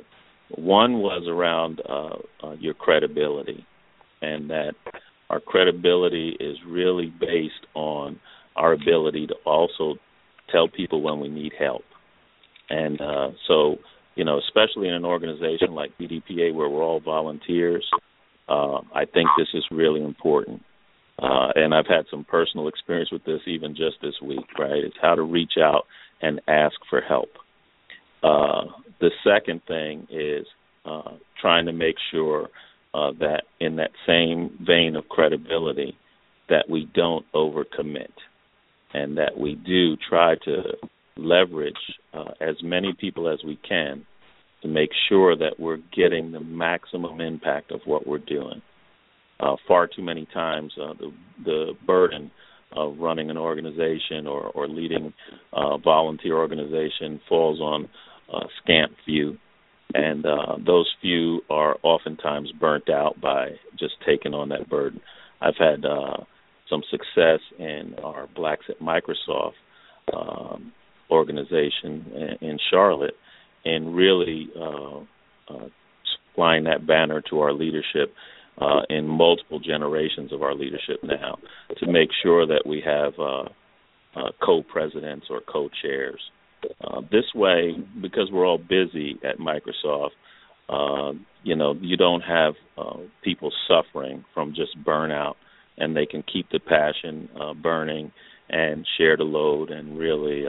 one 0.50 1.00
was 1.00 1.28
around 1.28 1.82
uh, 1.88 2.18
uh, 2.44 2.52
your 2.54 2.74
credibility, 2.74 3.66
and 4.22 4.50
that 4.50 4.74
our 5.30 5.40
credibility 5.40 6.36
is 6.40 6.58
really 6.68 7.14
based 7.20 7.68
on 7.74 8.20
our 8.56 8.74
ability 8.74 9.28
to 9.28 9.36
also 9.46 9.96
tell 10.52 10.68
people 10.68 11.02
when 11.02 11.20
we 11.20 11.28
need 11.28 11.54
help. 11.58 11.84
And 12.70 13.00
uh, 13.00 13.30
so, 13.48 13.78
you 14.16 14.24
know, 14.24 14.40
especially 14.40 14.88
in 14.88 14.94
an 14.94 15.06
organization 15.06 15.74
like 15.74 15.98
BDPA 16.00 16.54
where 16.54 16.70
we're 16.70 16.84
all 16.84 17.00
volunteers, 17.00 17.86
uh, 18.48 18.80
I 18.94 19.06
think 19.06 19.30
this 19.38 19.48
is 19.54 19.66
really 19.72 20.04
important. 20.04 20.64
Uh, 21.22 21.50
and 21.56 21.74
I've 21.74 21.88
had 21.88 22.06
some 22.12 22.26
personal 22.26 22.68
experience 22.68 23.12
with 23.12 23.24
this 23.24 23.42
even 23.48 23.76
just 23.76 23.98
this 24.02 24.16
week, 24.22 24.46
right? 24.60 24.84
It's 24.84 24.98
how 25.02 25.16
to 25.16 25.22
reach 25.22 25.54
out 25.62 25.86
and 26.22 26.42
ask 26.48 26.76
for 26.90 27.02
help. 27.02 27.30
Uh, 28.22 28.66
the 29.00 29.12
second 29.24 29.62
thing 29.68 30.08
is 30.10 30.46
uh, 30.86 31.14
trying 31.40 31.66
to 31.68 31.72
make 31.72 31.96
sure 32.12 32.50
uh, 32.94 33.12
that 33.20 33.44
in 33.60 33.76
that 33.78 33.92
same 34.08 34.58
vein 34.66 34.96
of 34.96 35.08
credibility 35.10 35.98
that 36.50 36.70
we 36.70 36.90
don't 36.94 37.26
overcommit 37.34 38.12
and 38.94 39.18
that 39.18 39.38
we 39.38 39.56
do 39.56 39.96
try 40.10 40.36
to 40.46 40.62
leverage 41.18 41.74
uh, 42.14 42.32
as 42.42 42.56
many 42.62 42.94
people 43.00 43.30
as 43.32 43.40
we 43.46 43.58
can 43.68 44.06
to 44.62 44.68
make 44.68 44.90
sure 45.10 45.36
that 45.36 45.60
we're 45.60 45.80
getting 45.96 46.32
the 46.32 46.40
maximum 46.40 47.22
impact 47.22 47.72
of 47.72 47.82
what 47.86 48.08
we're 48.08 48.18
doing. 48.18 48.62
Uh, 49.40 49.56
far 49.68 49.88
too 49.88 50.02
many 50.02 50.28
times, 50.34 50.74
uh, 50.82 50.94
the 50.94 51.12
the 51.44 51.74
burden 51.86 52.32
of 52.72 52.98
running 53.00 53.30
an 53.30 53.38
organization 53.38 54.28
or, 54.28 54.48
or 54.48 54.68
leading 54.68 55.14
a 55.54 55.78
volunteer 55.78 56.38
organization 56.38 57.22
falls 57.28 57.60
on 57.60 57.88
uh, 58.34 58.46
scant 58.62 58.92
few, 59.06 59.38
and 59.94 60.26
uh, 60.26 60.56
those 60.66 60.90
few 61.02 61.42
are 61.50 61.78
oftentimes 61.84 62.52
burnt 62.60 62.90
out 62.90 63.20
by 63.22 63.50
just 63.78 63.94
taking 64.06 64.34
on 64.34 64.50
that 64.50 64.70
burden. 64.70 65.00
I've 65.42 65.58
had 65.58 65.86
uh, 65.86 66.24
some 66.70 66.82
success 66.90 67.40
in 67.60 67.96
our 68.04 68.28
Blacks 68.36 68.66
at 68.70 68.80
Microsoft 68.80 69.54
um, 70.14 70.72
organization 71.10 72.38
in, 72.42 72.58
Charlotte, 72.70 73.16
and 73.64 73.96
really 73.96 74.50
uh, 74.60 75.00
uh, 75.50 75.68
flying 76.36 76.64
that 76.66 76.86
banner 76.86 77.22
to 77.30 77.40
our 77.40 77.54
leadership 77.54 78.14
uh, 78.60 78.82
in 78.90 79.08
multiple 79.08 79.60
generations 79.60 80.32
of 80.32 80.42
our 80.42 80.54
leadership 80.54 81.00
now 81.04 81.38
to 81.78 81.88
make 81.88 82.10
sure 82.24 82.46
that 82.46 82.64
we 82.66 82.82
have 82.86 83.14
uh, 83.20 83.44
uh, 84.16 84.32
co-presidents 84.44 85.28
or 85.30 85.42
co-chairs. 85.42 86.22
Uh, 86.84 87.02
this 87.12 87.26
way, 87.36 87.76
because 88.02 88.30
we're 88.32 88.46
all 88.46 88.58
busy 88.58 89.20
at 89.24 89.38
Microsoft, 89.40 90.12
you 91.44 91.56
know, 91.56 91.76
you 91.80 91.96
don't 91.96 92.22
have 92.22 92.54
people 93.24 93.52
suffering 93.68 94.26
from 94.34 94.54
just 94.56 94.72
burnout, 94.84 95.36
and 95.78 95.96
they 95.96 96.06
can 96.06 96.24
keep 96.24 96.50
the 96.50 96.60
passion 96.60 97.30
burning 97.62 98.12
and 98.50 98.88
share 98.98 99.18
the 99.18 99.24
load 99.24 99.70
and 99.70 99.98
really 99.98 100.46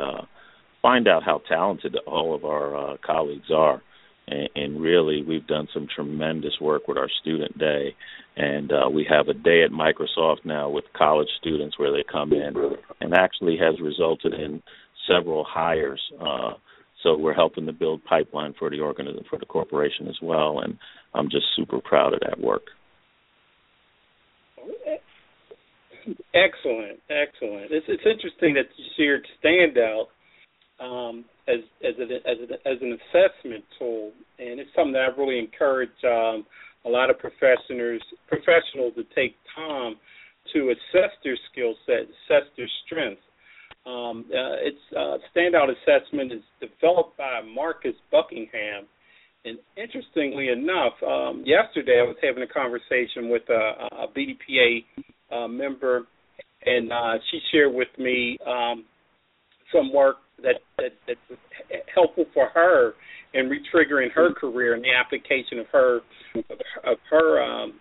find 0.86 1.08
out 1.08 1.24
how 1.24 1.42
talented 1.48 1.96
all 2.06 2.32
of 2.32 2.44
our 2.44 2.76
uh, 2.76 2.96
colleagues 3.04 3.50
are. 3.52 3.82
And, 4.28 4.48
and 4.54 4.80
really, 4.80 5.20
we've 5.20 5.46
done 5.46 5.66
some 5.74 5.88
tremendous 5.92 6.52
work 6.60 6.86
with 6.86 6.96
our 6.96 7.08
student 7.20 7.58
day, 7.58 7.96
and 8.36 8.70
uh, 8.70 8.88
we 8.88 9.04
have 9.10 9.26
a 9.26 9.34
day 9.34 9.64
at 9.64 9.72
Microsoft 9.72 10.44
now 10.44 10.68
with 10.70 10.84
college 10.96 11.28
students 11.40 11.76
where 11.76 11.90
they 11.90 12.04
come 12.10 12.32
in, 12.32 12.54
and 13.00 13.14
actually 13.14 13.56
has 13.56 13.80
resulted 13.80 14.32
in 14.34 14.62
several 15.10 15.44
hires. 15.44 16.00
Uh, 16.20 16.52
so 17.02 17.16
we're 17.16 17.34
helping 17.34 17.66
to 17.66 17.72
build 17.72 18.04
pipeline 18.04 18.54
for 18.56 18.70
the 18.70 18.78
organism 18.78 19.24
for 19.28 19.40
the 19.40 19.46
corporation 19.46 20.06
as 20.06 20.16
well, 20.22 20.60
and 20.60 20.78
I'm 21.14 21.30
just 21.30 21.46
super 21.56 21.80
proud 21.80 22.14
of 22.14 22.20
that 22.20 22.40
work. 22.40 22.62
Excellent, 26.34 27.00
excellent. 27.10 27.72
It's 27.72 27.86
it's 27.88 28.06
interesting 28.06 28.54
that 28.54 28.66
you 28.76 28.84
see 28.96 29.02
shared 29.02 29.26
standout 29.42 30.06
um, 30.80 31.24
as 31.48 31.60
as, 31.82 31.94
a, 31.98 32.04
as, 32.28 32.38
a, 32.50 32.68
as 32.68 32.78
an 32.82 32.98
assessment 32.98 33.64
tool, 33.78 34.12
and 34.38 34.60
it's 34.60 34.70
something 34.74 34.92
that 34.92 35.08
I 35.12 35.20
really 35.20 35.38
encourage 35.38 35.96
um, 36.04 36.46
a 36.84 36.88
lot 36.88 37.10
of 37.10 37.18
professionals 37.18 38.02
professionals 38.28 38.94
to 38.96 39.04
take 39.14 39.34
time 39.54 39.96
to 40.54 40.70
assess 40.70 41.10
their 41.24 41.36
skill 41.50 41.74
set, 41.86 42.06
assess 42.06 42.46
their 42.56 42.68
strengths, 42.86 43.22
um, 43.86 44.24
uh, 44.30 44.58
its 44.66 44.78
uh, 44.96 45.16
standout 45.30 45.68
assessment 45.70 46.32
is 46.32 46.42
developed 46.60 47.16
by 47.16 47.40
Marcus 47.42 47.94
Buckingham. 48.10 48.86
And 49.44 49.58
interestingly 49.76 50.48
enough, 50.48 50.94
um, 51.06 51.44
yesterday 51.46 52.00
I 52.00 52.02
was 52.02 52.16
having 52.20 52.42
a 52.42 52.48
conversation 52.48 53.28
with 53.30 53.42
a, 53.48 53.86
a 53.94 54.06
BDPA 54.08 54.84
uh, 55.30 55.46
member, 55.46 56.02
and 56.64 56.92
uh, 56.92 57.14
she 57.30 57.38
shared 57.52 57.72
with 57.72 57.88
me 57.96 58.38
um, 58.44 58.84
some 59.72 59.92
work 59.94 60.16
that, 60.42 60.56
that 60.78 61.16
helpful 61.94 62.26
for 62.34 62.48
her 62.54 62.92
in 63.34 63.50
retriggering 63.50 64.10
her 64.12 64.32
career 64.34 64.74
and 64.74 64.84
the 64.84 64.92
application 64.92 65.58
of 65.58 65.66
her 65.72 66.00
of 66.84 66.98
her 67.10 67.42
um, 67.42 67.74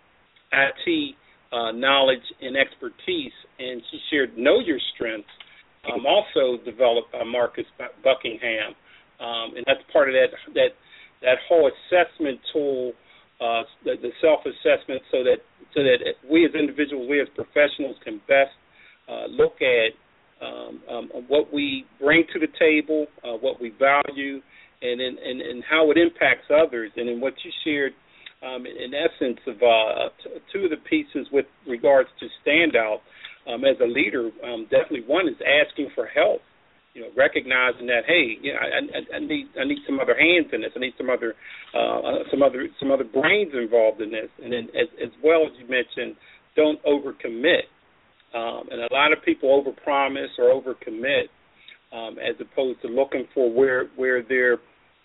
IT 0.51 1.15
uh, 1.51 1.71
knowledge 1.71 2.23
and 2.41 2.57
expertise. 2.57 3.31
And 3.59 3.81
she 3.91 3.99
shared 4.09 4.37
know 4.37 4.59
your 4.59 4.79
strengths 4.95 5.29
um, 5.91 6.05
also 6.05 6.63
developed 6.63 7.11
by 7.11 7.23
Marcus 7.23 7.65
Buckingham, 8.03 8.73
um, 9.19 9.55
and 9.55 9.63
that's 9.67 9.83
part 9.93 10.09
of 10.09 10.15
that 10.15 10.31
that 10.53 10.69
that 11.21 11.37
whole 11.47 11.69
assessment 11.71 12.39
tool, 12.51 12.93
uh, 13.39 13.63
the, 13.83 13.95
the 14.01 14.11
self-assessment, 14.21 15.01
so 15.11 15.23
that 15.23 15.37
so 15.73 15.83
that 15.83 15.99
we 16.29 16.45
as 16.45 16.51
individuals, 16.53 17.07
we 17.09 17.21
as 17.21 17.27
professionals, 17.35 17.95
can 18.03 18.19
best 18.27 18.51
uh, 19.07 19.27
look 19.29 19.61
at 19.61 19.93
um, 20.41 20.81
um, 20.89 21.09
what 21.27 21.53
we 21.53 21.85
bring 21.99 22.23
to 22.33 22.39
the 22.39 22.51
table, 22.59 23.07
uh, 23.23 23.37
what 23.37 23.61
we 23.61 23.71
value, 23.79 24.41
and 24.81 25.01
and, 25.01 25.41
and 25.41 25.63
how 25.69 25.91
it 25.91 25.97
impacts 25.97 26.47
others. 26.51 26.91
And 26.95 27.09
in 27.09 27.21
what 27.21 27.33
you 27.43 27.51
shared, 27.63 27.93
um, 28.45 28.65
in 28.65 28.93
essence, 28.93 29.39
of 29.47 29.55
uh, 29.55 30.09
t- 30.23 30.41
two 30.51 30.65
of 30.65 30.71
the 30.71 30.81
pieces 30.89 31.27
with 31.31 31.45
regards 31.67 32.09
to 32.19 32.27
standout 32.43 32.99
um, 33.47 33.63
as 33.63 33.77
a 33.81 33.87
leader, 33.87 34.29
um, 34.43 34.63
definitely 34.69 35.03
one 35.07 35.27
is 35.27 35.35
asking 35.39 35.89
for 35.95 36.05
help. 36.05 36.41
You 36.93 37.01
know, 37.01 37.07
recognizing 37.15 37.87
that 37.87 38.07
hey, 38.07 38.39
you 38.41 38.53
know, 38.53 38.59
I, 38.59 39.15
I, 39.15 39.17
I 39.17 39.19
need 39.19 39.47
I 39.59 39.65
need 39.65 39.79
some 39.85 39.99
other 39.99 40.15
hands 40.15 40.47
in 40.53 40.61
this. 40.61 40.71
I 40.75 40.79
need 40.79 40.93
some 40.97 41.09
other 41.09 41.35
uh, 41.75 42.23
some 42.31 42.41
other 42.41 42.67
some 42.79 42.91
other 42.91 43.03
brains 43.03 43.51
involved 43.53 44.01
in 44.01 44.11
this. 44.11 44.29
And 44.43 44.53
then 44.53 44.67
as 44.75 44.87
as 45.03 45.11
well 45.23 45.43
as 45.43 45.51
you 45.59 45.67
mentioned, 45.67 46.15
don't 46.55 46.79
overcommit. 46.83 47.67
Um, 48.33 48.67
and 48.71 48.81
a 48.81 48.93
lot 48.93 49.13
of 49.13 49.23
people 49.23 49.49
overpromise 49.49 50.33
or 50.37 50.61
overcommit 50.61 51.29
um, 51.93 52.17
as 52.19 52.35
opposed 52.39 52.81
to 52.81 52.87
looking 52.87 53.27
for 53.33 53.51
where 53.51 53.87
where 53.95 54.21
they're, 54.23 54.57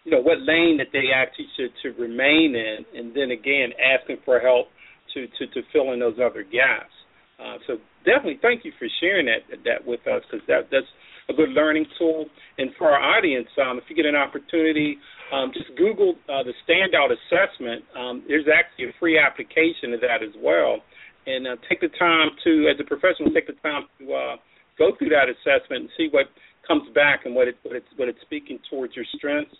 you 0.04 0.12
know, 0.12 0.20
what 0.20 0.38
lane 0.40 0.78
that 0.78 0.88
they 0.92 1.12
actually 1.14 1.46
should 1.56 1.70
to 1.82 2.00
remain 2.00 2.56
in, 2.56 2.84
and 2.98 3.14
then 3.14 3.30
again 3.30 3.70
asking 3.78 4.16
for 4.24 4.40
help 4.40 4.68
to 5.14 5.26
to 5.38 5.46
to 5.54 5.60
fill 5.72 5.92
in 5.92 6.00
those 6.00 6.18
other 6.18 6.42
gaps. 6.42 6.94
Uh, 7.38 7.56
so 7.66 7.76
definitely, 8.04 8.38
thank 8.42 8.64
you 8.64 8.72
for 8.78 8.88
sharing 9.00 9.26
that 9.26 9.46
that 9.64 9.86
with 9.86 10.00
us 10.06 10.22
because 10.30 10.44
that 10.48 10.68
that's 10.70 10.90
a 11.28 11.32
good 11.32 11.50
learning 11.50 11.86
tool. 11.98 12.26
And 12.58 12.70
for 12.76 12.90
our 12.90 13.16
audience, 13.16 13.48
um, 13.62 13.78
if 13.78 13.84
you 13.88 13.94
get 13.94 14.06
an 14.06 14.16
opportunity, 14.16 14.98
um, 15.32 15.52
just 15.54 15.70
Google 15.78 16.16
uh, 16.28 16.42
the 16.42 16.52
Standout 16.66 17.14
Assessment. 17.14 17.84
Um, 17.96 18.24
there's 18.26 18.46
actually 18.50 18.86
a 18.86 18.92
free 18.98 19.18
application 19.18 19.94
of 19.94 20.00
that 20.00 20.22
as 20.26 20.34
well. 20.36 20.82
And 21.26 21.46
uh, 21.46 21.56
take 21.68 21.80
the 21.80 21.92
time 21.98 22.30
to, 22.44 22.68
as 22.72 22.80
a 22.80 22.84
professional, 22.84 23.30
take 23.32 23.46
the 23.46 23.58
time 23.62 23.84
to 23.98 24.12
uh, 24.12 24.36
go 24.78 24.96
through 24.96 25.10
that 25.10 25.28
assessment 25.28 25.82
and 25.84 25.90
see 25.96 26.08
what 26.10 26.26
comes 26.66 26.88
back 26.94 27.26
and 27.26 27.34
what 27.34 27.48
it 27.48 27.56
what 27.62 27.76
it's 27.76 27.86
what 27.96 28.08
it's 28.08 28.20
speaking 28.22 28.58
towards 28.70 28.94
your 28.96 29.04
strengths 29.16 29.54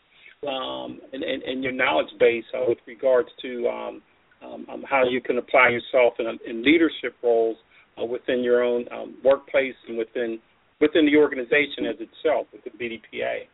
um, 0.47 1.01
and, 1.13 1.23
and, 1.23 1.43
and 1.43 1.63
your 1.63 1.73
knowledge 1.73 2.09
base 2.19 2.45
uh, 2.55 2.65
with 2.67 2.79
regards 2.87 3.29
to 3.43 3.69
um, 3.69 4.03
um, 4.43 4.67
um, 4.73 4.85
how 4.89 5.05
you 5.05 5.21
can 5.21 5.39
apply 5.39 5.69
yourself 5.69 6.15
in, 6.19 6.27
in 6.49 6.65
leadership 6.65 7.15
roles 7.23 7.57
uh, 8.01 8.05
within 8.05 8.43
your 8.43 8.63
own 8.63 8.87
um, 8.93 9.17
workplace 9.25 9.75
and 9.89 9.99
within 9.99 10.39
within 10.81 11.05
the 11.05 11.17
organization 11.17 11.85
as 11.85 11.97
itself 12.01 12.47
with 12.53 12.65
the 12.65 12.71
BDPA. 12.71 13.45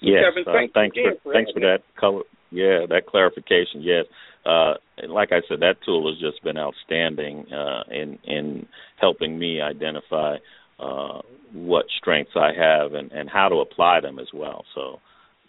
Yes, 0.00 0.24
Kevin, 0.24 0.44
uh, 0.46 0.52
thanks, 0.52 0.72
thanks 0.74 0.96
for, 0.96 1.12
for 1.22 1.32
thanks 1.34 1.50
for 1.52 1.60
that 1.60 1.78
color. 1.98 2.22
Yeah, 2.50 2.86
that 2.88 3.06
clarification. 3.06 3.82
Yes, 3.82 4.06
uh, 4.46 4.74
like 5.08 5.32
I 5.32 5.40
said, 5.48 5.60
that 5.60 5.76
tool 5.84 6.10
has 6.10 6.20
just 6.20 6.42
been 6.42 6.58
outstanding 6.58 7.46
uh, 7.52 7.84
in 7.90 8.18
in 8.24 8.66
helping 9.00 9.38
me 9.38 9.60
identify 9.60 10.36
uh, 10.78 11.20
what 11.52 11.86
strengths 12.00 12.32
I 12.36 12.52
have 12.56 12.94
and 12.94 13.12
and 13.12 13.28
how 13.28 13.48
to 13.48 13.56
apply 13.56 14.00
them 14.00 14.18
as 14.18 14.28
well. 14.32 14.64
So 14.74 15.00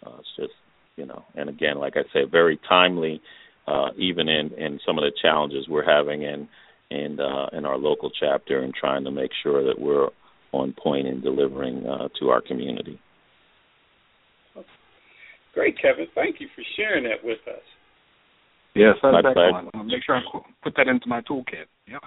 uh, 0.06 0.16
it's 0.18 0.28
just 0.36 0.52
you 0.96 1.06
know, 1.06 1.24
and 1.34 1.48
again, 1.48 1.78
like 1.78 1.96
I 1.96 2.02
said, 2.12 2.30
very 2.30 2.58
timely, 2.68 3.20
uh, 3.66 3.88
even 3.96 4.28
in 4.28 4.52
in 4.54 4.80
some 4.86 4.98
of 4.98 5.02
the 5.02 5.12
challenges 5.22 5.66
we're 5.68 5.84
having 5.84 6.22
in 6.22 6.48
in 6.90 7.18
uh, 7.20 7.46
in 7.52 7.64
our 7.64 7.78
local 7.78 8.10
chapter 8.10 8.62
and 8.62 8.74
trying 8.74 9.04
to 9.04 9.10
make 9.10 9.30
sure 9.42 9.64
that 9.64 9.80
we're 9.80 10.08
on 10.52 10.74
point 10.82 11.06
in 11.06 11.20
delivering 11.20 11.86
uh, 11.86 12.08
to 12.18 12.28
our 12.30 12.40
community. 12.40 13.00
Great, 15.54 15.80
Kevin. 15.80 16.06
Thank 16.14 16.40
you 16.40 16.48
for 16.54 16.62
sharing 16.76 17.04
that 17.04 17.24
with 17.24 17.38
us. 17.48 17.62
Yes, 18.74 18.96
that's 19.02 19.12
My 19.12 19.30
excellent. 19.30 19.70
I'll 19.74 19.84
make 19.84 20.02
sure 20.04 20.16
I 20.16 20.22
put 20.62 20.74
that 20.76 20.88
into 20.88 21.08
my 21.08 21.20
toolkit. 21.22 21.66
Yeah. 21.88 21.98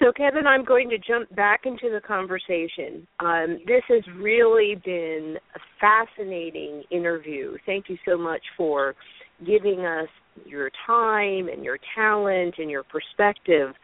So, 0.00 0.12
Kevin, 0.16 0.46
I'm 0.46 0.64
going 0.64 0.88
to 0.88 0.98
jump 0.98 1.34
back 1.36 1.66
into 1.66 1.90
the 1.92 2.00
conversation. 2.00 3.06
Um, 3.20 3.58
this 3.66 3.82
has 3.88 4.02
really 4.16 4.80
been 4.82 5.36
a 5.54 5.58
fascinating 5.78 6.84
interview. 6.90 7.58
Thank 7.66 7.90
you 7.90 7.98
so 8.08 8.16
much 8.16 8.40
for 8.56 8.94
giving 9.46 9.80
us 9.80 10.08
your 10.46 10.70
time 10.86 11.48
and 11.48 11.62
your 11.62 11.76
talent 11.94 12.54
and 12.56 12.70
your 12.70 12.82
perspective. 12.84 13.74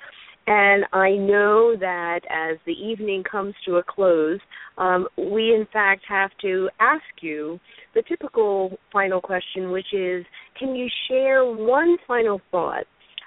And 0.47 0.85
I 0.93 1.11
know 1.11 1.75
that 1.79 2.21
as 2.31 2.57
the 2.67 2.73
evening 2.73 3.25
comes 3.29 3.55
to 3.65 3.77
a 3.77 3.83
close, 3.83 4.39
um, 4.79 5.09
we 5.17 5.53
in 5.55 5.67
fact 5.73 6.03
have 6.09 6.31
to 6.43 6.69
ask 6.79 7.03
you 7.21 7.59
the 7.95 8.03
typical 8.03 8.79
final 8.93 9.21
question, 9.21 9.73
which 9.73 9.93
is 9.93 10.25
can 10.59 10.77
you 10.77 10.89
share 11.09 11.45
one 11.45 11.97
final 12.07 12.41
thought 12.53 12.85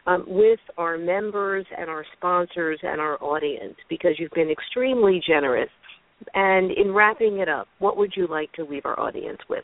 um, 0.08 0.24
with 0.28 0.60
our 0.78 0.98
members 0.98 1.66
and 1.78 1.90
our 1.90 2.06
sponsors 2.18 2.80
and 2.84 3.02
our 3.02 3.22
audience? 3.22 3.76
Because 3.90 4.12
you've 4.18 4.32
been 4.32 4.50
extremely 4.50 5.22
generous. 5.26 5.70
And 6.34 6.72
in 6.72 6.94
wrapping 6.94 7.40
it 7.40 7.50
up, 7.50 7.68
what 7.80 7.98
would 7.98 8.14
you 8.16 8.28
like 8.28 8.52
to 8.54 8.64
leave 8.64 8.86
our 8.86 9.00
audience 9.00 9.40
with? 9.50 9.64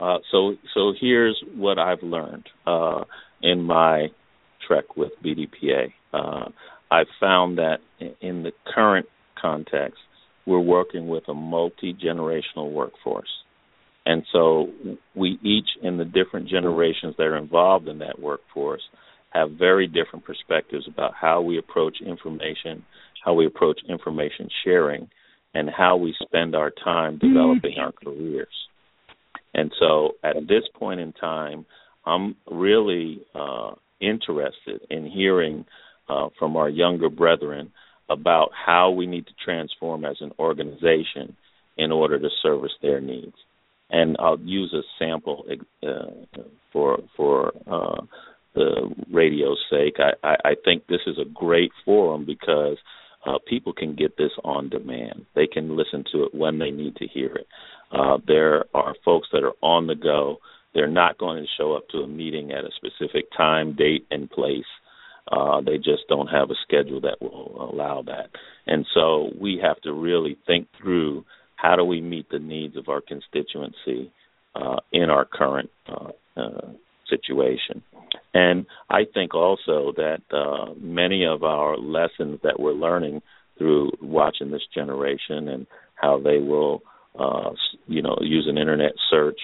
Uh, 0.00 0.18
so 0.30 0.54
so 0.74 0.94
here's 0.98 1.42
what 1.54 1.78
I've 1.78 2.02
learned 2.02 2.48
uh, 2.66 3.04
in 3.42 3.62
my 3.62 4.08
trek 4.66 4.96
with 4.96 5.12
BDPA. 5.24 5.92
Uh, 6.12 6.50
I've 6.90 7.06
found 7.20 7.58
that 7.58 7.78
in 8.20 8.42
the 8.42 8.52
current 8.74 9.06
context, 9.40 9.98
we're 10.46 10.60
working 10.60 11.08
with 11.08 11.24
a 11.28 11.34
multi 11.34 11.94
generational 11.94 12.72
workforce. 12.72 13.28
And 14.06 14.24
so 14.32 14.68
we 15.14 15.38
each, 15.42 15.68
in 15.82 15.98
the 15.98 16.04
different 16.04 16.48
generations 16.48 17.14
that 17.18 17.24
are 17.24 17.36
involved 17.36 17.86
in 17.88 17.98
that 17.98 18.18
workforce, 18.18 18.82
have 19.30 19.52
very 19.52 19.86
different 19.86 20.24
perspectives 20.24 20.88
about 20.88 21.12
how 21.14 21.40
we 21.40 21.58
approach 21.58 21.98
information, 22.04 22.84
how 23.24 23.34
we 23.34 23.46
approach 23.46 23.80
information 23.88 24.48
sharing, 24.64 25.08
and 25.54 25.68
how 25.70 25.96
we 25.96 26.14
spend 26.22 26.56
our 26.56 26.70
time 26.70 27.18
developing 27.18 27.78
our 27.78 27.92
careers. 27.92 28.48
And 29.54 29.70
so 29.78 30.12
at 30.24 30.36
this 30.48 30.64
point 30.74 31.00
in 31.00 31.12
time, 31.12 31.66
I'm 32.06 32.36
really 32.50 33.20
uh, 33.34 33.72
interested 34.00 34.80
in 34.90 35.06
hearing 35.06 35.64
uh, 36.08 36.28
from 36.38 36.56
our 36.56 36.68
younger 36.68 37.08
brethren 37.08 37.72
about 38.08 38.50
how 38.54 38.90
we 38.90 39.06
need 39.06 39.26
to 39.26 39.32
transform 39.44 40.04
as 40.04 40.16
an 40.20 40.32
organization 40.38 41.36
in 41.76 41.92
order 41.92 42.18
to 42.18 42.28
service 42.42 42.72
their 42.82 43.00
needs. 43.00 43.36
And 43.90 44.16
I'll 44.18 44.40
use 44.40 44.74
a 44.74 44.82
sample 44.98 45.44
uh, 45.82 46.42
for 46.72 46.98
for 47.16 47.52
uh, 47.66 48.02
the 48.54 48.94
radio's 49.12 49.58
sake. 49.70 49.96
I, 49.98 50.26
I, 50.26 50.36
I 50.50 50.54
think 50.64 50.86
this 50.86 51.00
is 51.06 51.18
a 51.18 51.28
great 51.28 51.70
forum 51.84 52.24
because 52.24 52.76
uh, 53.26 53.38
people 53.48 53.72
can 53.72 53.94
get 53.94 54.16
this 54.16 54.30
on 54.44 54.68
demand. 54.68 55.26
They 55.34 55.46
can 55.46 55.76
listen 55.76 56.04
to 56.12 56.24
it 56.24 56.34
when 56.34 56.58
they 56.58 56.70
need 56.70 56.96
to 56.96 57.06
hear 57.06 57.34
it. 57.34 57.46
Uh, 57.92 58.18
there 58.26 58.64
are 58.74 58.94
folks 59.04 59.28
that 59.32 59.44
are 59.44 59.54
on 59.62 59.86
the 59.86 59.94
go. 59.94 60.38
They're 60.74 60.86
not 60.86 61.18
going 61.18 61.42
to 61.42 61.48
show 61.58 61.74
up 61.74 61.88
to 61.90 61.98
a 61.98 62.08
meeting 62.08 62.52
at 62.52 62.64
a 62.64 62.70
specific 62.76 63.26
time, 63.36 63.74
date, 63.76 64.06
and 64.10 64.30
place. 64.30 64.64
Uh, 65.30 65.60
they 65.60 65.76
just 65.76 66.02
don't 66.08 66.28
have 66.28 66.50
a 66.50 66.54
schedule 66.62 67.00
that 67.02 67.20
will 67.20 67.70
allow 67.72 68.02
that. 68.02 68.30
And 68.66 68.86
so 68.94 69.30
we 69.40 69.60
have 69.62 69.80
to 69.82 69.92
really 69.92 70.36
think 70.46 70.68
through 70.80 71.24
how 71.56 71.76
do 71.76 71.84
we 71.84 72.00
meet 72.00 72.28
the 72.30 72.38
needs 72.38 72.76
of 72.76 72.88
our 72.88 73.00
constituency 73.00 74.12
uh, 74.54 74.76
in 74.92 75.10
our 75.10 75.24
current 75.24 75.70
uh, 75.88 76.10
uh, 76.36 76.68
situation. 77.08 77.82
And 78.32 78.66
I 78.88 79.02
think 79.12 79.34
also 79.34 79.92
that 79.96 80.22
uh, 80.32 80.74
many 80.80 81.24
of 81.26 81.42
our 81.42 81.76
lessons 81.76 82.40
that 82.42 82.58
we're 82.58 82.72
learning 82.72 83.22
through 83.58 83.90
watching 84.00 84.50
this 84.50 84.62
generation 84.74 85.48
and 85.48 85.66
how 85.94 86.18
they 86.18 86.38
will, 86.38 86.82
uh, 87.18 87.50
you 87.86 88.02
know, 88.02 88.16
use 88.20 88.46
an 88.48 88.56
internet 88.56 88.92
search 89.10 89.38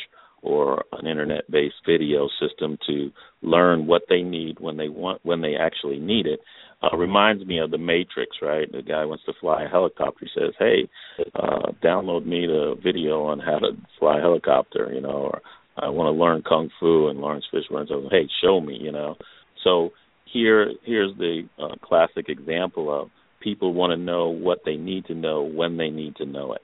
or 0.47 0.84
an 0.92 1.07
internet-based 1.07 1.74
video 1.84 2.28
system 2.40 2.78
to 2.86 3.11
learn 3.42 3.86
what 3.86 4.03
they 4.09 4.22
need 4.22 4.61
when 4.61 4.76
they 4.76 4.88
want 4.88 5.20
when 5.24 5.40
they 5.40 5.55
actually 5.57 5.99
need 5.99 6.26
it. 6.26 6.40
Uh, 6.82 6.97
reminds 6.97 7.44
me 7.44 7.59
of 7.59 7.70
the 7.70 7.78
Matrix, 7.78 8.36
right? 8.42 8.70
The 8.70 8.82
guy 8.82 9.05
wants 9.05 9.24
to 9.24 9.32
fly 9.40 9.64
a 9.64 9.68
helicopter. 9.68 10.26
He 10.26 10.40
says, 10.40 10.55
"Hey, 10.59 10.88
uh, 11.34 11.72
download 11.82 12.26
me 12.26 12.47
the 12.47 12.76
video 12.82 13.24
on 13.24 13.40
how 13.40 13.59
to 13.59 13.76
fly 13.99 14.18
a 14.18 14.20
helicopter," 14.20 14.92
you 14.94 15.01
know, 15.01 15.30
or 15.32 15.42
I 15.76 15.88
want 15.88 16.07
to 16.14 16.22
learn 16.22 16.42
kung 16.42 16.70
fu, 16.78 17.09
and 17.09 17.20
Laurence 17.20 17.47
Fishburne 17.53 17.88
says, 17.88 18.11
"Hey, 18.11 18.28
show 18.40 18.61
me," 18.61 18.78
you 18.80 18.92
know. 18.92 19.16
So 19.64 19.92
here, 20.26 20.72
here's 20.84 21.16
the 21.16 21.49
uh, 21.59 21.74
classic 21.82 22.28
example 22.28 22.92
of 22.92 23.11
people 23.40 23.72
want 23.72 23.92
to 23.92 23.97
know 23.97 24.28
what 24.28 24.61
they 24.64 24.76
need 24.76 25.07
to 25.07 25.14
know 25.14 25.42
when 25.42 25.76
they 25.76 25.90
need 25.90 26.16
to 26.16 26.26
know 26.26 26.53
it. 26.53 26.62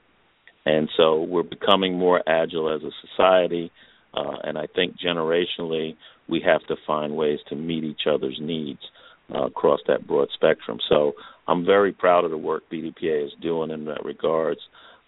And 0.65 0.89
so 0.95 1.23
we're 1.23 1.43
becoming 1.43 1.97
more 1.97 2.21
agile 2.27 2.73
as 2.73 2.81
a 2.83 2.91
society, 3.07 3.71
uh, 4.13 4.37
and 4.43 4.57
I 4.57 4.67
think 4.73 4.95
generationally 4.97 5.95
we 6.27 6.41
have 6.45 6.65
to 6.67 6.75
find 6.87 7.15
ways 7.15 7.39
to 7.49 7.55
meet 7.55 7.83
each 7.83 8.03
other's 8.09 8.37
needs 8.39 8.79
uh, 9.33 9.45
across 9.45 9.79
that 9.87 10.07
broad 10.07 10.29
spectrum. 10.33 10.79
So 10.87 11.13
I'm 11.47 11.65
very 11.65 11.91
proud 11.91 12.23
of 12.23 12.31
the 12.31 12.37
work 12.37 12.63
BDPA 12.71 13.25
is 13.25 13.31
doing 13.41 13.71
in 13.71 13.85
that 13.85 14.05
regards. 14.05 14.61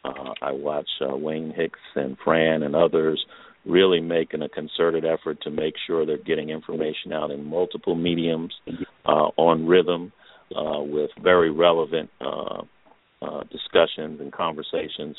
Uh, 0.03 0.34
I 0.41 0.51
watch 0.51 0.89
uh, 1.01 1.16
Wayne 1.16 1.53
Hicks 1.56 1.80
and 1.95 2.18
Franne 2.20 2.64
and 2.64 2.76
others 2.76 3.24
really 3.66 3.99
making 3.99 4.41
a 4.43 4.49
concerted 4.49 5.06
effort 5.06 5.41
to 5.41 5.49
make 5.49 5.74
sure 5.88 6.06
they're 6.06 6.18
getting 6.18 6.49
information 6.49 7.12
out 7.12 7.32
in 7.32 7.43
multiple 7.43 7.95
mediums 7.95 8.53
uh, 9.06 9.30
on 9.38 9.66
rhythm 9.66 10.12
uh, 10.56 10.82
with 10.82 11.10
very 11.24 11.49
relevant 11.49 12.10
discussions 13.51 14.20
and 14.20 14.32
conversations. 14.32 15.16